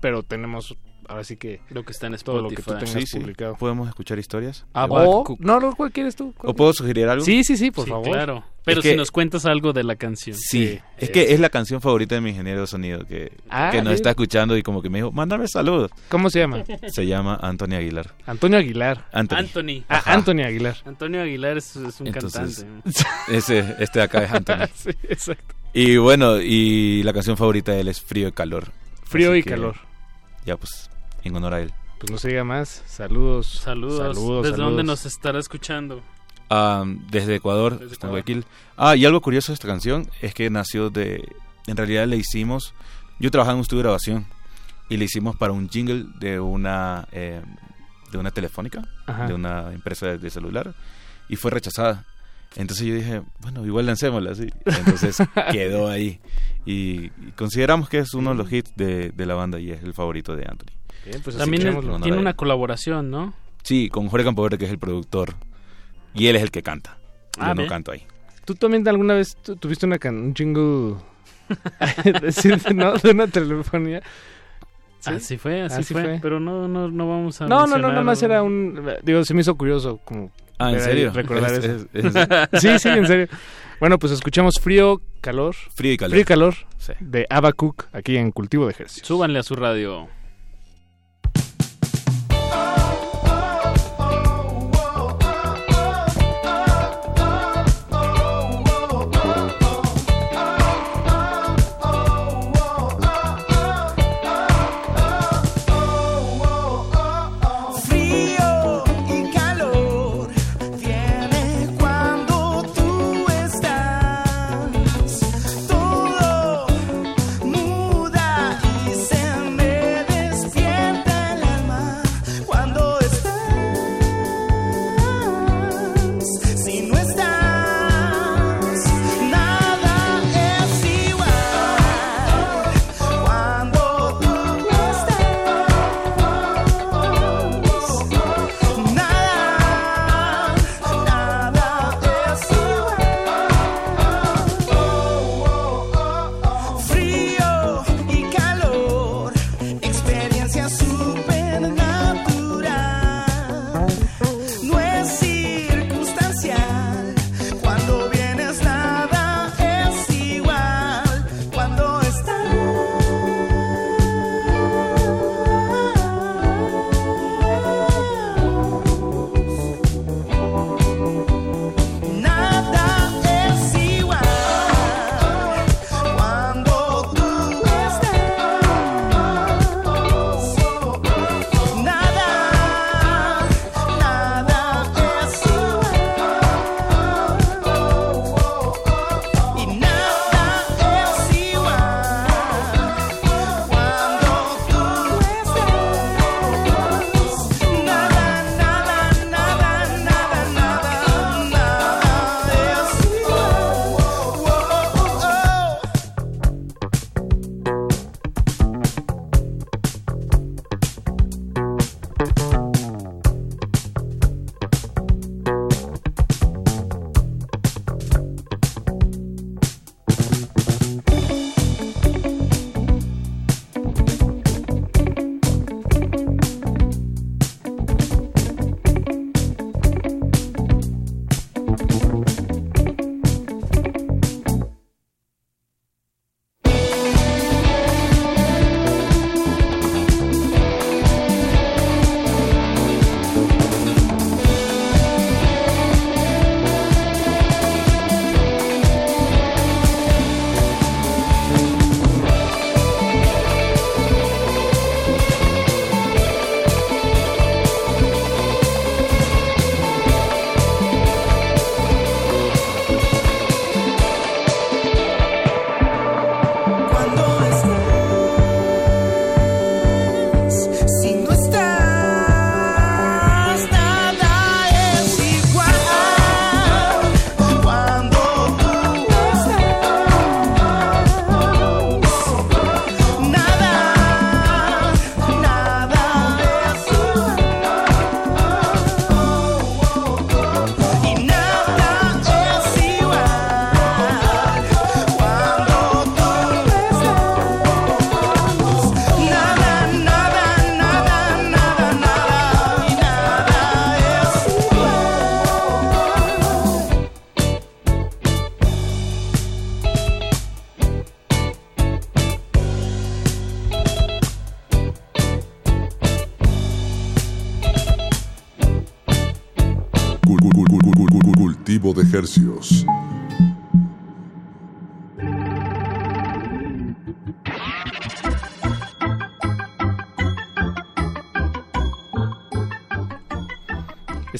[0.00, 0.76] pero tenemos
[1.12, 2.84] ahora sí que Lo que está en todo lo que tú Spotify.
[2.92, 3.20] tengas Sí, sí.
[3.20, 3.54] publicado.
[3.56, 4.66] ¿Podemos escuchar historias?
[4.74, 4.86] Ah.
[4.88, 5.40] O, Habacuc.
[5.40, 6.34] no, no, ¿cuál quieres tú?
[6.36, 7.24] ¿Cuál ¿O puedo sugerir algo?
[7.24, 8.08] Sí, sí, sí, por Sí, favor.
[8.08, 8.44] claro.
[8.64, 10.36] Pero Es que- si nos cuentas algo de la canción.
[10.38, 13.82] Sí, es que es la canción favorita de mi ingeniero de sonido que, Ah, que
[13.82, 15.90] nos está escuchando y como que me dijo, mándame saludos.
[16.08, 16.62] ¿Cómo se llama?
[16.88, 18.14] Se llama Antonio Aguilar.
[18.24, 19.08] Antonio Aguilar.
[19.12, 19.36] Anthony.
[19.36, 19.84] Anthony.
[19.88, 20.02] Ah,
[20.46, 20.76] Aguilar.
[20.84, 23.00] Antonio Aguilar es, es un Entonces, cantante.
[23.36, 24.66] Ese, este de acá es Anthony.
[24.74, 25.54] sí, exacto.
[25.74, 28.70] Y bueno, y la canción favorita de él es Frío y Calor.
[29.04, 29.76] Frío Así y que, calor.
[30.46, 30.88] Ya pues,
[31.24, 31.72] en honor a él.
[31.98, 32.82] Pues no se diga más.
[32.86, 33.46] Saludos.
[33.48, 33.98] Saludos.
[34.16, 34.42] Saludos.
[34.44, 34.70] ¿Desde saludos.
[34.76, 36.02] dónde nos estará escuchando?
[36.50, 38.10] Ah, desde Ecuador, Desde Ecuador.
[38.10, 38.44] Guayaquil.
[38.76, 41.26] Ah, y algo curioso de esta canción es que nació de...
[41.66, 42.74] En realidad le hicimos...
[43.20, 44.26] Yo trabajaba en un estudio de grabación
[44.88, 47.06] y le hicimos para un jingle de una...
[47.12, 47.40] eh,
[48.10, 49.26] de una telefónica, Ajá.
[49.26, 50.74] de una empresa de, de celular,
[51.30, 52.04] y fue rechazada.
[52.56, 54.48] Entonces yo dije, bueno, igual lancémosla, así.
[54.66, 55.16] Entonces
[55.50, 56.20] quedó ahí.
[56.66, 59.82] Y, y consideramos que es uno de los hits de, de la banda y es
[59.82, 60.74] el favorito de Anthony.
[61.04, 62.36] Bien, pues También no, tiene no, una no.
[62.36, 63.34] colaboración, ¿no?
[63.62, 65.34] Sí, con Jorge Campoverde, que es el productor.
[66.14, 66.98] Y él es el que canta.
[67.38, 67.68] Ah, Yo no bien.
[67.68, 68.02] canto ahí.
[68.44, 70.96] ¿Tú también alguna vez tu- tuviste una can un jingle
[72.20, 72.94] decir, ¿no?
[72.94, 74.02] de una telefonía?
[75.00, 75.10] ¿Sí?
[75.10, 76.02] Así fue, así, Así fue.
[76.02, 76.18] fue.
[76.22, 78.88] Pero no, no, no vamos a No, no, no, nada más era un...
[79.02, 80.30] Digo, se me hizo curioso como...
[80.58, 81.12] Ah, ¿en serio?
[81.12, 81.86] Recordar Es- eso.
[81.92, 82.28] es- es-
[82.60, 83.26] Sí, sí, en serio.
[83.80, 85.56] Bueno, pues escuchamos Frío, Calor.
[85.74, 86.10] Frío y calor.
[86.12, 86.92] Frío y Calor Sí.
[87.00, 89.06] de Abacuc aquí en Cultivo de Ejercicios.
[89.08, 90.08] Súbanle a su radio.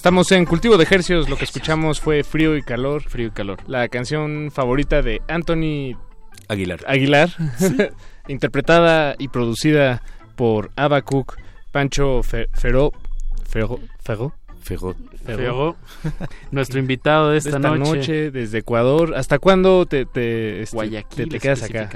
[0.02, 3.02] Estamos en Cultivo de Ejercios, lo que escuchamos fue Frío y Calor.
[3.04, 3.60] Frío y Calor.
[3.68, 5.96] La canción favorita de Anthony
[6.48, 6.80] Aguilar.
[6.88, 7.30] Aguilar,
[8.26, 10.02] interpretada y producida
[10.34, 11.36] por Abacuc,
[11.70, 12.90] Pancho Fe- Feró,
[13.48, 14.96] Ferro, Ferro, Ferro.
[15.24, 15.76] Ferro,
[16.50, 18.32] nuestro invitado de esta, noche.
[18.32, 19.14] desde Ecuador.
[19.14, 21.88] ¿Hasta cuándo te, te, este, Guayaquil te- te quedas acá?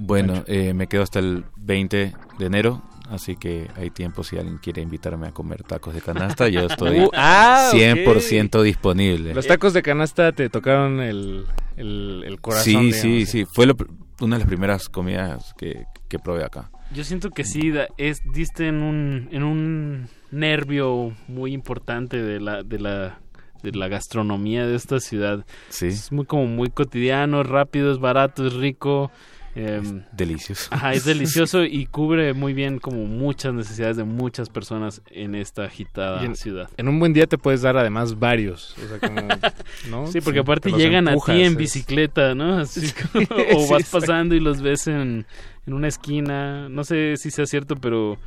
[0.00, 4.58] Bueno, eh, me quedo hasta el 20 de enero, así que hay tiempo si alguien
[4.58, 7.78] quiere invitarme a comer tacos de canasta, yo estoy Uh, ah, ok.
[7.78, 9.34] 100% disponible.
[9.34, 11.44] Los tacos de canasta te tocaron el,
[11.76, 12.64] el, el corazón.
[12.64, 13.74] Sí, digamos, sí, sí, fue lo
[14.20, 16.70] una de las primeras comidas que, que probé acá.
[16.92, 22.38] Yo siento que sí, da- es, diste en un, en un nervio muy importante de
[22.40, 23.18] la, de la,
[23.62, 25.44] de la gastronomía de esta ciudad.
[25.70, 25.88] Sí.
[25.88, 29.10] Es muy como muy cotidiano, es rápido, es barato, es rico.
[29.54, 30.68] Em, Delicioso.
[30.70, 35.64] Ajá, es delicioso y cubre muy bien como muchas necesidades de muchas personas en esta
[35.64, 36.68] agitada en, ciudad.
[36.76, 38.74] en un buen día te puedes dar además varios.
[38.84, 39.20] O sea, como,
[39.90, 40.06] ¿no?
[40.10, 42.58] Sí, porque aparte llegan empujas, a ti en es- bicicleta, ¿no?
[42.58, 43.26] Así como-
[43.56, 45.26] o vas pasando y los ves en,
[45.66, 46.68] en una esquina.
[46.68, 48.18] No sé si sea cierto, pero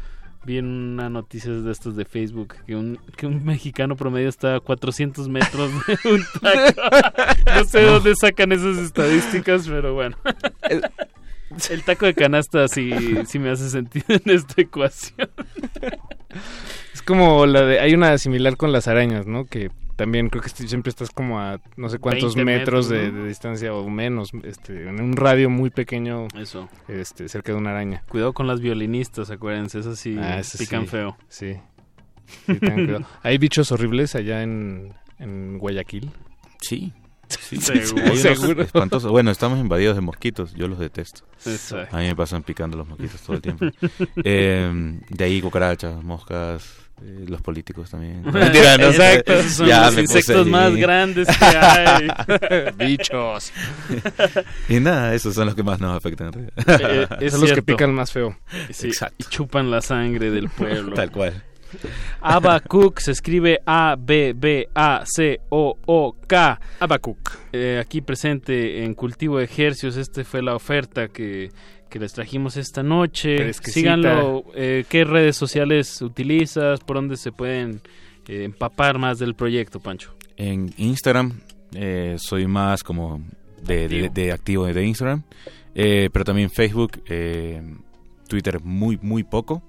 [0.45, 4.55] vi en una noticia de estos de Facebook que un, que un mexicano promedio está
[4.55, 6.81] a 400 metros de un taco.
[7.55, 10.17] No sé de dónde sacan esas estadísticas, pero bueno.
[11.69, 12.91] El taco de canasta sí,
[13.25, 15.29] sí me hace sentido en esta ecuación.
[16.93, 17.79] Es como la de.
[17.79, 19.45] Hay una similar con las arañas, ¿no?
[19.45, 23.11] Que también creo que siempre estás como a no sé cuántos 20 metros, metros, de,
[23.11, 23.23] ¿no?
[23.23, 26.27] de distancia o menos, este, en un radio muy pequeño.
[26.39, 26.69] Eso.
[26.87, 28.03] Este, cerca de una araña.
[28.07, 31.17] Cuidado con las violinistas, acuérdense, esas sí Ah, pican sí, feo.
[31.27, 31.55] Sí.
[32.45, 33.05] Sí, tengan cuidado.
[33.23, 36.11] ¿Hay bichos horribles allá en, en Guayaquil?
[36.61, 36.93] Sí.
[37.29, 38.15] Sí, Seguro.
[38.15, 38.61] Seguro.
[38.63, 39.11] espantosos.
[39.11, 41.23] Bueno, estamos invadidos de mosquitos, yo los detesto.
[41.45, 41.95] Exacto.
[41.95, 43.65] A mí me pasan picando los mosquitos todo el tiempo.
[44.23, 46.63] Eh, de ahí cucarachas, moscas,
[47.01, 48.23] eh, los políticos también.
[48.31, 49.13] Mentira, no sé.
[49.13, 52.07] Exacto, esos son Ya los insectos más grandes que hay.
[52.77, 53.51] Bichos.
[54.69, 56.27] Y nada, esos son los que más nos afectan.
[56.27, 57.17] en realidad.
[57.21, 58.37] Eh, es Son los que pican más feo.
[58.71, 59.15] Sí, Exacto.
[59.19, 60.93] Y chupan la sangre del pueblo.
[60.95, 61.43] Tal cual.
[62.21, 63.59] Abacuc se escribe
[65.37, 66.59] A-B-B-A-C-O-O-K.
[66.79, 67.31] Abacuc.
[67.51, 69.97] Eh, aquí presente en Cultivo de Ejercios.
[69.97, 71.49] Esta fue la oferta que,
[71.89, 73.51] que les trajimos esta noche.
[73.53, 74.43] Síganlo.
[74.55, 76.79] Eh, ¿Qué redes sociales utilizas?
[76.81, 77.81] ¿Por dónde se pueden
[78.27, 80.13] eh, empapar más del proyecto, Pancho?
[80.37, 81.39] En Instagram
[81.73, 83.21] eh, soy más como
[83.63, 85.23] de, de- de activo de Instagram,
[85.73, 87.61] eh, pero también Facebook, eh,
[88.27, 89.63] Twitter muy, muy poco,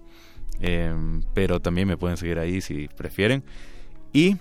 [0.61, 0.95] eh,
[1.35, 3.45] pero también me pueden seguir ahí si prefieren.
[4.13, 4.37] Y,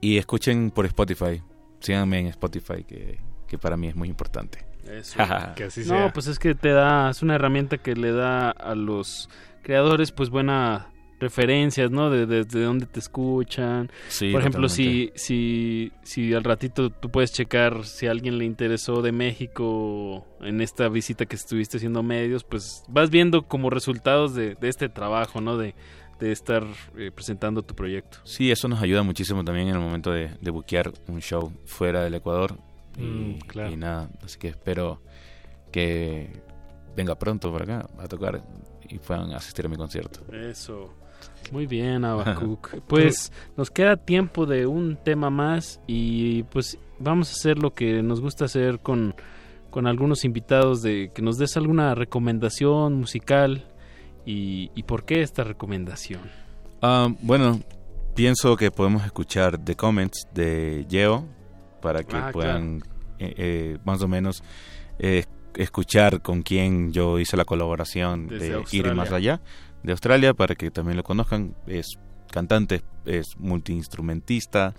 [0.00, 1.42] y escuchen por Spotify,
[1.80, 4.64] síganme en Spotify, que, que para mí es muy importante.
[4.90, 5.18] Eso.
[5.56, 6.12] Que así no, sea.
[6.12, 9.28] pues es que te da, es una herramienta que le da a los
[9.62, 10.88] creadores pues buena
[11.24, 12.10] referencias, ¿no?
[12.10, 13.90] De desde dónde te escuchan.
[14.08, 18.44] Sí, Por ejemplo, si, si, si al ratito tú puedes checar si a alguien le
[18.44, 24.34] interesó de México en esta visita que estuviste haciendo medios, pues vas viendo como resultados
[24.34, 25.56] de, de este trabajo, ¿no?
[25.56, 25.74] De,
[26.20, 26.64] de estar
[26.96, 28.18] eh, presentando tu proyecto.
[28.24, 32.04] Sí, eso nos ayuda muchísimo también en el momento de, de buquear un show fuera
[32.04, 32.56] del Ecuador.
[32.96, 33.72] Y, Mm, claro.
[33.72, 35.02] y nada, así que espero
[35.72, 36.30] que
[36.96, 38.44] venga pronto por acá a tocar
[38.88, 40.20] y puedan asistir a mi concierto.
[40.32, 40.94] Eso.
[41.52, 42.80] Muy bien, Abacuc.
[42.86, 48.02] Pues nos queda tiempo de un tema más y pues vamos a hacer lo que
[48.02, 49.14] nos gusta hacer con,
[49.70, 53.64] con algunos invitados de que nos des alguna recomendación musical
[54.26, 56.20] y, y por qué esta recomendación.
[56.82, 57.60] Ah, bueno,
[58.14, 61.26] pienso que podemos escuchar The Comments de Yeo
[61.80, 62.82] para que Ah, puedan
[63.18, 64.42] eh, eh, más o menos
[64.98, 65.24] eh,
[65.56, 68.88] escuchar con quién yo hice la colaboración Desde de Australia.
[68.90, 69.40] Ir Más Allá
[69.84, 71.54] de Australia para que también lo conozcan.
[71.66, 71.98] Es
[72.32, 74.74] cantante, es multiinstrumentista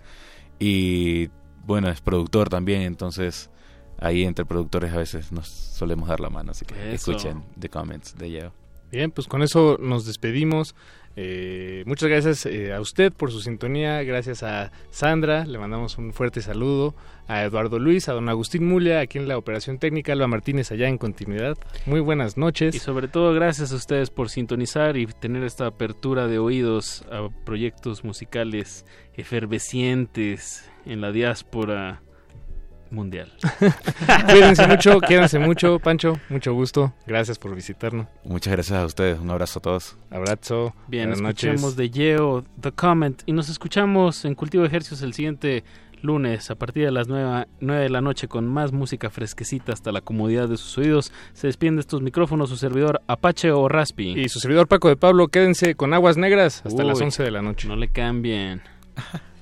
[0.59, 1.29] y
[1.65, 3.49] bueno, es productor también, entonces
[3.97, 7.11] ahí entre productores a veces nos solemos dar la mano, así que Eso.
[7.11, 8.53] escuchen The Comments de Yeo.
[8.91, 10.75] Bien, pues con eso nos despedimos.
[11.17, 16.13] Eh, muchas gracias eh, a usted por su sintonía, gracias a Sandra, le mandamos un
[16.13, 16.93] fuerte saludo,
[17.27, 20.87] a Eduardo Luis, a don Agustín Mulia, aquí en la operación técnica, Alba Martínez allá
[20.87, 21.57] en continuidad.
[21.85, 22.75] Muy buenas noches.
[22.75, 27.29] Y sobre todo gracias a ustedes por sintonizar y tener esta apertura de oídos a
[27.45, 28.85] proyectos musicales
[29.15, 32.01] efervescientes en la diáspora
[32.91, 33.31] mundial.
[34.29, 35.79] Cuídense mucho, quédense mucho.
[35.79, 36.93] Pancho, mucho gusto.
[37.05, 38.07] Gracias por visitarnos.
[38.23, 39.97] Muchas gracias a ustedes, un abrazo a todos.
[40.11, 40.73] Abrazo.
[40.87, 41.77] Bien, Buenas escuchemos noches.
[41.77, 45.63] de Yeo, The Comment, y nos escuchamos en Cultivo de Ejercicios el siguiente
[46.01, 50.01] lunes a partir de las 9, de la noche con más música fresquecita hasta la
[50.01, 51.11] comodidad de sus oídos.
[51.33, 54.19] Se despiden de estos micrófonos su servidor Apache o Raspi.
[54.19, 57.31] Y su servidor Paco de Pablo, quédense con Aguas Negras hasta Uy, las 11 de
[57.31, 57.67] la noche.
[57.67, 58.61] No le cambien.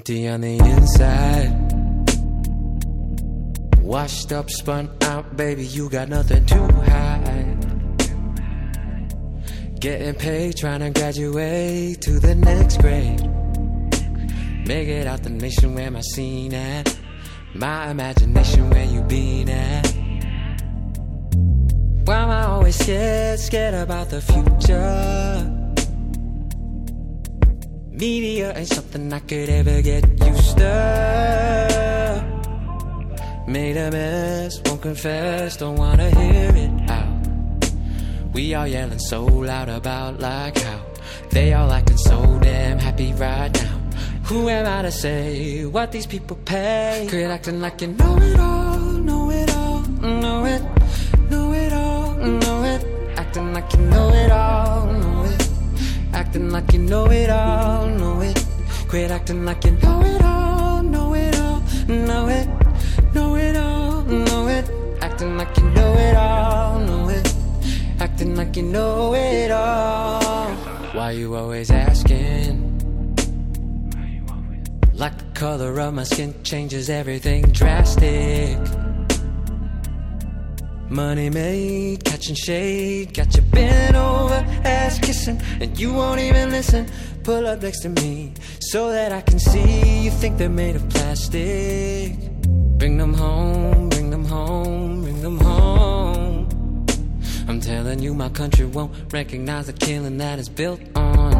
[0.00, 1.52] Empty on the inside.
[3.82, 7.58] Washed up, spun out, baby, you got nothing to hide.
[9.78, 13.20] Getting paid, trying to graduate to the next grade.
[14.66, 16.98] Make it out the nation where my scene at.
[17.52, 19.86] My imagination where you been at.
[22.06, 25.59] Why am I always scared, scared about the future?
[28.00, 32.24] Media ain't something I could ever get used to.
[33.46, 37.70] Made a mess, won't confess, don't wanna hear it out.
[38.32, 40.80] We all yelling so loud about like how
[41.30, 43.78] they all acting so damn happy right now.
[44.28, 47.06] Who am I to say what these people pay?
[47.10, 49.82] Quit acting like you know it all, know it all,
[50.22, 50.62] know it,
[51.30, 52.82] know it all, know it.
[53.18, 55.09] Acting like you know it all, know.
[56.30, 58.46] Acting like you know it all, know it.
[58.86, 62.48] Quit acting like you know it all, know it all, know it,
[63.12, 64.70] know it all, know it.
[65.02, 67.34] Acting like you know it all, know it.
[67.98, 70.52] Acting like you know it all.
[70.94, 72.54] Why you always asking?
[74.94, 78.56] Like the color of my skin changes everything drastic.
[80.90, 86.84] Money made, catching shade, got you bent over, ass kissing, and you won't even listen.
[87.22, 90.88] Pull up next to me so that I can see you think they're made of
[90.88, 92.18] plastic.
[92.76, 96.48] Bring them home, bring them home, bring them home.
[97.46, 101.30] I'm telling you, my country won't recognize the killing that is built on.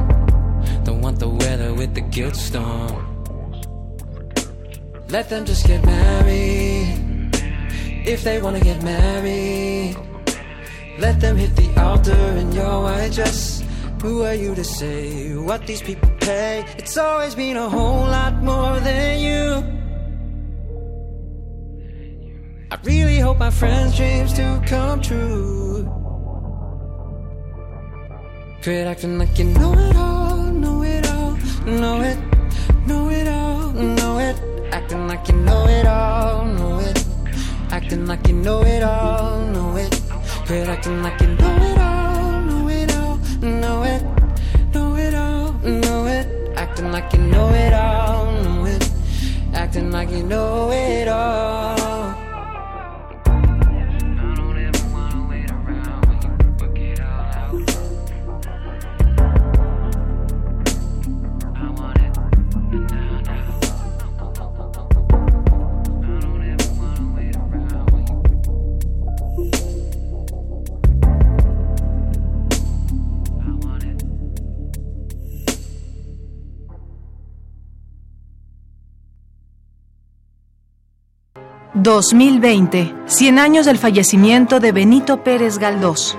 [0.85, 3.05] Don't want the weather with the guilt storm.
[5.09, 7.09] Let them just get married
[8.06, 9.97] if they wanna get married.
[10.98, 13.64] Let them hit the altar in your white dress.
[14.02, 16.64] Who are you to say what these people pay?
[16.78, 19.81] It's always been a whole lot more than you.
[22.72, 25.85] I really hope my friends' dreams do come true.
[28.62, 31.36] Quit acting like you know it all, know it all,
[31.66, 32.18] know it,
[32.86, 34.36] know it all, know it.
[34.72, 36.69] Acting like you know it all, know.
[37.90, 40.00] Acting like you know it all, know it.
[40.46, 44.02] Quit acting like you know it all, know it all, know it,
[44.72, 46.56] know it all, know it.
[46.56, 48.92] Acting like you know it all, know it.
[49.54, 51.80] Acting like you know it all.
[81.82, 83.07] ...2020...
[83.07, 86.16] ...100 años del fallecimiento de Benito Pérez Galdós.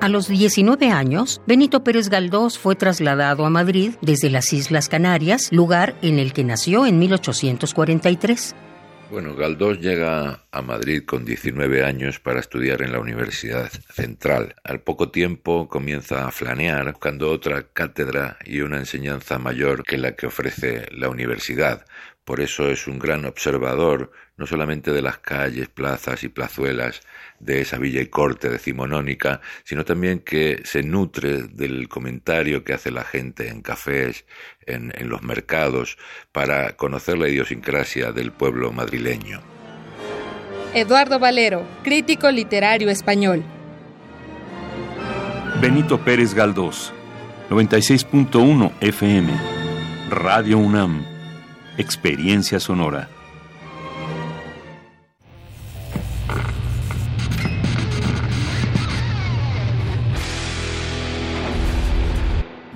[0.00, 5.48] A los 19 años, Benito Pérez Galdós fue trasladado a Madrid desde las Islas Canarias,
[5.50, 8.54] lugar en el que nació en 1843.
[9.10, 14.54] Bueno, Galdós llega a Madrid con 19 años para estudiar en la Universidad Central.
[14.62, 20.12] Al poco tiempo comienza a flanear buscando otra cátedra y una enseñanza mayor que la
[20.12, 21.86] que ofrece la universidad.
[22.26, 27.02] Por eso es un gran observador no solamente de las calles, plazas y plazuelas
[27.40, 32.90] de esa villa y corte decimonónica, sino también que se nutre del comentario que hace
[32.90, 34.24] la gente en cafés,
[34.64, 35.98] en, en los mercados,
[36.32, 39.42] para conocer la idiosincrasia del pueblo madrileño.
[40.72, 43.42] Eduardo Valero, crítico literario español.
[45.60, 46.92] Benito Pérez Galdós,
[47.50, 49.32] 96.1 FM,
[50.10, 51.04] Radio UNAM,
[51.76, 53.17] Experiencia Sonora.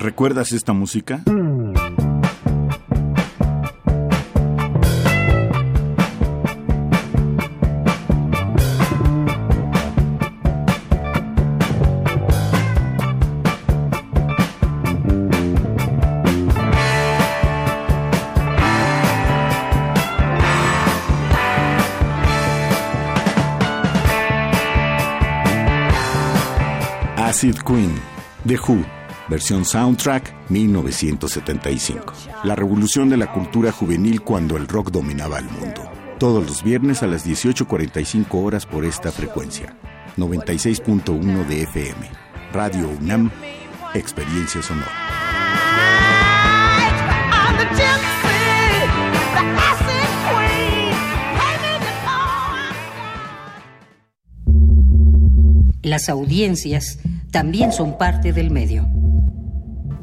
[0.02, 1.22] ¿Recuerdas esta música?
[27.16, 27.94] Acid Queen,
[28.44, 32.12] The Who versión soundtrack 1975.
[32.44, 35.82] La revolución de la cultura juvenil cuando el rock dominaba el mundo.
[36.18, 39.76] Todos los viernes a las 18.45 horas por esta frecuencia.
[40.16, 42.10] 96.1 de FM.
[42.52, 43.30] Radio UNAM,
[43.94, 44.90] Experiencia Sonora.
[55.82, 57.00] Las audiencias
[57.32, 58.88] también son parte del medio.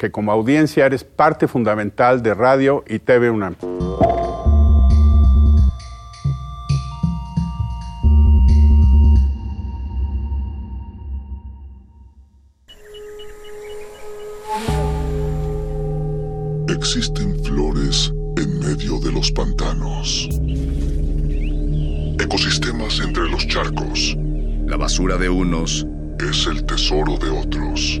[0.00, 3.54] que como audiencia eres parte fundamental de Radio y TV UNAM.
[16.66, 20.30] Existen flores en medio de los pantanos.
[22.18, 24.16] Ecosistemas entre los charcos.
[24.64, 25.86] La basura de unos
[26.18, 28.00] es el tesoro de otros.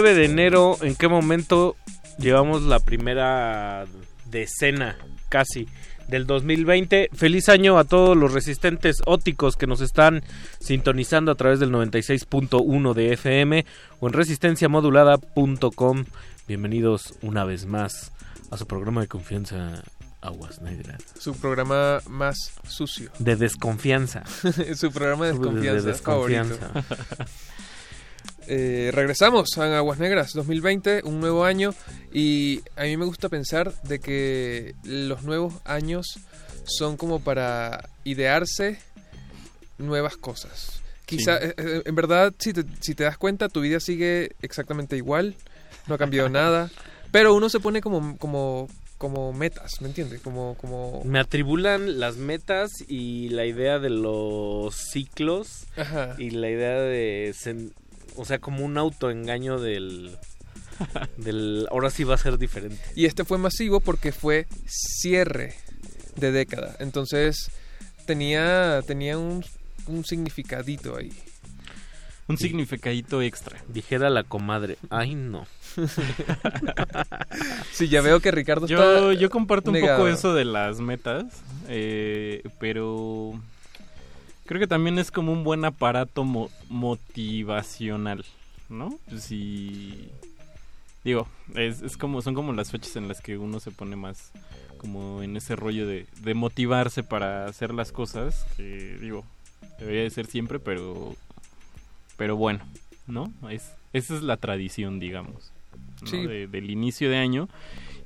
[0.00, 1.76] ...9 de enero, ¿en qué momento
[2.16, 3.84] llevamos la primera
[4.30, 4.96] decena
[5.28, 5.68] casi
[6.08, 7.10] del 2020?
[7.12, 10.22] Feliz año a todos los resistentes óticos que nos están
[10.58, 13.66] sintonizando a través del 96.1 de FM
[14.00, 16.06] o en resistenciamodulada.com.
[16.48, 18.12] Bienvenidos una vez más
[18.50, 19.82] a su programa de confianza
[20.22, 21.02] Aguas Negras.
[21.18, 22.36] Su programa más
[22.66, 23.10] sucio.
[23.18, 24.24] De desconfianza.
[24.76, 25.82] Su programa de desconfianza.
[25.82, 26.70] De desconfianza.
[28.52, 31.72] Eh, regresamos a Aguas Negras 2020, un nuevo año
[32.12, 36.18] y a mí me gusta pensar de que los nuevos años
[36.64, 38.80] son como para idearse
[39.78, 40.82] nuevas cosas.
[41.06, 41.46] Quizá, Sí.
[41.46, 45.36] eh, eh, en verdad, si te, si te das cuenta, tu vida sigue exactamente igual,
[45.86, 46.70] no ha cambiado nada,
[47.12, 48.66] pero uno se pone como, como,
[48.98, 50.20] como metas, ¿me entiendes?
[50.22, 51.02] Como, como...
[51.04, 56.16] Me atribulan las metas y la idea de los ciclos Ajá.
[56.18, 57.72] y la idea de, sen-
[58.16, 60.16] o sea, como un autoengaño del,
[61.16, 62.80] del, ahora sí va a ser diferente.
[62.94, 65.54] Y este fue masivo porque fue cierre
[66.16, 66.76] de década.
[66.78, 67.50] Entonces
[68.06, 69.44] tenía, tenía un,
[69.86, 71.12] un significadito ahí.
[72.28, 73.58] Un significadito extra.
[73.68, 75.46] Dijera la comadre, ay no.
[77.72, 78.76] Sí, ya veo que Ricardo Yo,
[79.08, 81.24] está yo comparto un poco eso de las metas,
[81.68, 83.40] eh, pero
[84.50, 88.24] creo que también es como un buen aparato mo- motivacional,
[88.68, 88.98] ¿no?
[89.08, 90.08] Pues Si
[91.04, 94.32] digo, es, es como son como las fechas en las que uno se pone más
[94.78, 99.24] como en ese rollo de, de motivarse para hacer las cosas, que digo,
[99.78, 101.14] debería de ser siempre, pero
[102.16, 102.58] pero bueno,
[103.06, 103.32] ¿no?
[103.50, 105.52] Es, esa es la tradición, digamos,
[106.02, 106.08] ¿no?
[106.08, 106.26] Sí.
[106.26, 107.48] De- del inicio de año.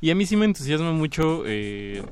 [0.03, 2.03] Y a mí sí me entusiasma mucho eh,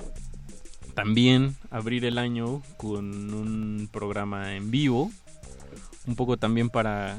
[0.95, 5.11] también abrir el año con un programa en vivo,
[6.07, 7.19] un poco también para,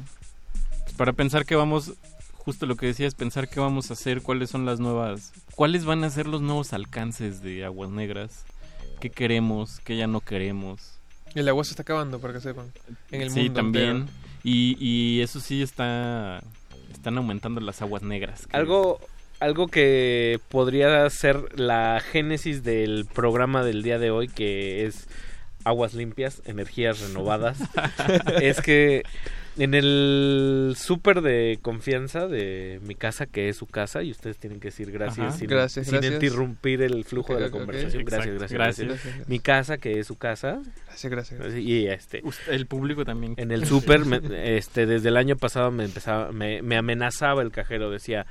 [0.97, 1.93] para pensar que vamos,
[2.33, 6.03] justo lo que decías, pensar qué vamos a hacer, cuáles son las nuevas, cuáles van
[6.03, 8.43] a ser los nuevos alcances de Aguas Negras,
[8.99, 10.99] qué queremos, qué ya no queremos.
[11.35, 12.71] El agua se está acabando, para que sepan.
[13.09, 14.07] En el sí, mundo también.
[14.43, 16.43] Y, y eso sí está,
[16.91, 18.45] están aumentando las aguas negras.
[18.45, 18.99] que- Algo,
[19.43, 25.07] algo que podría ser la génesis del programa del día de hoy, que es
[25.65, 27.57] aguas limpias, energías renovadas,
[28.41, 29.03] es que
[29.55, 34.59] en el súper de confianza de mi casa, que es su casa, y ustedes tienen
[34.59, 35.37] que decir gracias, Ajá.
[35.37, 36.13] sin, Gracias, sin gracias.
[36.15, 38.03] interrumpir el flujo de la conversación.
[38.03, 38.87] Gracias, gracias, Gracias.
[38.87, 39.29] gracias.
[39.29, 40.59] Mi casa, que es su casa.
[40.87, 41.55] Gracias, gracias.
[41.55, 42.23] Y este.
[42.49, 43.35] El público también.
[43.37, 44.21] En el súper, me-
[44.57, 48.25] este, desde el año pasado me empezaba, me, me amenazaba el cajero, decía,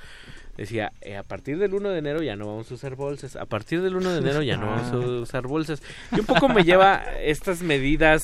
[0.56, 3.46] decía, "Eh, a partir del 1 de enero ya no vamos a usar bolsas, a
[3.46, 5.20] partir del 1 de enero ya no vamos a Ah.
[5.22, 5.82] usar bolsas.
[6.14, 8.22] Y un poco me lleva estas medidas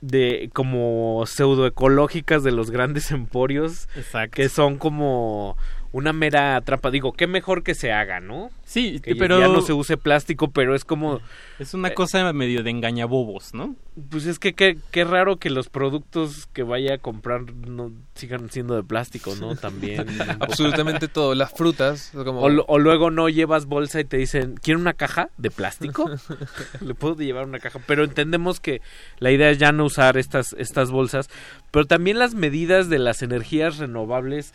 [0.00, 3.86] de como pseudoecológicas de los grandes emporios
[4.32, 5.58] que son como
[5.92, 6.90] una mera trampa.
[6.90, 8.50] Digo, qué mejor que se haga, ¿no?
[8.64, 11.20] Sí, que pero- ya no se use plástico, pero es como
[11.58, 13.74] Es una cosa medio de engañabobos, ¿no?
[14.08, 18.48] pues es que qué, qué raro que los productos que vaya a comprar no sigan
[18.50, 19.56] siendo de plástico, ¿no?
[19.56, 20.06] También.
[20.40, 21.34] Absolutamente todo.
[21.34, 22.10] Las frutas.
[22.14, 22.40] Como...
[22.40, 26.08] O, o luego no llevas bolsa y te dicen, ¿quiere una caja de plástico?
[26.80, 27.78] Le puedo llevar una caja.
[27.86, 28.80] Pero entendemos que
[29.18, 31.28] la idea es ya no usar estas, estas bolsas.
[31.70, 34.54] Pero también las medidas de las energías renovables.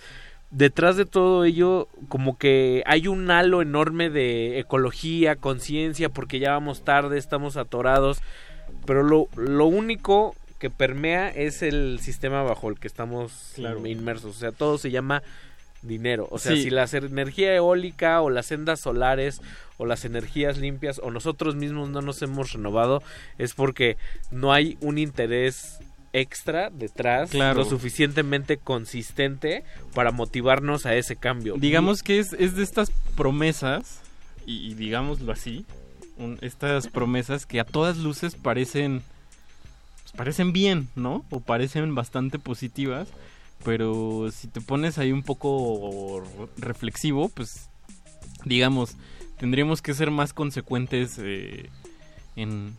[0.52, 6.52] Detrás de todo ello, como que hay un halo enorme de ecología, conciencia, porque ya
[6.52, 8.20] vamos tarde, estamos atorados.
[8.86, 13.86] Pero lo, lo único que permea es el sistema bajo el que estamos Claro.
[13.86, 14.36] inmersos.
[14.38, 15.24] O sea, todo se llama
[15.82, 16.28] dinero.
[16.32, 16.64] O sea, Sí.
[16.64, 19.42] si la energía eólica o las sendas solares
[19.78, 23.04] o las energías limpias o nosotros mismos no nos hemos renovado
[23.38, 23.98] es porque
[24.32, 25.80] no hay un interés
[26.20, 27.60] extra detrás Claro.
[27.60, 29.64] lo suficientemente consistente
[29.94, 31.56] para motivarnos a ese cambio.
[31.58, 34.00] Digamos que es, es de estas promesas,
[34.46, 35.66] y, y digámoslo así,
[36.18, 39.02] un- estas promesas que a todas luces parecen,
[40.04, 41.26] pues, parecen bien, ¿no?
[41.30, 43.08] O parecen bastante positivas,
[43.64, 46.24] pero si te pones ahí un poco
[46.58, 47.68] reflexivo, pues
[48.46, 48.96] digamos,
[49.40, 51.70] tendríamos que ser más consecuentes eh,
[52.36, 52.78] en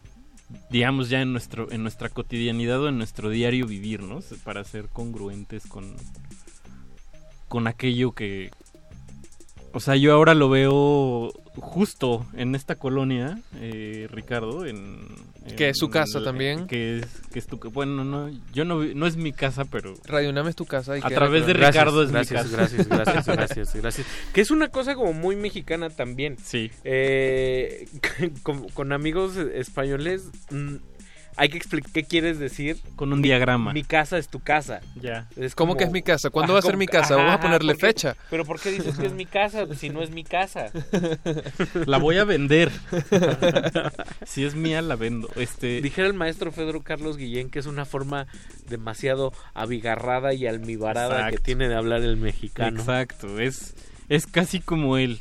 [0.70, 4.20] digamos ya en nuestro en nuestra cotidianidad o en nuestro diario vivir, ¿no?
[4.44, 5.96] Para ser congruentes con
[7.48, 8.50] con aquello que
[9.76, 15.06] o sea, yo ahora lo veo justo en esta colonia, eh, Ricardo, en,
[15.56, 16.66] Que es su casa también.
[16.66, 19.94] Que es, que es tu bueno, no, yo no, vi- no es mi casa, pero
[20.04, 20.96] Radio UNAM es tu casa.
[20.98, 21.52] Y a través de.
[21.54, 22.56] Ricardo es gracias, mi casa.
[22.56, 24.06] gracias, gracias, gracias, gracias.
[24.32, 26.36] Que es una cosa como muy mexicana también.
[26.42, 26.70] Sí.
[26.84, 27.86] Eh,
[28.42, 30.76] con, con amigos españoles mm,
[31.36, 32.78] hay que explicar qué quieres decir.
[32.96, 33.72] Con un Mi- diagrama.
[33.72, 34.80] Mi casa es tu casa.
[35.00, 35.28] Ya.
[35.36, 36.30] Es ¿Cómo que es mi casa?
[36.30, 37.16] ¿Cuándo Ah, va a ser ¿cómo- mi casa?
[37.16, 38.16] Vamos a Ajá, ponerle fecha.
[38.30, 40.70] Pero ¿por qué dices que es mi casa si no es mi casa?
[41.86, 42.70] La voy a vender.
[44.26, 45.28] si es mía, la vendo.
[45.36, 48.26] Este, Dijera el maestro Pedro Carlos Guillén que es una forma
[48.68, 52.80] demasiado abigarrada y almibarada que tiene de hablar el mexicano.
[52.80, 53.74] Exacto, es,
[54.08, 55.20] es casi como él.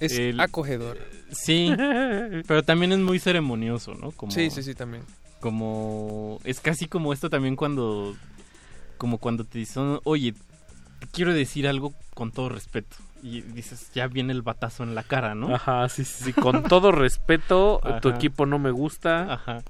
[0.00, 0.98] Es El- acogedor.
[1.32, 1.70] Sí,
[2.46, 4.12] pero también es muy ceremonioso, ¿no?
[4.12, 5.02] Como, Sí, sí, sí, también.
[5.40, 8.16] Como es casi como esto también cuando
[8.96, 10.32] como cuando te dicen, "Oye,
[10.98, 15.04] te quiero decir algo con todo respeto." Y dices, "Ya viene el batazo en la
[15.04, 19.32] cara, ¿no?" Ajá, sí, sí, sí, Con todo respeto, tu equipo no me gusta.
[19.32, 19.62] Ajá.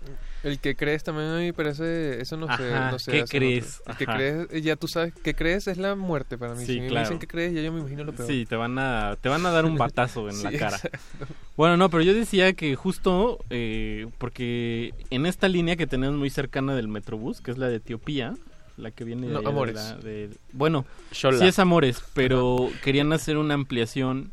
[0.44, 3.10] El que crees también a mí parece, eso no sé, no sé.
[3.10, 3.82] ¿qué hace crees?
[3.88, 6.64] El que crees, eh, ya tú sabes, que crees es la muerte para mí.
[6.64, 7.06] Sí, si me claro.
[7.06, 8.28] dicen que crees, ya yo me imagino lo peor.
[8.28, 10.76] Sí, te van a te van a dar un batazo en Sí, la cara.
[10.76, 11.26] exacto.
[11.56, 16.30] Bueno, no, pero yo decía que justo eh, porque en esta línea que tenemos muy
[16.30, 18.34] cercana del Metrobús, que es la de Etiopía,
[18.76, 19.74] la que viene de, No, de Amores.
[19.74, 21.38] la- de- bueno, Xola.
[21.40, 24.30] sí es Amores, pero querían hacer una ampliación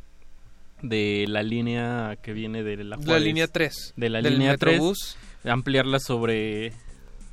[0.84, 4.56] de la línea que viene de la La Juárez, línea 3 de la del línea
[4.58, 5.18] 3 Metrobús.
[5.48, 6.74] Ampliarla sobre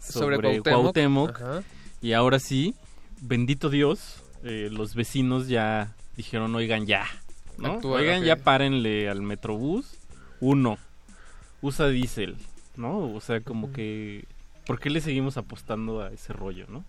[0.01, 1.41] Sobre sobre, Cuauhtémoc.
[2.01, 2.75] Y ahora sí
[3.23, 7.07] bendito Dios eh, los vecinos ya dijeron oigan ya
[7.57, 7.75] ¿no?
[7.75, 9.95] Actúa, oigan ya párenle al Metrobús
[10.41, 10.77] uno
[11.61, 12.37] usa diésel
[12.77, 14.25] no o sea como que
[14.67, 16.85] ¿por qué le seguimos apostando a ese rollo no?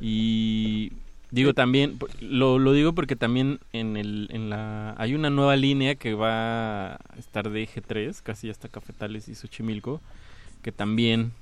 [0.00, 0.92] y
[1.32, 5.96] digo también lo, lo digo porque también en el en la hay una nueva línea
[5.96, 10.00] que va a estar de eje 3 casi hasta Cafetales y Xochimilco
[10.62, 11.32] que también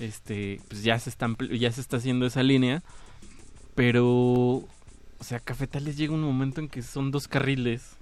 [0.00, 2.82] este pues ya se está ampli- ya se está haciendo esa línea
[3.74, 4.68] pero o
[5.22, 7.96] sea Cafetales llega un momento en que son dos carriles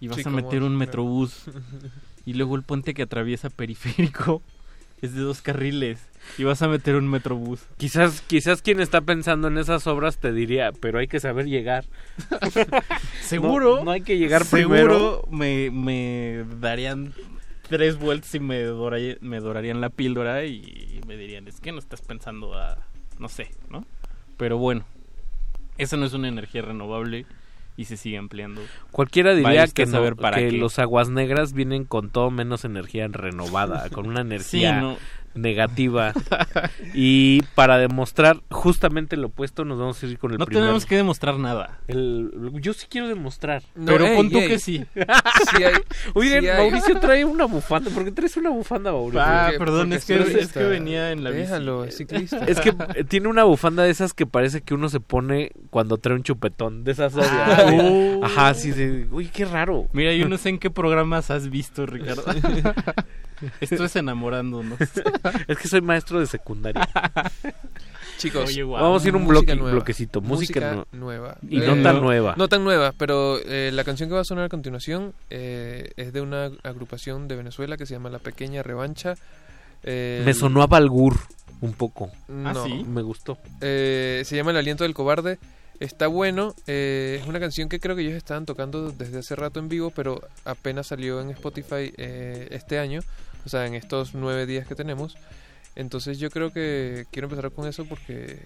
[0.00, 1.44] y vas Sí, a meter un metrobús
[2.26, 4.42] y luego el puente que atraviesa periférico
[5.02, 6.00] es de dos carriles
[6.36, 7.60] y vas a meter un metrobús.
[7.78, 11.84] Quizás, quizás quien está pensando en esas obras te diría, pero hay que saber llegar.
[13.22, 13.76] Seguro.
[13.78, 15.22] No, no hay que llegar Seguro primero.
[15.30, 17.12] me, me darían
[17.68, 21.78] tres vueltas y me, dora- me dorarían la píldora y me dirían, es que no
[21.78, 22.78] estás pensando a...
[23.18, 23.86] no sé, ¿no?
[24.36, 24.84] Pero bueno,
[25.76, 27.26] esa no es una energía renovable
[27.78, 28.60] y se sigue empleando.
[28.90, 33.06] Cualquiera diría que, no- saber para que los aguas negras vienen con todo menos energía
[33.08, 34.96] renovada, con una energía no.
[35.40, 36.12] Negativa.
[36.94, 40.64] y para demostrar justamente lo opuesto, nos vamos a ir con el No primer.
[40.64, 41.78] tenemos que demostrar nada.
[41.88, 43.62] El- yo sí quiero demostrar.
[43.74, 44.48] No, Pero ey, pon tú ey.
[44.48, 44.84] que sí.
[45.56, 45.72] Sí hay-
[46.14, 46.70] Oigan, sí hay.
[46.70, 47.90] Mauricio trae una bufanda.
[47.90, 49.20] ¿Por qué traes una bufanda, Mauricio?
[49.22, 51.42] Ah, Porque- perdón, es que, es que venía en la bici.
[51.42, 52.38] Déjalo, es ciclista.
[52.46, 52.72] Es que
[53.04, 56.84] tiene una bufanda de esas que parece que uno se pone cuando trae un chupetón.
[56.84, 57.30] De esas obvias.
[57.32, 58.24] Ah, uh.
[58.24, 59.86] Ajá, sí, de, uy, qué raro.
[59.92, 62.24] Mira, yo no sé en qué programas has visto, Ricardo.
[63.60, 64.78] Esto es enamorándonos.
[65.48, 66.88] Es que soy maestro de secundaria.
[68.18, 68.64] Chicos, Oye.
[68.64, 69.72] Vamos a ir un bloque, nueva.
[69.72, 70.20] bloquecito.
[70.20, 71.36] Música, nu- nueva.
[71.48, 72.34] Y no tan Eh, nueva.
[72.36, 76.12] No tan nueva, pero eh, la canción que va a sonar a continuación eh, es
[76.12, 79.14] de una agrupación de Venezuela que se llama La Pequeña Revancha.
[79.84, 81.16] Eh, Me sonó a Balgur
[81.60, 82.10] un poco.
[82.26, 82.66] No.
[82.86, 83.38] Me gustó.
[83.60, 85.38] Eh, se llama El Aliento del Cobarde.
[85.78, 86.56] Está bueno.
[86.66, 89.90] eh, es una canción que creo que ellos estaban tocando desde hace rato en vivo,
[89.94, 93.00] pero apenas salió en Spotify eh, este año.
[93.46, 95.16] O sea, en estos nueve días que tenemos.
[95.76, 98.38] Entonces yo creo que quiero empezar con eso porque...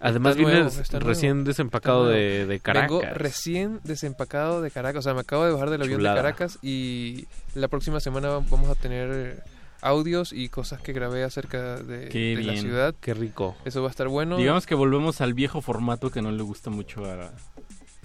[0.00, 2.90] Además vienes recién nuevo, desempacado de- de Caracas.
[2.90, 4.98] Vengo recién desempacado de Caracas.
[5.00, 6.16] O sea, me acabo de bajar del avión Chulada.
[6.16, 9.42] de Caracas y la próxima semana vamos a tener
[9.80, 12.94] audios y cosas que grabé acerca de, Qué de la ciudad.
[13.00, 13.54] Qué rico.
[13.64, 14.36] Eso va a estar bueno.
[14.36, 17.30] Digamos que volvemos al viejo formato que no le gusta mucho a...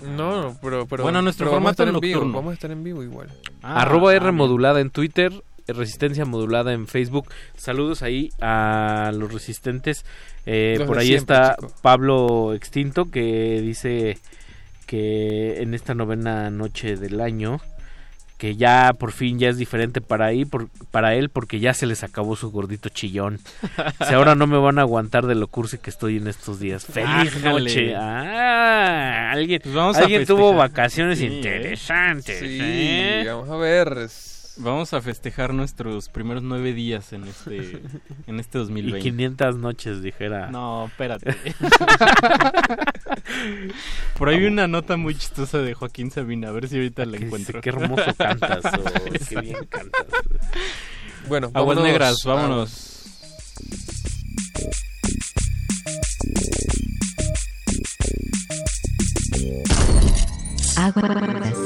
[0.05, 2.37] No, no, pero, pero Bueno, nuestro pero vamos a formato estar en vivo, nocturno.
[2.37, 3.27] Vamos a estar en vivo igual.
[3.61, 5.33] Ah, Arroba ah, R modulada en Twitter,
[5.73, 7.27] Resistencia modulada en Facebook.
[7.57, 10.05] Saludos ahí a los resistentes.
[10.45, 11.73] Eh, Los por ahí siempre, está chico.
[11.81, 14.17] Pablo Extinto que dice
[14.85, 17.59] que en esta novena noche del año
[18.39, 21.85] que ya por fin ya es diferente para ahí por, para él porque ya se
[21.85, 23.37] les acabó su gordito chillón.
[24.07, 26.85] Si ahora no me van a aguantar de lo cursi que estoy en estos días.
[26.91, 27.59] Feliz Ájale.
[27.59, 27.93] noche.
[27.97, 32.39] Ah, alguien Pues vamos a alguien tuvo vacaciones Sí, interesantes.
[32.39, 33.23] Sí, ¿eh?
[33.27, 34.07] vamos a ver.
[34.61, 37.81] Vamos a festejar nuestros primeros nueve días en este,
[38.27, 38.99] en este Y 2020.
[38.99, 40.51] 500 noches, dijera.
[40.51, 41.33] No, espérate.
[44.17, 47.15] Por ahí vi una nota muy chistosa de Joaquín Sabina, a ver si ahorita la
[47.17, 47.61] encuentro.
[47.61, 48.83] "Qué hermoso cantas", o,
[49.29, 50.05] "Qué bien cantas".
[51.29, 52.85] Bueno, Aguas vámonos negras, vámonos.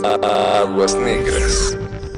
[0.03, 1.77] Aguas negras.
[1.77, 2.12] Allá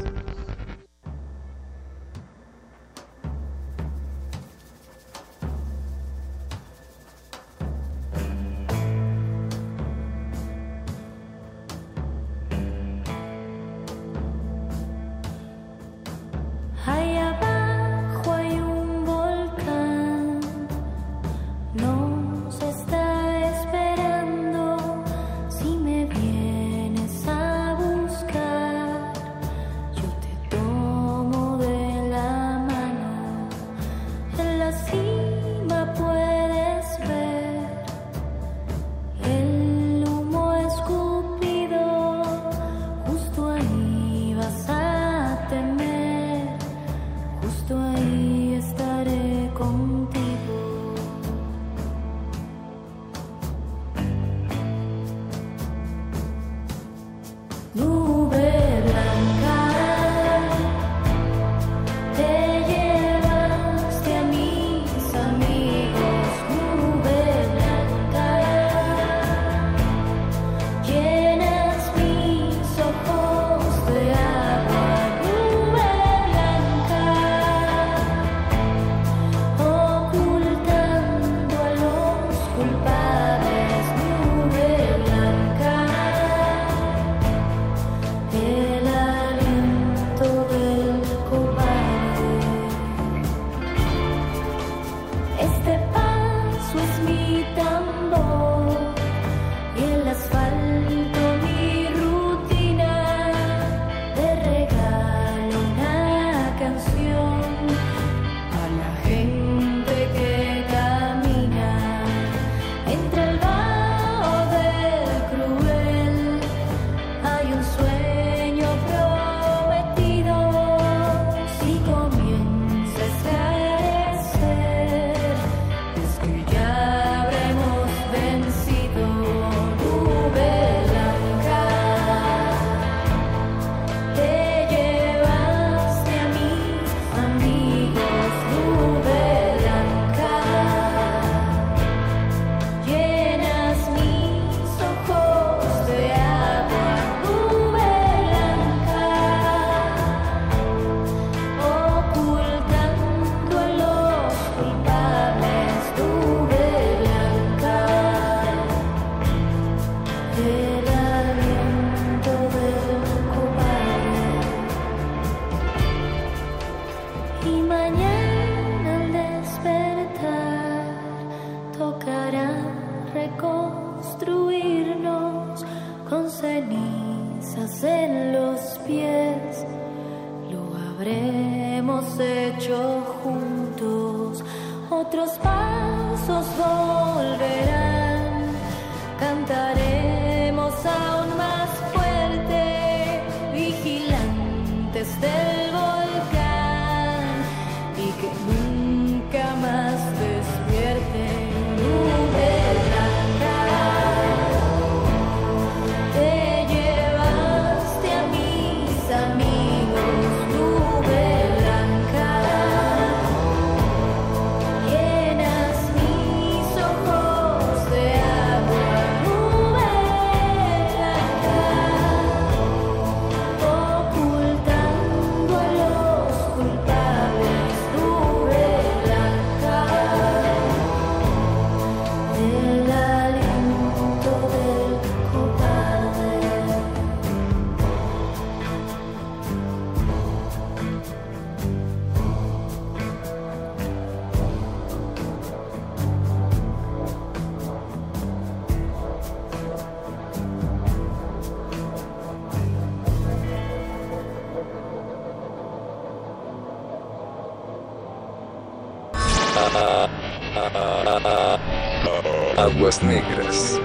[262.95, 263.80] Aguas negras.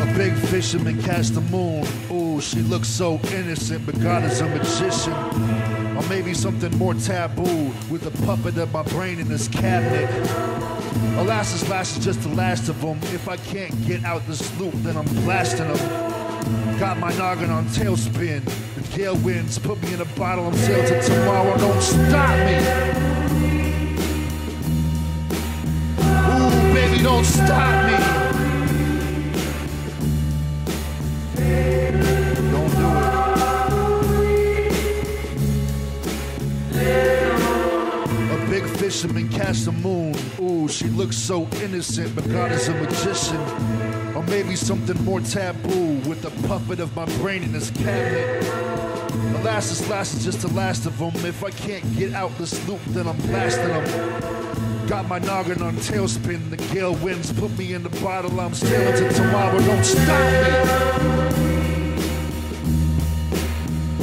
[0.00, 1.86] A big fisherman cast the moon.
[2.10, 5.69] Ooh, she looks so innocent, but God is a magician.
[6.00, 10.08] Or maybe something more taboo with a puppet of my brain in this cabinet.
[11.18, 12.98] Alas, last is just the last of them.
[13.14, 16.78] If I can't get out this loop, then I'm blasting them.
[16.78, 18.42] Got my noggin on tailspin.
[18.76, 20.46] The gale winds put me in a bottle.
[20.46, 21.58] I'm sailing to tomorrow.
[21.58, 22.56] Don't stop me.
[26.00, 28.09] Ooh, baby, don't stop me.
[39.02, 40.14] A big fisherman cast the moon.
[40.40, 43.40] Ooh, she looks so innocent, but God is a magician.
[44.14, 48.44] Or maybe something more taboo with the puppet of my brain in this cabinet.
[49.40, 51.12] Alas, this last is just the last of them.
[51.24, 54.86] If I can't get out this loop, then I'm blasting them.
[54.86, 56.50] Got my noggin on tailspin.
[56.50, 58.38] The gale winds put me in the bottle.
[58.38, 59.60] I'm sailing to tomorrow.
[59.60, 60.50] Don't stop me.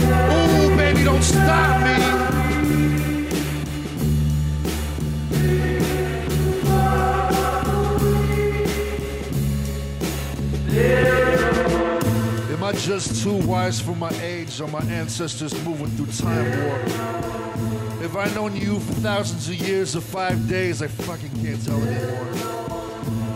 [0.04, 2.27] Ooh, baby, don't stop me.
[12.88, 14.62] Just too wise for my age?
[14.62, 18.02] Or my ancestors moving through time warp?
[18.02, 21.82] If I've known you for thousands of years or five days, I fucking can't tell
[21.84, 22.28] anymore.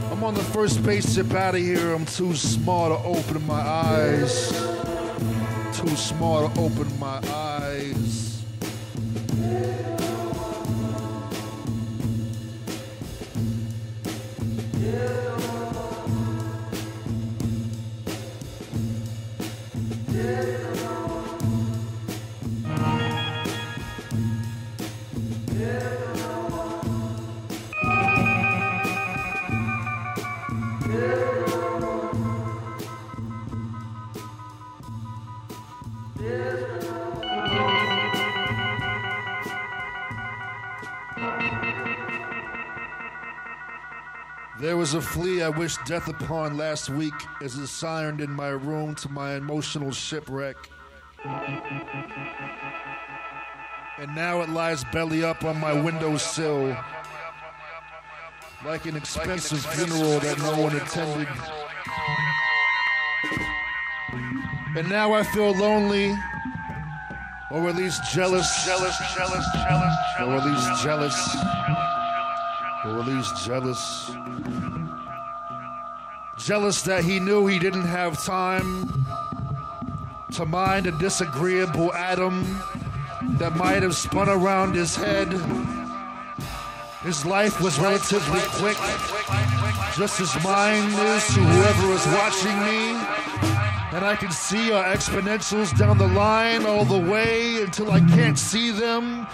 [0.09, 1.93] I'm on the first spaceship out of here.
[1.93, 4.51] I'm too small to open my eyes.
[5.77, 7.40] Too small to open my eyes.
[44.91, 48.93] Was a flea I wished death upon last week as it sirened in my room
[48.95, 50.57] to my emotional shipwreck.
[53.97, 56.75] And now it lies belly up on my windowsill
[58.65, 61.29] like an expensive funeral that no one attended.
[64.75, 66.13] And now I feel lonely,
[67.49, 71.35] or at least jealous, jealous, jealous, jealous, or at least jealous,
[72.83, 74.60] or at least jealous.
[76.45, 79.05] Jealous that he knew he didn't have time
[80.31, 82.43] to mind a disagreeable atom
[83.37, 85.31] that might have spun around his head.
[87.03, 88.77] His life was relatively quick,
[89.95, 92.89] just as mine is to whoever is watching me.
[93.93, 98.39] And I can see our exponentials down the line all the way until I can't
[98.39, 99.27] see them.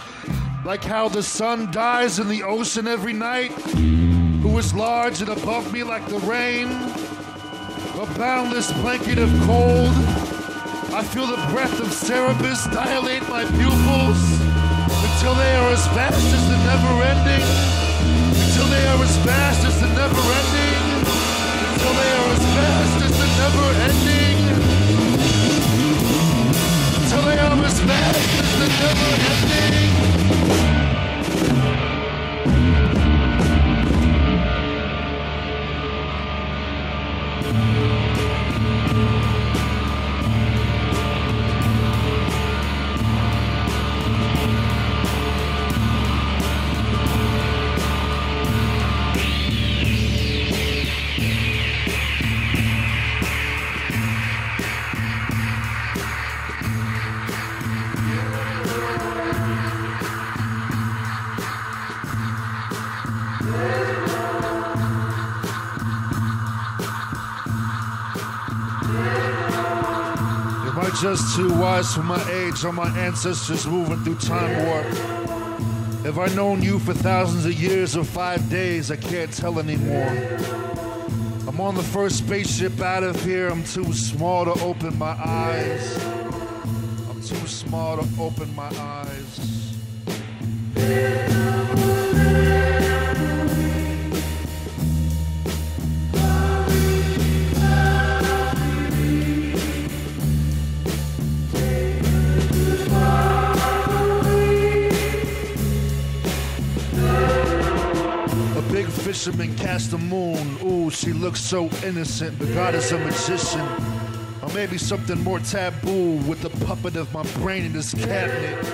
[0.65, 5.71] Like how the sun dies in the ocean every night, who is large and above
[5.71, 6.67] me like the rain.
[7.97, 9.89] A boundless blanket of cold.
[10.93, 14.21] I feel the breath of Cerberus dilate my pupils
[15.01, 17.41] until they are as vast as the never ending.
[18.37, 20.77] Until they are as vast as the never ending.
[21.73, 24.37] Until they are as vast as the never ending.
[27.01, 30.26] Until they are as vast as the never ending.
[71.01, 72.65] Just too wise for my age?
[72.65, 74.85] Are my ancestors moving through time warp?
[76.05, 78.89] Have I known you for thousands of years or five days?
[78.89, 80.09] I can't tell anymore.
[81.47, 83.49] I'm on the first spaceship out of here.
[83.49, 86.03] I'm too small to open my eyes.
[87.09, 89.67] I'm too small to open my eyes.
[109.07, 110.57] Fisherman cast the moon.
[110.61, 113.65] Ooh, she looks so innocent, but God is a magician.
[114.43, 118.65] Or maybe something more taboo with the puppet of my brain in this cabinet.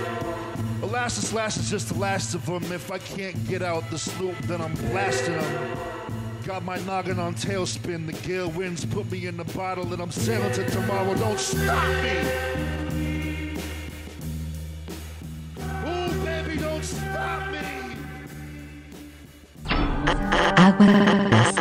[0.81, 2.63] Alas, this last is just the last of them.
[2.71, 5.77] If I can't get out the sloop, then I'm blasting them.
[6.45, 8.07] Got my noggin on tailspin.
[8.07, 11.13] The gale winds put me in the bottle, and I'm sailing to tomorrow.
[11.13, 12.17] Don't stop me!
[15.85, 17.62] Ooh, baby, don't stop me!
[20.64, 21.56] Aguas,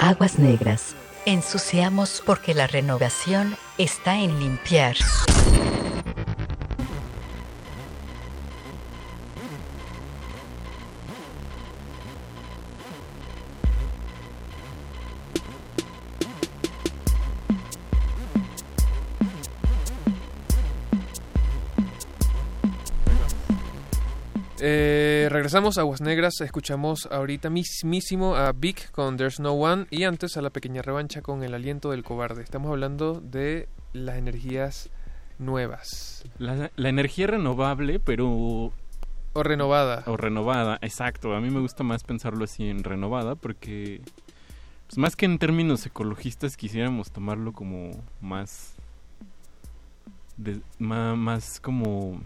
[0.00, 0.96] aguas negras.
[1.26, 4.96] Ensuciamos porque la renovación está en limpiar.
[24.58, 30.04] Eh, regresamos a Aguas Negras, escuchamos ahorita mismísimo a Vic con There's No One y
[30.04, 32.42] antes a la pequeña revancha con El Aliento del Cobarde.
[32.42, 34.90] Estamos hablando de las energías
[35.38, 36.24] nuevas.
[36.38, 38.72] La, la energía renovable, pero...
[39.34, 40.02] O renovada.
[40.06, 41.34] O renovada, exacto.
[41.34, 44.02] A mí me gusta más pensarlo así en renovada porque...
[44.86, 48.74] Pues más que en términos ecologistas quisiéramos tomarlo como más...
[50.36, 52.20] de- más como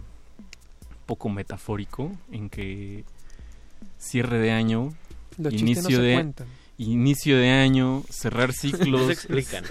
[1.07, 3.03] poco metafórico en que
[3.97, 4.93] cierre de año
[5.37, 6.47] Los chistes no inicio se de cuentan.
[6.77, 9.63] inicio de año cerrar ciclos se explican,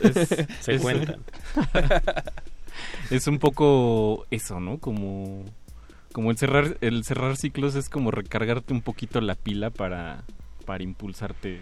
[0.61, 1.21] se cuentan.
[3.11, 5.45] es un poco eso no como
[6.13, 10.25] como el cerrar el cerrar ciclos es como recargarte un poquito la pila para
[10.65, 11.61] para impulsarte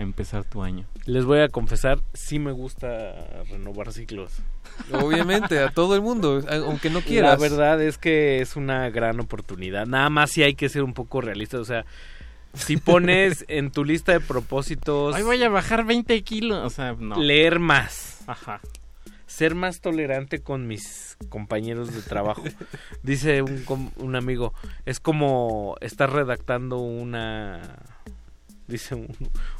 [0.00, 4.32] a empezar tu año Les voy a confesar, sí me gusta renovar ciclos.
[4.92, 7.38] Obviamente, a todo el mundo, aunque no quieras.
[7.38, 9.86] La verdad es que es una gran oportunidad.
[9.86, 11.60] Nada más si hay que ser un poco realistas.
[11.60, 11.84] O sea,
[12.54, 15.14] si pones en tu lista de propósitos...
[15.14, 16.64] Hoy voy a bajar 20 kilos.
[16.64, 17.20] O sea, no.
[17.20, 18.24] Leer más.
[18.26, 18.60] Ajá.
[19.26, 22.42] Ser más tolerante con mis compañeros de trabajo.
[23.02, 24.54] Dice un, un amigo,
[24.86, 27.60] es como estar redactando una...
[28.70, 29.08] Dice un-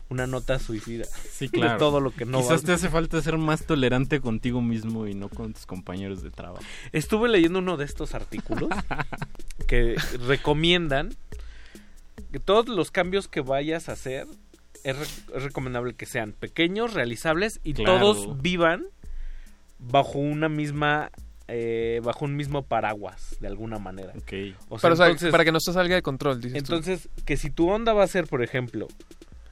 [0.09, 1.05] una nota suicida.
[1.31, 1.73] Sí, claro.
[1.75, 5.07] De todo lo que no Quizás va- te hace falta ser más tolerante contigo mismo
[5.07, 6.63] y no con tus compañeros de trabajo.
[6.93, 8.71] Estuve leyendo uno de estos artículos
[9.69, 11.11] que recomiendan
[12.33, 14.27] que todos los cambios que vayas a hacer
[14.85, 17.99] es, re- es recomendable que sean pequeños, realizables y Claro.
[17.99, 18.87] todos vivan
[19.79, 21.11] bajo una misma
[21.51, 24.13] eh, bajo un mismo paraguas de alguna manera.
[24.69, 26.75] O sea, Para, o sea, entonces- para que no se salga de control, dices tú.
[26.75, 28.89] entonces, que si tu onda va a ser, por ejemplo,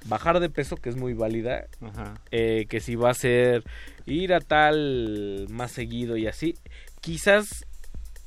[0.07, 2.15] bajar de peso, que es muy válida, Ajá.
[2.31, 3.65] eh, que si va a ser
[4.07, 6.55] ir a tal más seguido y así,
[7.01, 7.65] quizás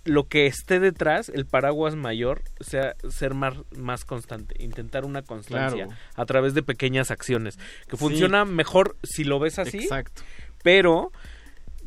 [0.04, 5.86] lo que esté detrás, el paraguas mayor, sea ser más, más constante, intentar una constancia
[5.86, 6.00] Claro.
[6.16, 7.98] a través de pequeñas acciones, que Sí.
[7.98, 10.24] funciona mejor si lo ves así, Exacto.
[10.64, 11.12] pero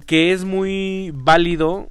[0.07, 1.89] que es muy válido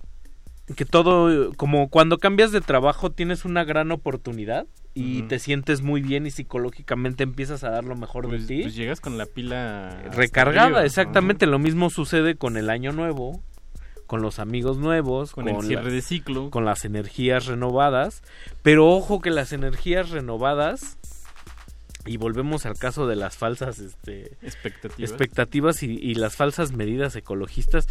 [0.76, 6.02] que todo, como cuando cambias de trabajo tienes una gran oportunidad y te sientes muy
[6.02, 8.62] bien y psicológicamente empiezas a dar lo mejor Pues, de ti.
[8.62, 10.86] pues llegas con la pila recargada, arriba, ¿no?
[10.86, 11.48] exactamente.
[11.48, 13.42] Lo mismo sucede con el año nuevo,
[14.08, 16.50] con los amigos nuevos, Con el cierre de ciclo.
[16.52, 18.22] con las energías renovadas.
[18.62, 20.98] Pero ojo que las energías renovadas,
[22.06, 25.10] y volvemos al caso de las falsas este, Expectativas.
[25.12, 27.88] expectativas y, y las falsas medidas ecologistas,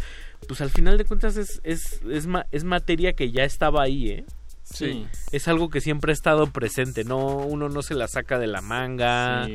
[0.47, 4.09] pues al final de cuentas es, es, es, ma- es materia que ya estaba ahí,
[4.09, 4.25] ¿eh?
[4.63, 5.05] Sí.
[5.31, 8.61] Es algo que siempre ha estado presente, no uno no se la saca de la
[8.61, 9.47] manga.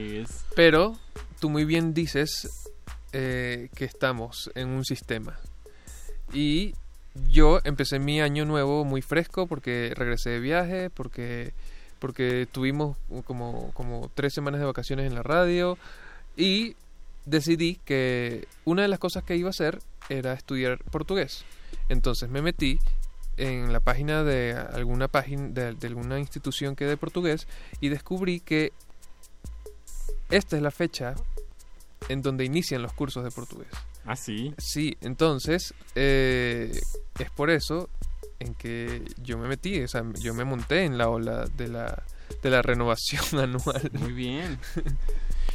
[0.54, 0.98] Pero
[1.40, 2.68] tú muy bien dices
[3.12, 5.38] eh, que estamos en un sistema.
[6.32, 6.74] Y
[7.30, 11.54] yo empecé mi año nuevo muy fresco porque regresé de viaje, porque,
[11.98, 15.78] porque tuvimos como, como tres semanas de vacaciones en la radio
[16.36, 16.76] y
[17.26, 21.44] decidí que una de las cosas que iba a hacer era estudiar portugués.
[21.88, 22.78] Entonces me metí
[23.36, 27.46] en la página de alguna página de, de alguna institución que dé portugués
[27.80, 28.72] y descubrí que
[30.30, 31.14] esta es la fecha
[32.08, 33.68] en donde inician los cursos de portugués.
[34.04, 34.54] Ah, sí.
[34.58, 36.72] Sí, entonces eh,
[37.18, 37.88] es por eso
[38.40, 42.02] en que yo me metí, o sea, yo me monté en la ola de la,
[42.42, 43.90] de la renovación anual.
[43.92, 44.58] Muy bien.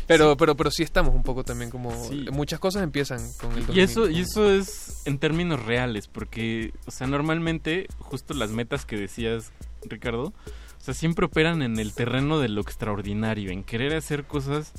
[0.05, 1.91] Pero, pero, pero sí estamos un poco también como...
[2.09, 2.25] Sí.
[2.29, 4.17] Muchas cosas empiezan con el Y eso, 2000.
[4.17, 9.53] y eso es en términos reales, porque, o sea, normalmente, justo las metas que decías,
[9.85, 10.33] Ricardo, o
[10.79, 14.73] sea, siempre operan en el terreno de lo extraordinario, en querer hacer cosas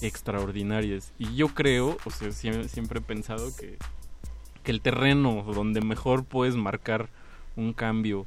[0.00, 1.12] extraordinarias.
[1.18, 3.76] Y yo creo, o sea, siempre, siempre he pensado que,
[4.62, 7.10] que el terreno donde mejor puedes marcar
[7.60, 8.26] un cambio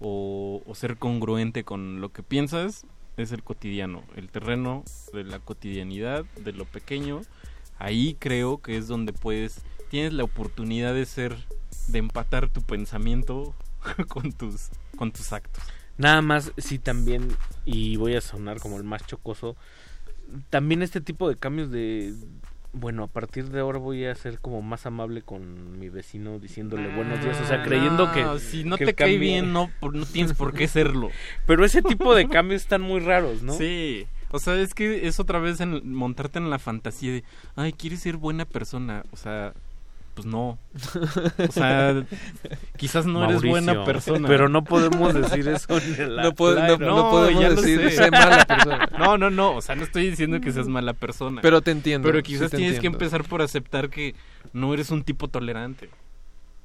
[0.00, 2.86] o, ser congruente con lo que piensas
[3.16, 7.20] es el cotidiano, el terreno de la cotidianidad, de lo pequeño.
[7.78, 11.36] Ahí creo que es donde puedes, tienes la oportunidad de ser,
[11.88, 13.54] de empatar tu pensamiento
[14.08, 15.62] con tus, con tus actos.
[15.98, 17.28] Nada más, sí también,
[17.66, 19.56] y voy a sonar como el más chocoso,
[20.48, 22.14] también este tipo de cambios de,
[22.72, 26.94] bueno, a partir de ahora voy a ser como más amable con mi vecino diciéndole
[26.94, 28.38] buenos días, o sea, creyendo No, que...
[28.38, 31.10] si no que te el cae bien, no, no tienes por qué serlo.
[31.46, 33.54] Pero ese tipo de cambios están muy raros, ¿no?
[33.54, 37.24] Sí, o sea, es que es otra vez en montarte en la fantasía de,
[37.56, 39.52] ay, quieres ser buena persona, o sea,
[40.22, 40.58] pues no.
[41.48, 42.04] O sea,
[42.76, 44.28] quizás no eres buena persona.
[44.28, 46.92] pero no podemos decir eso No puedo- no- playa.
[46.94, 48.10] no podemos decir, sé.
[48.10, 48.88] mala persona.
[48.98, 51.40] No, no, no, o sea, no estoy diciendo que seas mala persona.
[51.42, 52.80] Pero te entiendo, Pero quizás tienes entiendo.
[52.80, 54.14] que empezar por aceptar que
[54.52, 55.88] no eres un tipo tolerante.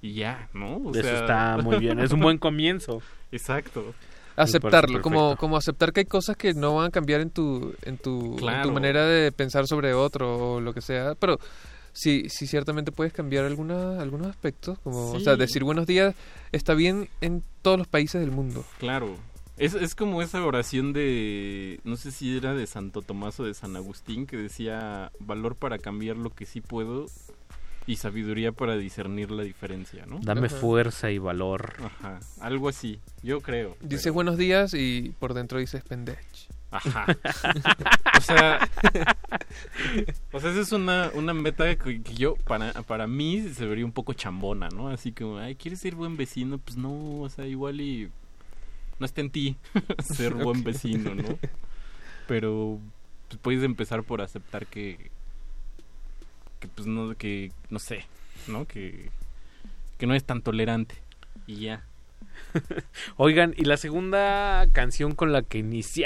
[0.01, 0.75] Y ya, ¿no?
[0.77, 3.01] O Eso sea- está muy bien, es un buen comienzo.
[3.32, 3.93] Exacto.
[4.38, 7.98] aceptarlo, como, como aceptar que hay cosas que no van a cambiar en tu, en
[7.98, 8.67] tu, en Claro.
[8.67, 11.40] tu manera de pensar sobre otro o lo que sea, pero
[11.95, 16.14] sí, sí ciertamente puedes cambiar alguna, algunos aspectos, como, o sea, decir buenos días
[16.51, 18.64] está bien en todos los países del mundo.
[18.77, 19.15] Claro.
[19.57, 23.53] Es, es como esa oración de, no sé si era de Santo Tomás o de
[23.53, 27.06] San Agustín, que decía, valor para cambiar lo que sí puedo
[27.88, 30.19] y sabiduría para discernir la diferencia, ¿no?
[30.22, 30.57] Dame Ajá.
[30.57, 31.75] fuerza y valor.
[31.82, 33.77] Ajá, algo así, yo creo.
[33.80, 36.49] Dices buenos días y por dentro dices pendech.
[36.72, 37.06] Ajá.
[38.18, 38.69] o sea,
[40.32, 43.85] o sea, esa es una, una meta que, que yo, para, para mí, se vería
[43.85, 44.90] un poco chambona, ¿no?
[44.90, 46.58] Así como, ay, ¿quieres ser buen vecino?
[46.58, 48.10] Pues no, o sea, igual y
[49.00, 49.56] no está en ti
[50.03, 51.38] ser buen vecino, ¿no?
[52.27, 52.80] Pero
[53.27, 55.11] pues, puedes empezar por aceptar que,
[56.60, 58.06] que pues no, que, no sé,
[58.48, 58.66] ¿no?
[58.66, 59.10] Que,
[59.98, 60.95] que no es tan tolerante
[61.48, 61.84] y ya.
[63.17, 66.06] Oigan, y la segunda canción con la que iniciamos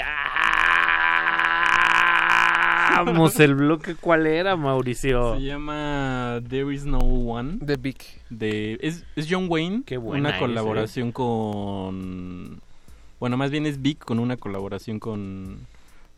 [3.40, 5.36] el bloque, ¿cuál era, Mauricio?
[5.36, 7.58] Se llama There Is No One.
[7.64, 7.98] The Big.
[8.30, 9.82] De, es, es John Wayne.
[9.98, 12.60] buena Una es, colaboración con...
[13.18, 15.58] Bueno, más bien es Big con una colaboración con,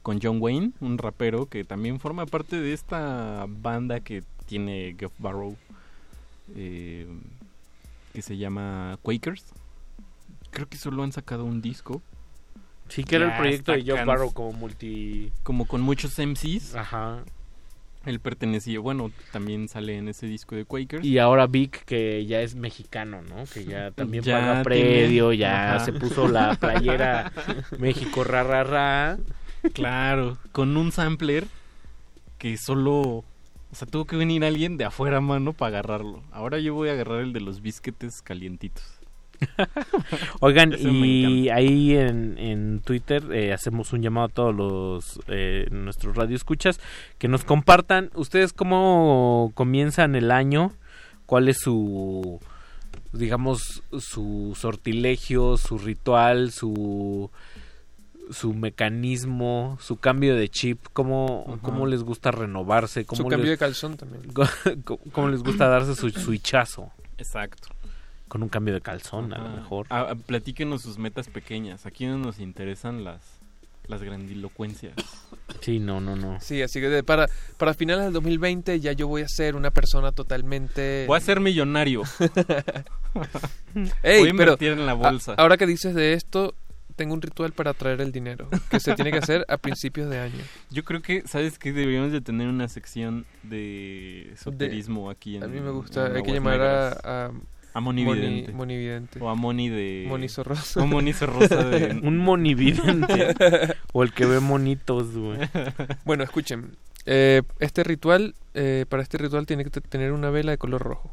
[0.02, 5.12] con John Wayne, un rapero que también forma parte de esta banda que tiene Geoff
[5.18, 5.56] Barrow,
[6.54, 7.06] eh,
[8.12, 9.44] que se llama Quakers.
[10.52, 12.00] Creo que solo han sacado un disco.
[12.88, 15.32] Sí, que era el proyecto de Joe Barrow como multi...
[15.42, 16.74] Como con muchos MCs.
[16.76, 17.24] Ajá.
[18.04, 21.04] Él pertenecía, bueno, también sale en ese disco de Quakers.
[21.04, 23.44] Y ahora Vic, que ya es mexicano, ¿no?
[23.52, 25.84] Que ya también Ya paga tiene- predio, ya Ajá.
[25.84, 27.32] se puso la playera
[27.78, 29.18] México ra ra ra.
[29.72, 31.46] Claro, con un sampler
[32.38, 33.00] que solo...
[33.70, 36.22] O sea, tuvo que venir alguien de afuera, mano, para agarrarlo.
[36.30, 38.84] Ahora yo voy a agarrar el de los bisquetes calientitos.
[40.40, 46.16] Oigan, y ahí en, en Twitter eh, hacemos un llamado a todos los eh, nuestros
[46.16, 46.80] radioescuchas
[47.18, 50.72] que nos compartan ustedes cómo comienzan el año,
[51.26, 52.40] cuál es su
[53.12, 57.30] digamos su sortilegio, su ritual, su
[58.30, 63.58] su mecanismo, su cambio de chip, cómo, cómo les gusta renovarse, cómo Su cambio les-
[63.58, 64.22] de calzón también.
[64.84, 66.90] cómo, cómo les gusta darse su switchazo.
[67.18, 67.68] Exacto.
[68.32, 69.86] Con un cambio de calzón, a lo mejor.
[69.90, 71.84] Ah, ah, platíquenos sus metas pequeñas.
[71.84, 73.20] Aquí no nos interesan las,
[73.88, 74.94] las grandilocuencias.
[75.60, 76.40] Sí, no, no, no.
[76.40, 77.28] Sí, así que de- para,
[77.58, 81.04] para finales del 2020 ya yo voy a ser una persona totalmente...
[81.06, 82.04] Voy a ser millonario.
[84.02, 85.34] Ey, Voy a pero invertir en la a- bolsa.
[85.36, 86.54] ahora que dices de esto,
[86.96, 90.20] tengo un ritual para atraer el dinero que se tiene que hacer a principios de
[90.20, 90.42] año.
[90.70, 91.72] Yo creo que, ¿sabes qué?
[91.72, 96.32] Deberíamos de tener una sección de esoterismo aquí en A mí me gusta, hay que
[96.32, 97.30] llamar a, a,
[97.74, 98.52] A Monividente.
[98.52, 99.18] Moni- Monividente.
[99.20, 100.04] O a Moni de...
[100.08, 100.82] Moni Sorrosa.
[100.82, 102.00] O Moni Sorrosa de...
[102.02, 103.76] Un monividente.
[103.92, 105.38] o el que ve monitos, güey.
[106.04, 106.76] Bueno, escuchen.
[107.06, 110.82] eh, este ritual, eh, para este ritual tiene que te- tener una vela de color
[110.82, 111.10] rojo.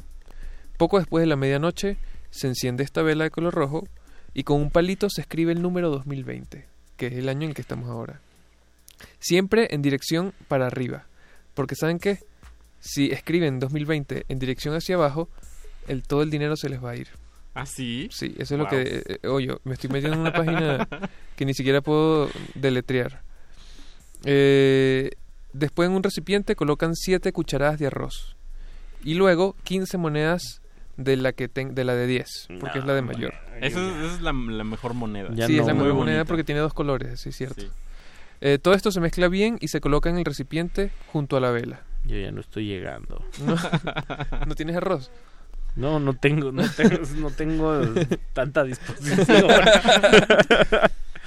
[0.77, 1.97] Poco después de la medianoche
[2.29, 3.87] se enciende esta vela de color rojo
[4.33, 6.65] y con un palito se escribe el número 2020,
[6.97, 8.19] que es el año en que estamos ahora.
[9.19, 11.05] Siempre en dirección para arriba,
[11.53, 12.19] porque ¿saben qué?
[12.79, 15.29] Si escriben 2020 en dirección hacia abajo,
[15.89, 17.07] el, todo el dinero se les va a ir.
[17.55, 18.07] ¿Ah, sí?
[18.11, 18.81] Sí, eso es lo que...
[18.81, 20.87] eh, eh, oye, me estoy metiendo en una página
[21.35, 23.21] que ni siquiera puedo deletrear.
[24.25, 25.11] Eh,
[25.53, 28.35] después en un recipiente colocan 7 cucharadas de arroz.
[29.03, 30.61] Y luego 15 monedas
[30.97, 33.33] de la que ten- de la de 10, porque es la de mayor.
[33.61, 35.29] Esa es, esa es la, la mejor moneda.
[35.47, 36.25] sí, es la mejor moneda bonita.
[36.25, 37.61] porque tiene dos colores, sí, es cierto.
[37.61, 37.69] Sí.
[38.41, 41.51] Eh, todo esto se mezcla bien y se coloca en el recipiente junto a la
[41.51, 41.81] vela.
[42.05, 43.23] Yo ya no estoy llegando.
[43.45, 43.55] ¿No,
[44.45, 45.09] ¿No tienes arroz?
[45.75, 47.81] No, no tengo, no tengo, no tengo
[48.33, 49.47] tanta disposición.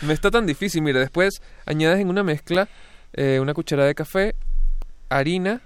[0.03, 0.83] No está tan difícil.
[0.83, 2.69] Mira, después añades en una mezcla
[3.15, 4.35] eh, una cucharada de café,
[5.09, 5.61] harina,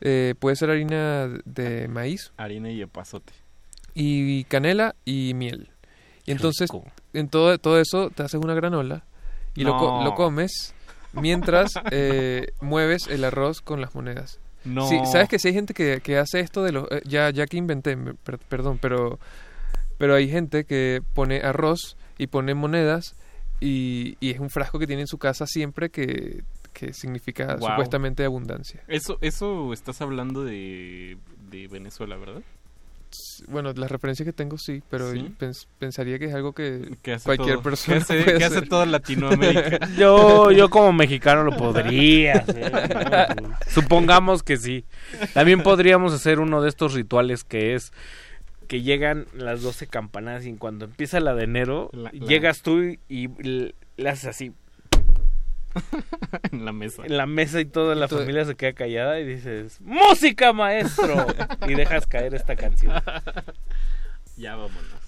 [0.00, 3.32] eh, puede ser harina de maíz, Harina y epazote.
[3.94, 5.70] y canela y miel.
[6.26, 6.68] Y entonces,
[7.12, 9.04] en todo, todo eso te haces una granola
[9.54, 10.74] y lo, co- lo comes
[11.12, 14.38] mientras eh, mueves el arroz con las monedas.
[14.64, 14.88] No.
[14.88, 16.90] Sí, sabes que si hay gente que, que hace esto de los...
[16.90, 19.18] eh, ya, ya que inventé, per- perdón, pero,
[19.98, 23.14] pero hay gente que pone arroz y pone monedas
[23.60, 27.70] y, y es un frasco que tiene en su casa siempre que, que significa Wow.
[27.70, 28.82] supuestamente abundancia.
[28.88, 31.16] Eso, eso estás hablando de,
[31.50, 32.42] de Venezuela, ¿verdad?
[33.48, 35.32] Bueno, las referencias que tengo sí, pero ¿Sí?
[35.38, 38.68] pens- pensaría que es algo que cualquier todo- persona que hace- puede que hace hacer.
[38.68, 39.78] toda Latinoamérica.
[39.98, 42.72] Yo, yo como mexicano lo podría hacer,
[43.42, 43.56] ¿no?
[43.68, 44.84] Supongamos que sí.
[45.32, 47.92] También podríamos hacer uno de estos rituales que es
[48.68, 52.80] que llegan las 12 campanadas y cuando empieza la de enero, La- la- llegas tú
[52.82, 53.28] y, y
[53.96, 54.52] le haces así
[56.52, 57.02] en la mesa.
[57.04, 61.26] en la mesa y toda la familia se queda callada y dices, ¡Música, maestro!
[61.68, 62.94] y dejas caer esta canción.
[64.36, 65.04] Ya vámonos.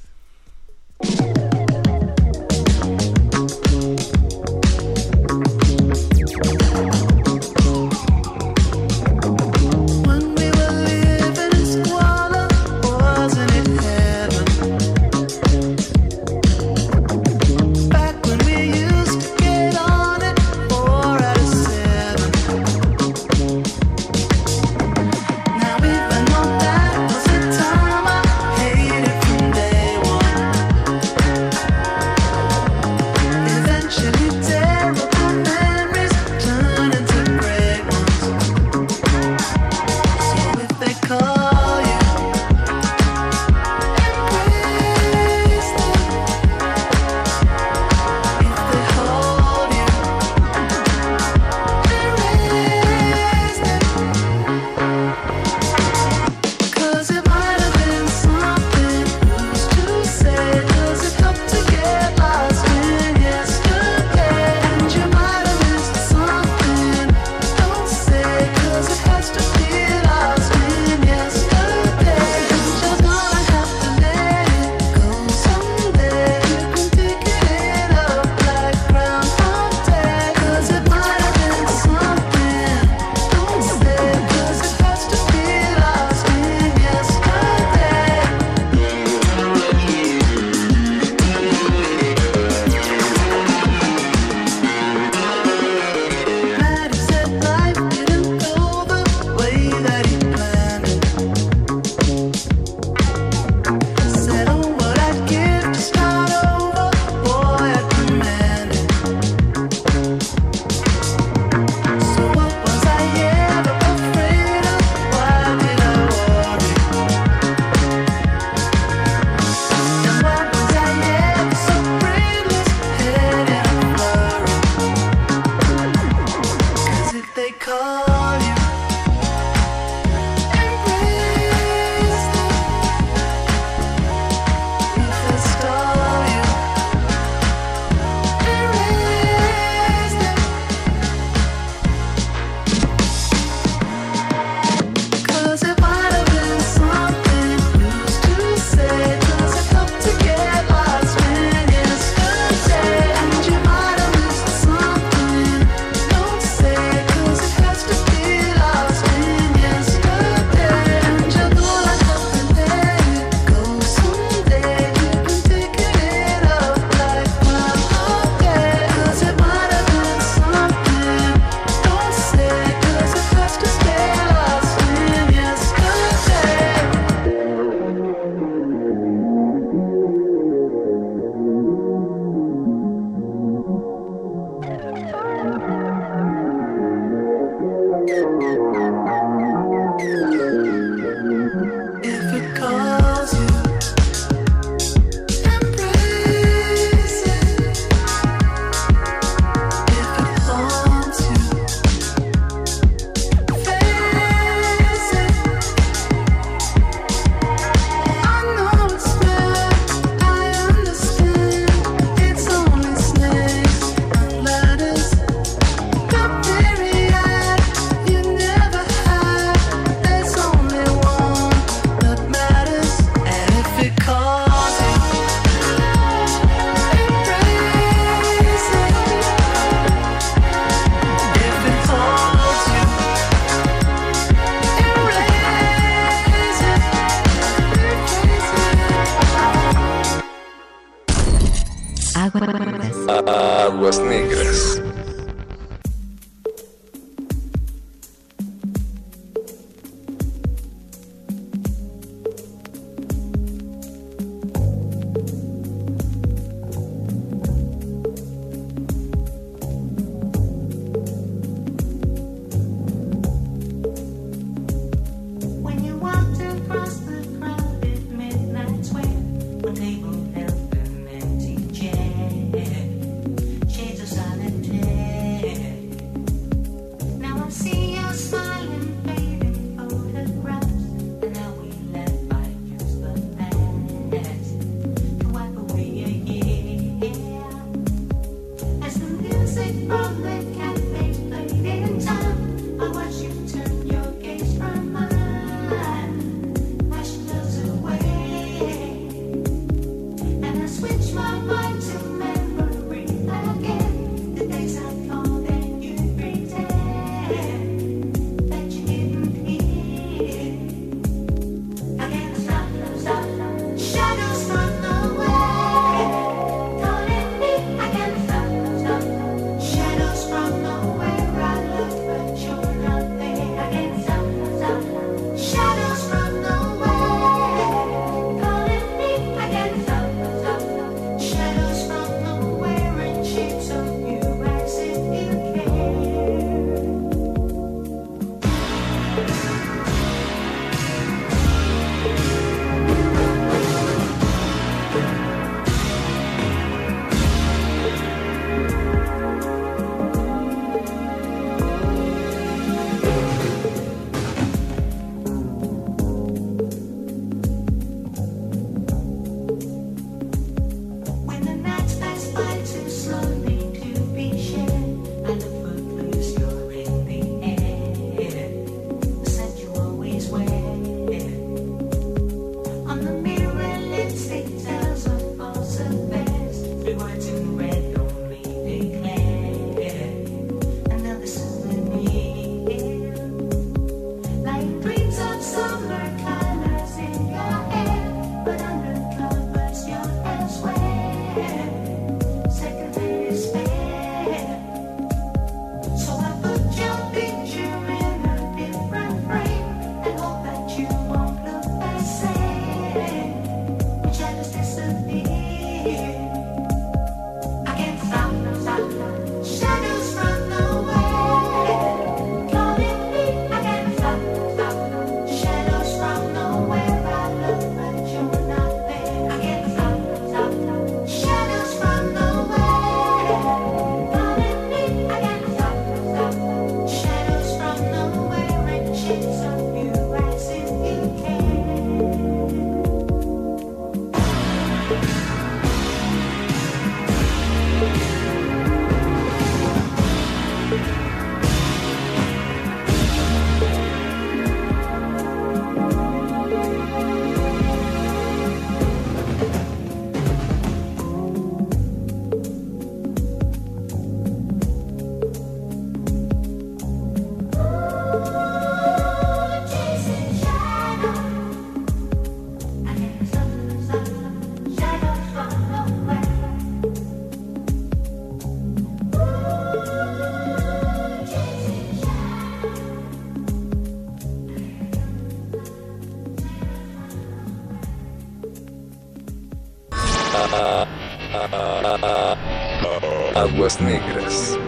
[483.67, 484.59] aguas negras.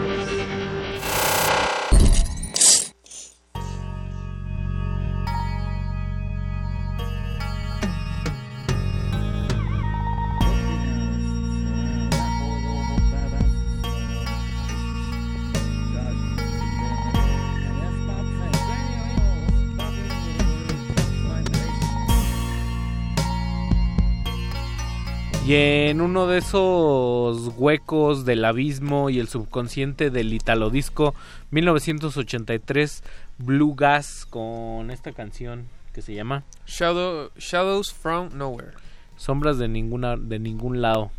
[25.45, 26.98] Y en uno de esos
[27.29, 31.13] los huecos del abismo y el subconsciente del Italodisco
[31.51, 33.03] 1983
[33.37, 38.71] Blue Gas con esta canción que se llama Shadow, Shadows from Nowhere.
[39.17, 41.11] Sombras de ninguna de ningún lado.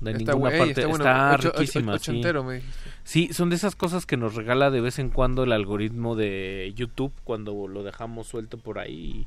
[0.00, 0.80] De ninguna parte.
[0.82, 2.48] Está, bueno,
[3.04, 3.28] sí.
[3.32, 7.12] Son de esas cosas que nos regala de vez en cuando el algoritmo de YouTube
[7.24, 9.26] cuando lo dejamos suelto por ahí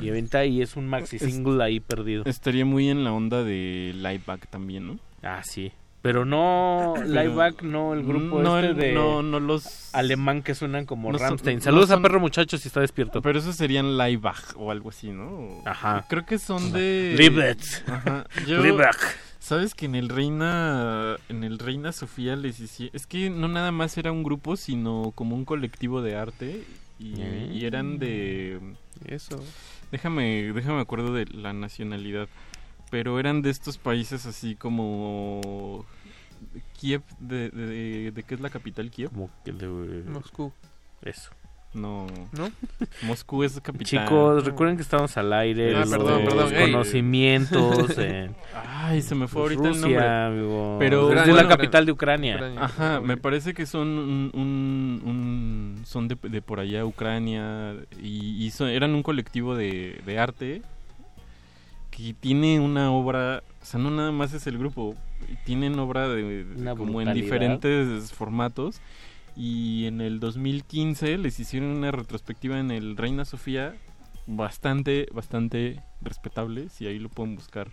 [0.00, 2.24] y venta y es un maxi single ahí perdido.
[2.26, 4.98] Estaría muy en la onda de Liveback también, ¿no?
[5.22, 5.72] Ah, sí.
[6.06, 9.92] Pero no, Liveback no, el grupo este de no, los...
[9.92, 11.98] alemán que suenan como no Saludos son...
[11.98, 13.20] a Perro muchachos, si está despierto.
[13.22, 15.62] Pero esos serían Liveback o algo así, ¿no?
[15.64, 16.06] Ajá.
[16.08, 17.16] Creo que son de...
[17.18, 17.58] Liveback.
[17.88, 18.24] Ajá.
[18.46, 18.62] Yo...
[18.62, 19.18] Liveback.
[19.40, 22.94] Sabes que en el Reina, en el Reina Sofía les hicieron...
[22.94, 26.62] Es que no nada más era un grupo, sino como un colectivo de arte.
[27.00, 27.50] Y, eh.
[27.52, 28.60] y eran de...
[29.06, 29.42] Eso.
[29.90, 32.28] Déjame, déjame acuerdo de la nacionalidad
[32.90, 35.84] pero eran de estos países así como
[36.80, 39.10] Kiev de, de, de- ¿de qué es la capital Kiev?
[39.10, 39.66] Como que de
[40.08, 40.52] Moscú.
[41.02, 41.30] Eso.
[41.74, 42.06] No.
[42.32, 42.48] ¿No?
[43.02, 43.84] Moscú es capital.
[44.06, 45.76] Chicos, recuerden que estamos al aire.
[45.76, 46.54] Ah, los perdón, perdón.
[46.54, 46.72] Ey.
[46.72, 47.98] conocimientos.
[47.98, 50.08] en Ay, se me fue ahorita el Rusia, nombre.
[50.08, 50.76] amigo.
[50.78, 52.36] Pero es de bueno, la capital de Ucrania.
[52.36, 52.62] Ucrania.
[52.64, 58.42] Ajá, me parece que son un, un- un- son de, de por allá Ucrania y,
[58.46, 60.62] y son- eran un colectivo de, de arte
[61.96, 64.94] que tiene una obra, o sea, no nada más es el grupo,
[65.46, 66.44] tienen obra de,
[66.76, 68.80] como en diferentes formatos
[69.34, 73.74] y en el 2015 les hicieron una retrospectiva en el Reina Sofía
[74.26, 77.70] bastante, bastante respetable, si ahí lo pueden buscar.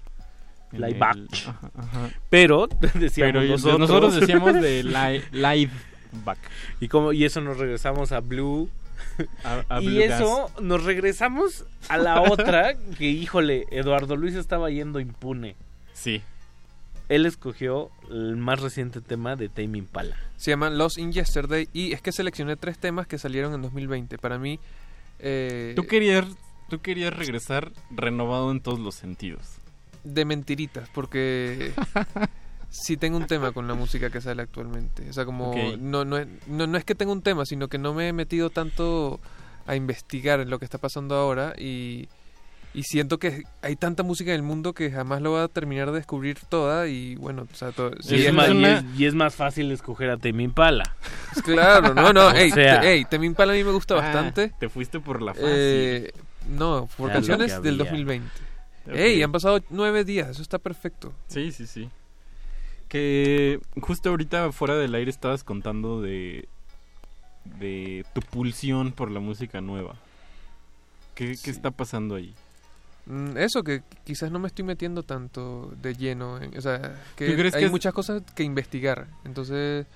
[0.72, 1.16] en Liveback.
[1.18, 2.10] el- ajá, ajá.
[2.30, 3.80] Pero, decíamos Pero nosotros.
[3.80, 6.38] nosotros decíamos de li- Liveback.
[6.80, 8.70] Y, como, y eso nos regresamos a Blue.
[9.44, 10.22] A- a y Gas.
[10.22, 15.56] eso nos regresamos a la otra que, híjole, Eduardo Luis estaba yendo impune.
[15.94, 16.22] Sí.
[17.10, 20.16] Él escogió el más reciente tema de Tame Impala.
[20.38, 24.18] Se llama Lost in Yesterday y es que seleccioné tres temas que salieron en 2020.
[24.18, 24.60] Para mí...
[25.20, 26.26] eh, Tú querías,
[26.70, 29.58] tú querías regresar renovado en todos los sentidos.
[30.04, 31.74] de mentiritas, porque
[32.76, 35.08] sí tengo un tema con la música que sale actualmente.
[35.10, 37.78] O sea, como no, no, es, no, no es que tenga un tema, sino que
[37.78, 39.20] no me he metido tanto
[39.68, 42.10] a investigar en lo que está pasando ahora y,
[42.74, 45.92] y siento que hay tanta música en el mundo que jamás lo voy a terminar
[45.92, 48.80] de descubrir toda y bueno, o sea, todo, sí, y, es es más, y una-
[48.80, 50.96] es- y es más fácil escoger a Tame Impala.
[51.46, 53.98] Claro, no, no, O ey, sea, te- ey, Tame Impala a mí me gusta Ah,
[54.02, 54.52] bastante.
[54.60, 55.50] te fuiste por la fácil.
[55.50, 56.12] Eh,
[56.50, 57.92] no, por Era canciones del había.
[57.92, 58.28] 2020.
[58.88, 58.96] Ok.
[58.96, 61.14] Ey, han pasado nueve días, eso está perfecto.
[61.28, 61.90] Sí, sí, sí.
[62.94, 66.48] Que justo ahorita fuera del aire estabas contando de
[67.60, 69.96] de tu pulsión por la música nueva.
[71.16, 72.34] ¿Qué, qué está pasando ahí?
[73.08, 76.40] Mm, Eso, que quizás no me estoy metiendo tanto de lleno.
[76.42, 79.08] en- o sea, que ¿Tú crees hay que es- muchas cosas que investigar.
[79.26, 79.88] Entonces,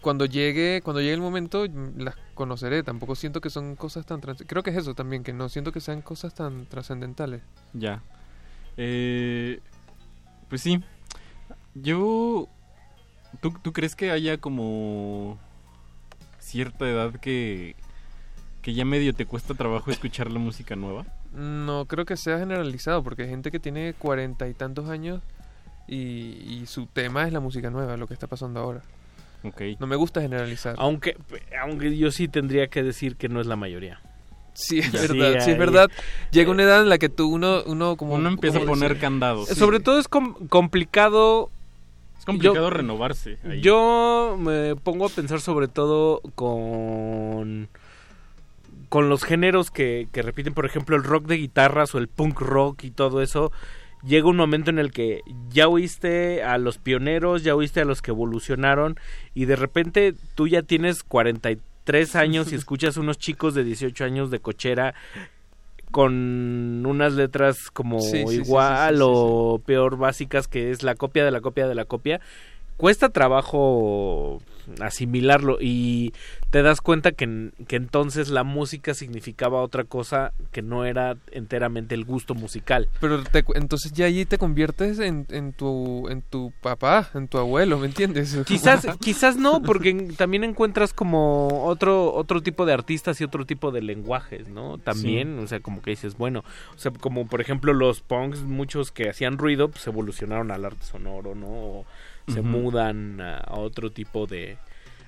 [0.00, 2.82] cuando llegue cuando llegue el momento, mm, las conoceré.
[2.82, 4.20] Tampoco siento que son cosas tan...
[4.20, 7.42] trans- Creo que es eso también, que no siento que sean cosas tan trascendentales.
[7.74, 8.02] Ya.
[8.76, 9.60] Eh,
[10.48, 10.82] pues sí.
[11.82, 12.48] Yo...
[13.40, 15.38] ¿tú, ¿Tú crees que haya como
[16.38, 17.76] cierta edad que,
[18.62, 21.04] que ya medio te cuesta trabajo escuchar la música nueva?
[21.34, 25.20] No creo que sea generalizado, porque hay gente que tiene cuarenta y tantos años
[25.86, 28.82] y, y su tema es la música nueva, lo que está pasando ahora.
[29.44, 29.60] Ok.
[29.78, 30.74] No me gusta generalizar.
[30.78, 31.16] Aunque,
[31.62, 34.00] aunque yo sí tendría que decir que no es la mayoría.
[34.54, 35.00] Sí, es Ya.
[35.02, 35.90] verdad, sí, es verdad.
[36.32, 38.14] Llega una edad en la que tú, uno, uno como...
[38.14, 39.48] Uno empieza a poner candados.
[39.48, 39.54] Sí.
[39.54, 41.50] Sobre todo es com- complicado.
[42.28, 43.38] Complicado Yo- renovarse.
[43.44, 43.60] ahí.
[43.60, 47.68] Yo me pongo a pensar sobre todo con
[48.88, 52.40] con los géneros que, que repiten, por ejemplo, el rock de guitarras o el punk
[52.40, 53.52] rock y todo eso.
[54.02, 58.00] Llega un momento en el que ya oíste a los pioneros, ya oíste a los
[58.00, 58.96] que evolucionaron
[59.34, 64.30] y de repente tú ya tienes 43 años y escuchas unos chicos de 18 años
[64.30, 64.94] de cochera
[65.90, 70.94] con unas letras como Sí, igual sí, sí, sí, o peor básicas que es la
[70.94, 72.20] copia de la copia de la copia
[72.78, 74.40] cuesta trabajo
[74.80, 76.12] asimilarlo y
[76.50, 81.94] te das cuenta que, que entonces la música significaba otra cosa que no era enteramente
[81.94, 82.88] el gusto musical.
[83.00, 87.38] Pero te entonces ya allí te conviertes en, en tu en tu papá, en tu
[87.38, 88.38] abuelo, ¿me entiendes?
[88.46, 93.70] Quizás, quizás no, porque también encuentras como otro, otro tipo de artistas y otro tipo
[93.70, 94.78] de lenguajes, ¿no?
[94.78, 98.90] También, o sea, como que dices, bueno, o sea, como por ejemplo los punks, muchos
[98.90, 101.46] que hacían ruido, pues evolucionaron al arte sonoro, ¿no?
[101.46, 101.86] O
[102.32, 104.56] se mudan a, a otro tipo de...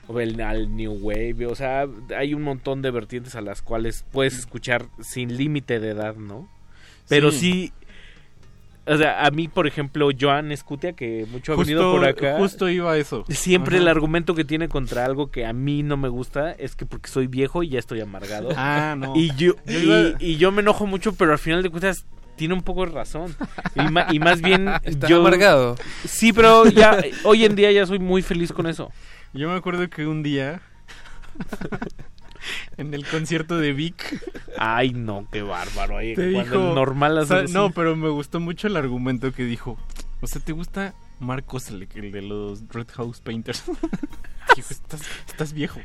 [0.09, 4.05] o el- al New Wave, o sea, hay un montón de vertientes a las cuales
[4.13, 6.49] puedes escuchar sin límite de edad, ¿no?
[7.09, 7.73] Pero sí...
[8.87, 12.39] o sea, a mí, por ejemplo, Joan Escutia, que mucho ha venido por acá.
[12.39, 13.25] Justo iba a eso.
[13.29, 13.83] Siempre Ajá.
[13.83, 17.09] el argumento que tiene contra algo que a mí no me gusta es que porque
[17.09, 18.49] soy viejo y ya estoy amargado.
[18.57, 19.15] Ah, no.
[19.17, 22.07] Y yo, y, y yo me enojo mucho, pero al final de cuentas
[22.41, 23.37] tiene un poco de razón.
[23.75, 25.21] Y, ma- y más bien ¿Estás yo...
[25.21, 25.77] amargado?
[26.07, 28.91] Sí, pero ya hoy en día ya soy muy feliz con eso.
[29.35, 30.63] Yo me acuerdo que un día
[32.79, 34.25] en el concierto de Vic
[34.57, 35.99] Ay, no, qué bárbaro.
[35.99, 39.33] Ay, te cuando dijo el normal o sea, no, pero me gustó mucho el argumento
[39.33, 39.77] que dijo.
[40.23, 43.65] O sea, ¿te gusta Marcos, el, el de los Red House Painters.
[44.57, 45.81] Dijo, estás, estás viejo.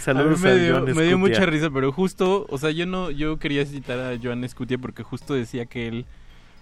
[0.00, 3.10] Saludos me a dio, Joan me dio mucha risa, pero justo, o sea, yo no,
[3.10, 6.06] yo quería citar a Joan Escutia porque justo decía que él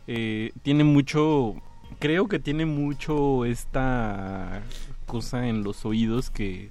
[0.06, 1.54] eh, tiene mucho,
[1.98, 4.62] creo que tiene mucho esta
[5.06, 6.70] cosa en los oídos que,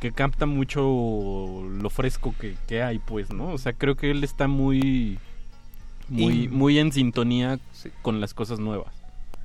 [0.00, 3.48] que capta mucho lo fresco que, que hay, pues, ¿no?
[3.48, 5.18] O sea, creo que él está muy,
[6.08, 7.58] muy, muy en sintonía
[8.02, 8.92] con las cosas nuevas.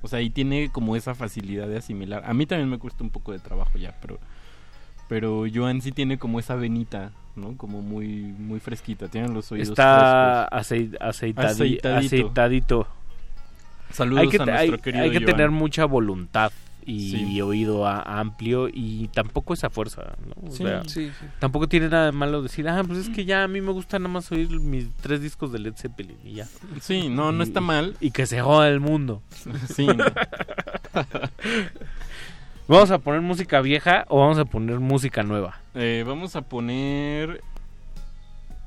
[0.04, 2.24] O sea, y tiene como esa facilidad de asimilar.
[2.26, 4.20] A mí también me cuesta un poco de trabajo ya, pero
[5.08, 7.58] pero Joan sí tiene como esa venita, ¿no?
[7.58, 10.72] Como muy muy fresquita, tiene los oídos Está frescos.
[10.72, 11.90] acei- aceitadi- Aceitadito.
[11.98, 12.88] aceitadito.
[13.92, 15.26] Saludos hay que, a nuestro hay- querido hay que Joan.
[15.26, 16.52] tener mucha voluntad
[16.86, 17.42] y Sí.
[17.42, 20.48] oído a- amplio y tampoco esa fuerza, ¿no?
[20.48, 20.64] O Sí.
[20.64, 21.26] sea, Sí, sí.
[21.40, 24.00] Tampoco tiene nada de malo decir, ah, pues es que ya a mí me gusta
[24.00, 26.48] nada más oír mis tres discos de Led Zeppelin y ya.
[26.82, 27.96] Sí, no, no Y- está mal.
[28.00, 29.22] Y que se joda el mundo.
[29.76, 30.04] Sí, no.
[32.68, 35.60] ¿Vamos a poner música vieja o vamos a poner música nueva?
[35.76, 37.42] Eh, vamos a poner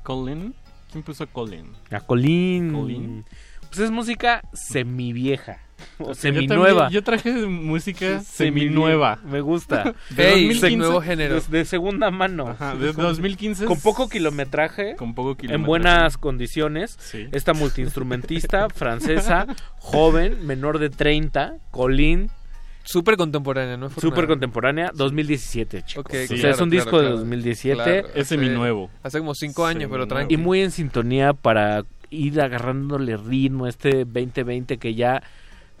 [0.03, 0.53] Colin.
[0.91, 1.65] ¿Quién puso Colin?
[1.91, 2.71] A Colín.
[2.73, 3.25] Colín.
[3.67, 5.59] Pues es música semivieja.
[5.99, 6.81] O Yo seminueva.
[6.83, 9.19] también- Yo traje música Semi- seminueva.
[9.25, 9.93] Me gusta.
[10.09, 11.15] De 2015.
[11.15, 12.49] De, de segunda mano.
[12.49, 14.95] Ajá, de Con- 2015 Con poco kilometraje.
[14.95, 15.67] Con poco En kilometraje.
[15.67, 16.97] buenas condiciones.
[16.99, 17.27] Sí.
[17.31, 19.47] Esta multiinstrumentista francesa,
[19.79, 22.29] joven, menor de 30, Colin.
[22.83, 26.05] Súper contemporánea, no es Súper contemporánea, 2017, chicos.
[26.05, 27.17] Ok, o sea, claro, es un claro, disco de claro.
[27.17, 27.83] 2017.
[27.83, 30.37] Claro, hace- Hace como cinco años, pero Y tranqui.
[30.37, 35.23] muy en sintonía para ir agarrándole ritmo a este 2020 que ya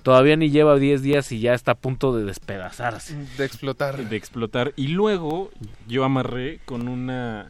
[0.05, 3.15] todavía ni lleva 10 días y ya está a punto de despedazarse.
[3.39, 3.97] De explotar.
[4.07, 4.71] De explotar.
[4.75, 5.49] Y luego
[5.87, 7.49] yo amarré con una...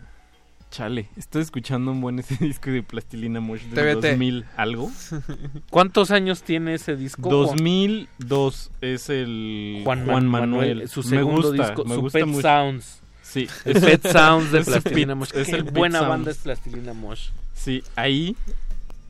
[0.72, 4.02] Chale, estoy escuchando un buen ese disco de Plastilina Mosh TBT.
[4.02, 4.90] 2000 algo.
[5.70, 7.30] ¿Cuántos años tiene ese disco?
[7.30, 10.70] 2002 es el Juan Juan, Man- Manuel.
[10.70, 12.42] Manuel, su Me segundo gusta, disco, me su gusta Pet mucho.
[12.42, 13.02] Sounds.
[13.22, 15.30] Sí, Pet Sounds de Plastilina Mosh.
[15.34, 16.10] es Qué el buena Sounds.
[16.10, 17.30] banda es Plastilina Mosh.
[17.54, 18.36] Sí, ahí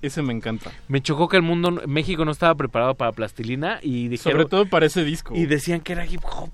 [0.08, 0.72] ese me encanta.
[0.88, 4.40] Me chocó que el mundo, México no estaba preparado para Plastilina y dijeron...
[4.40, 5.36] Sobre todo para ese disco.
[5.36, 6.50] Y decían que era hip hop.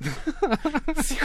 [1.02, 1.16] Sí,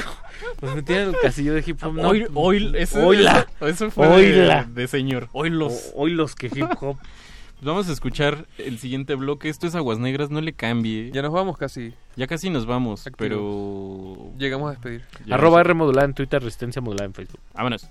[0.61, 1.93] Nos metían en el casillo de hip hop.
[1.95, 3.47] No, Oil- oil- ese- oila.
[3.61, 4.63] eso fue de- Oila.
[4.71, 5.27] de señor.
[5.33, 5.91] Oilos.
[5.95, 6.97] Oilos que hip hop.
[6.97, 9.49] Pues vamos a escuchar el siguiente bloque.
[9.49, 11.11] Esto es Aguas Negras, no le cambie.
[11.11, 11.93] Ya nos vamos casi.
[12.15, 14.31] Ya casi nos vamos, pero...
[14.37, 15.03] Llegamos a despedir.
[15.29, 17.41] Arroba R modulada en Twitter, Resistencia modulada en Facebook.
[17.53, 17.85] Vámonos.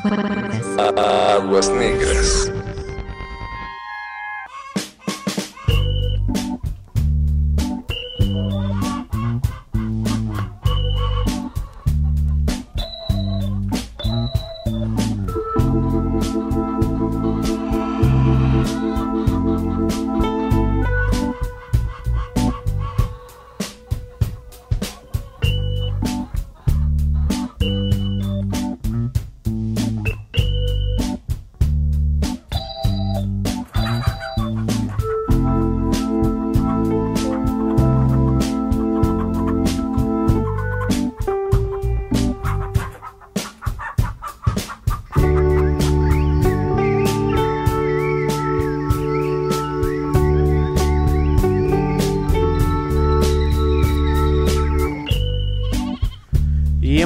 [0.00, 1.68] Aguas.
[1.70, 2.49] Negras.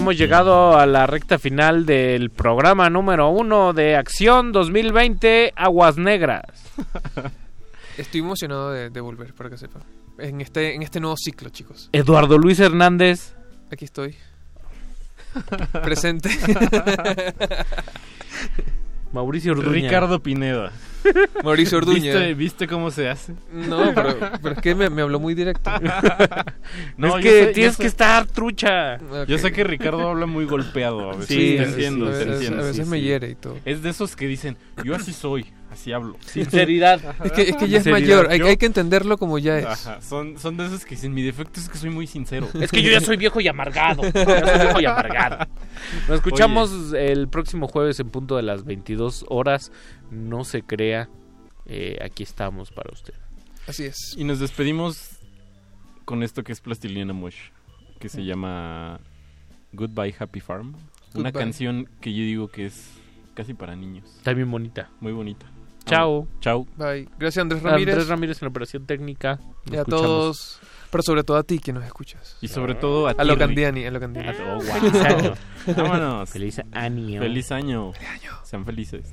[0.04, 6.44] Hemos llegado a la recta final del programa número uno de Acción 2020 Aguas Negras.
[7.96, 9.82] Estoy emocionado de, de volver, para que sepan.
[10.18, 11.88] En este, en este nuevo ciclo, chicos.
[11.90, 13.34] Eduardo Luis Hernández.
[13.72, 14.14] Aquí estoy.
[15.82, 16.28] Presente.
[19.14, 19.70] Mauricio Orduña.
[19.72, 20.72] Ricardo Pineda.
[21.44, 22.12] Mauricio Orduña.
[22.12, 23.34] ¿Viste, viste cómo se hace?
[23.52, 25.70] No, pero, pero es que me, me habló muy directo.
[26.96, 28.98] No, es que sé- tienes que estar trucha.
[29.26, 31.26] Yo sé que Ricardo habla muy golpeado a veces.
[31.28, 33.04] Sí, te sí, entiendo, sí, te a veces- entiendo, a veces sí, me sí.
[33.04, 33.58] hiere y todo.
[33.64, 36.16] Es de esos que dicen, yo así soy, así hablo.
[36.24, 37.00] Sinceridad.
[37.24, 39.66] Es que, es que ya es mayor, hay, que entenderlo como ya es.
[39.66, 42.48] Ajá, son, son de esos que dicen, mi defecto es que soy muy sincero.
[42.54, 44.02] Es que yo ya soy viejo y amargado.
[44.02, 45.46] Ya soy viejo y amargado.
[46.08, 49.70] Nos escuchamos el próximo jueves en punto de las 22 horas.
[50.10, 51.08] No se crea.
[51.66, 53.14] eh, aquí estamos para usted.
[53.66, 54.14] Así es.
[54.16, 55.18] Y nos despedimos
[56.04, 57.36] con esto que es Plastilina Mosh,
[57.98, 59.00] que se llama
[59.72, 60.74] Goodbye Happy Farm.
[61.14, 62.90] Una canción que yo digo que es
[63.34, 64.04] casi para niños.
[64.16, 64.90] Está bien bonita.
[65.00, 65.46] Muy bonita.
[65.86, 66.26] Chao.
[66.40, 66.66] Chao.
[66.76, 67.08] Bye.
[67.18, 67.94] Gracias, Andrés Ramírez.
[67.94, 69.38] Andrés Ramírez en la operación técnica.
[69.66, 70.02] Nos Y a escuchamos.
[70.06, 72.36] todos, pero sobre todo a ti que nos escuchas.
[72.40, 73.36] Y sobre todo a A ti, lo.
[73.38, 74.36] Candiani, a lo Candiani.
[74.40, 74.62] Oh, wow.
[74.62, 75.34] Feliz año.
[75.76, 76.30] Vámonos.
[76.30, 77.20] Feliz año.
[77.20, 77.92] Feliz año.
[78.44, 79.12] Sean felices.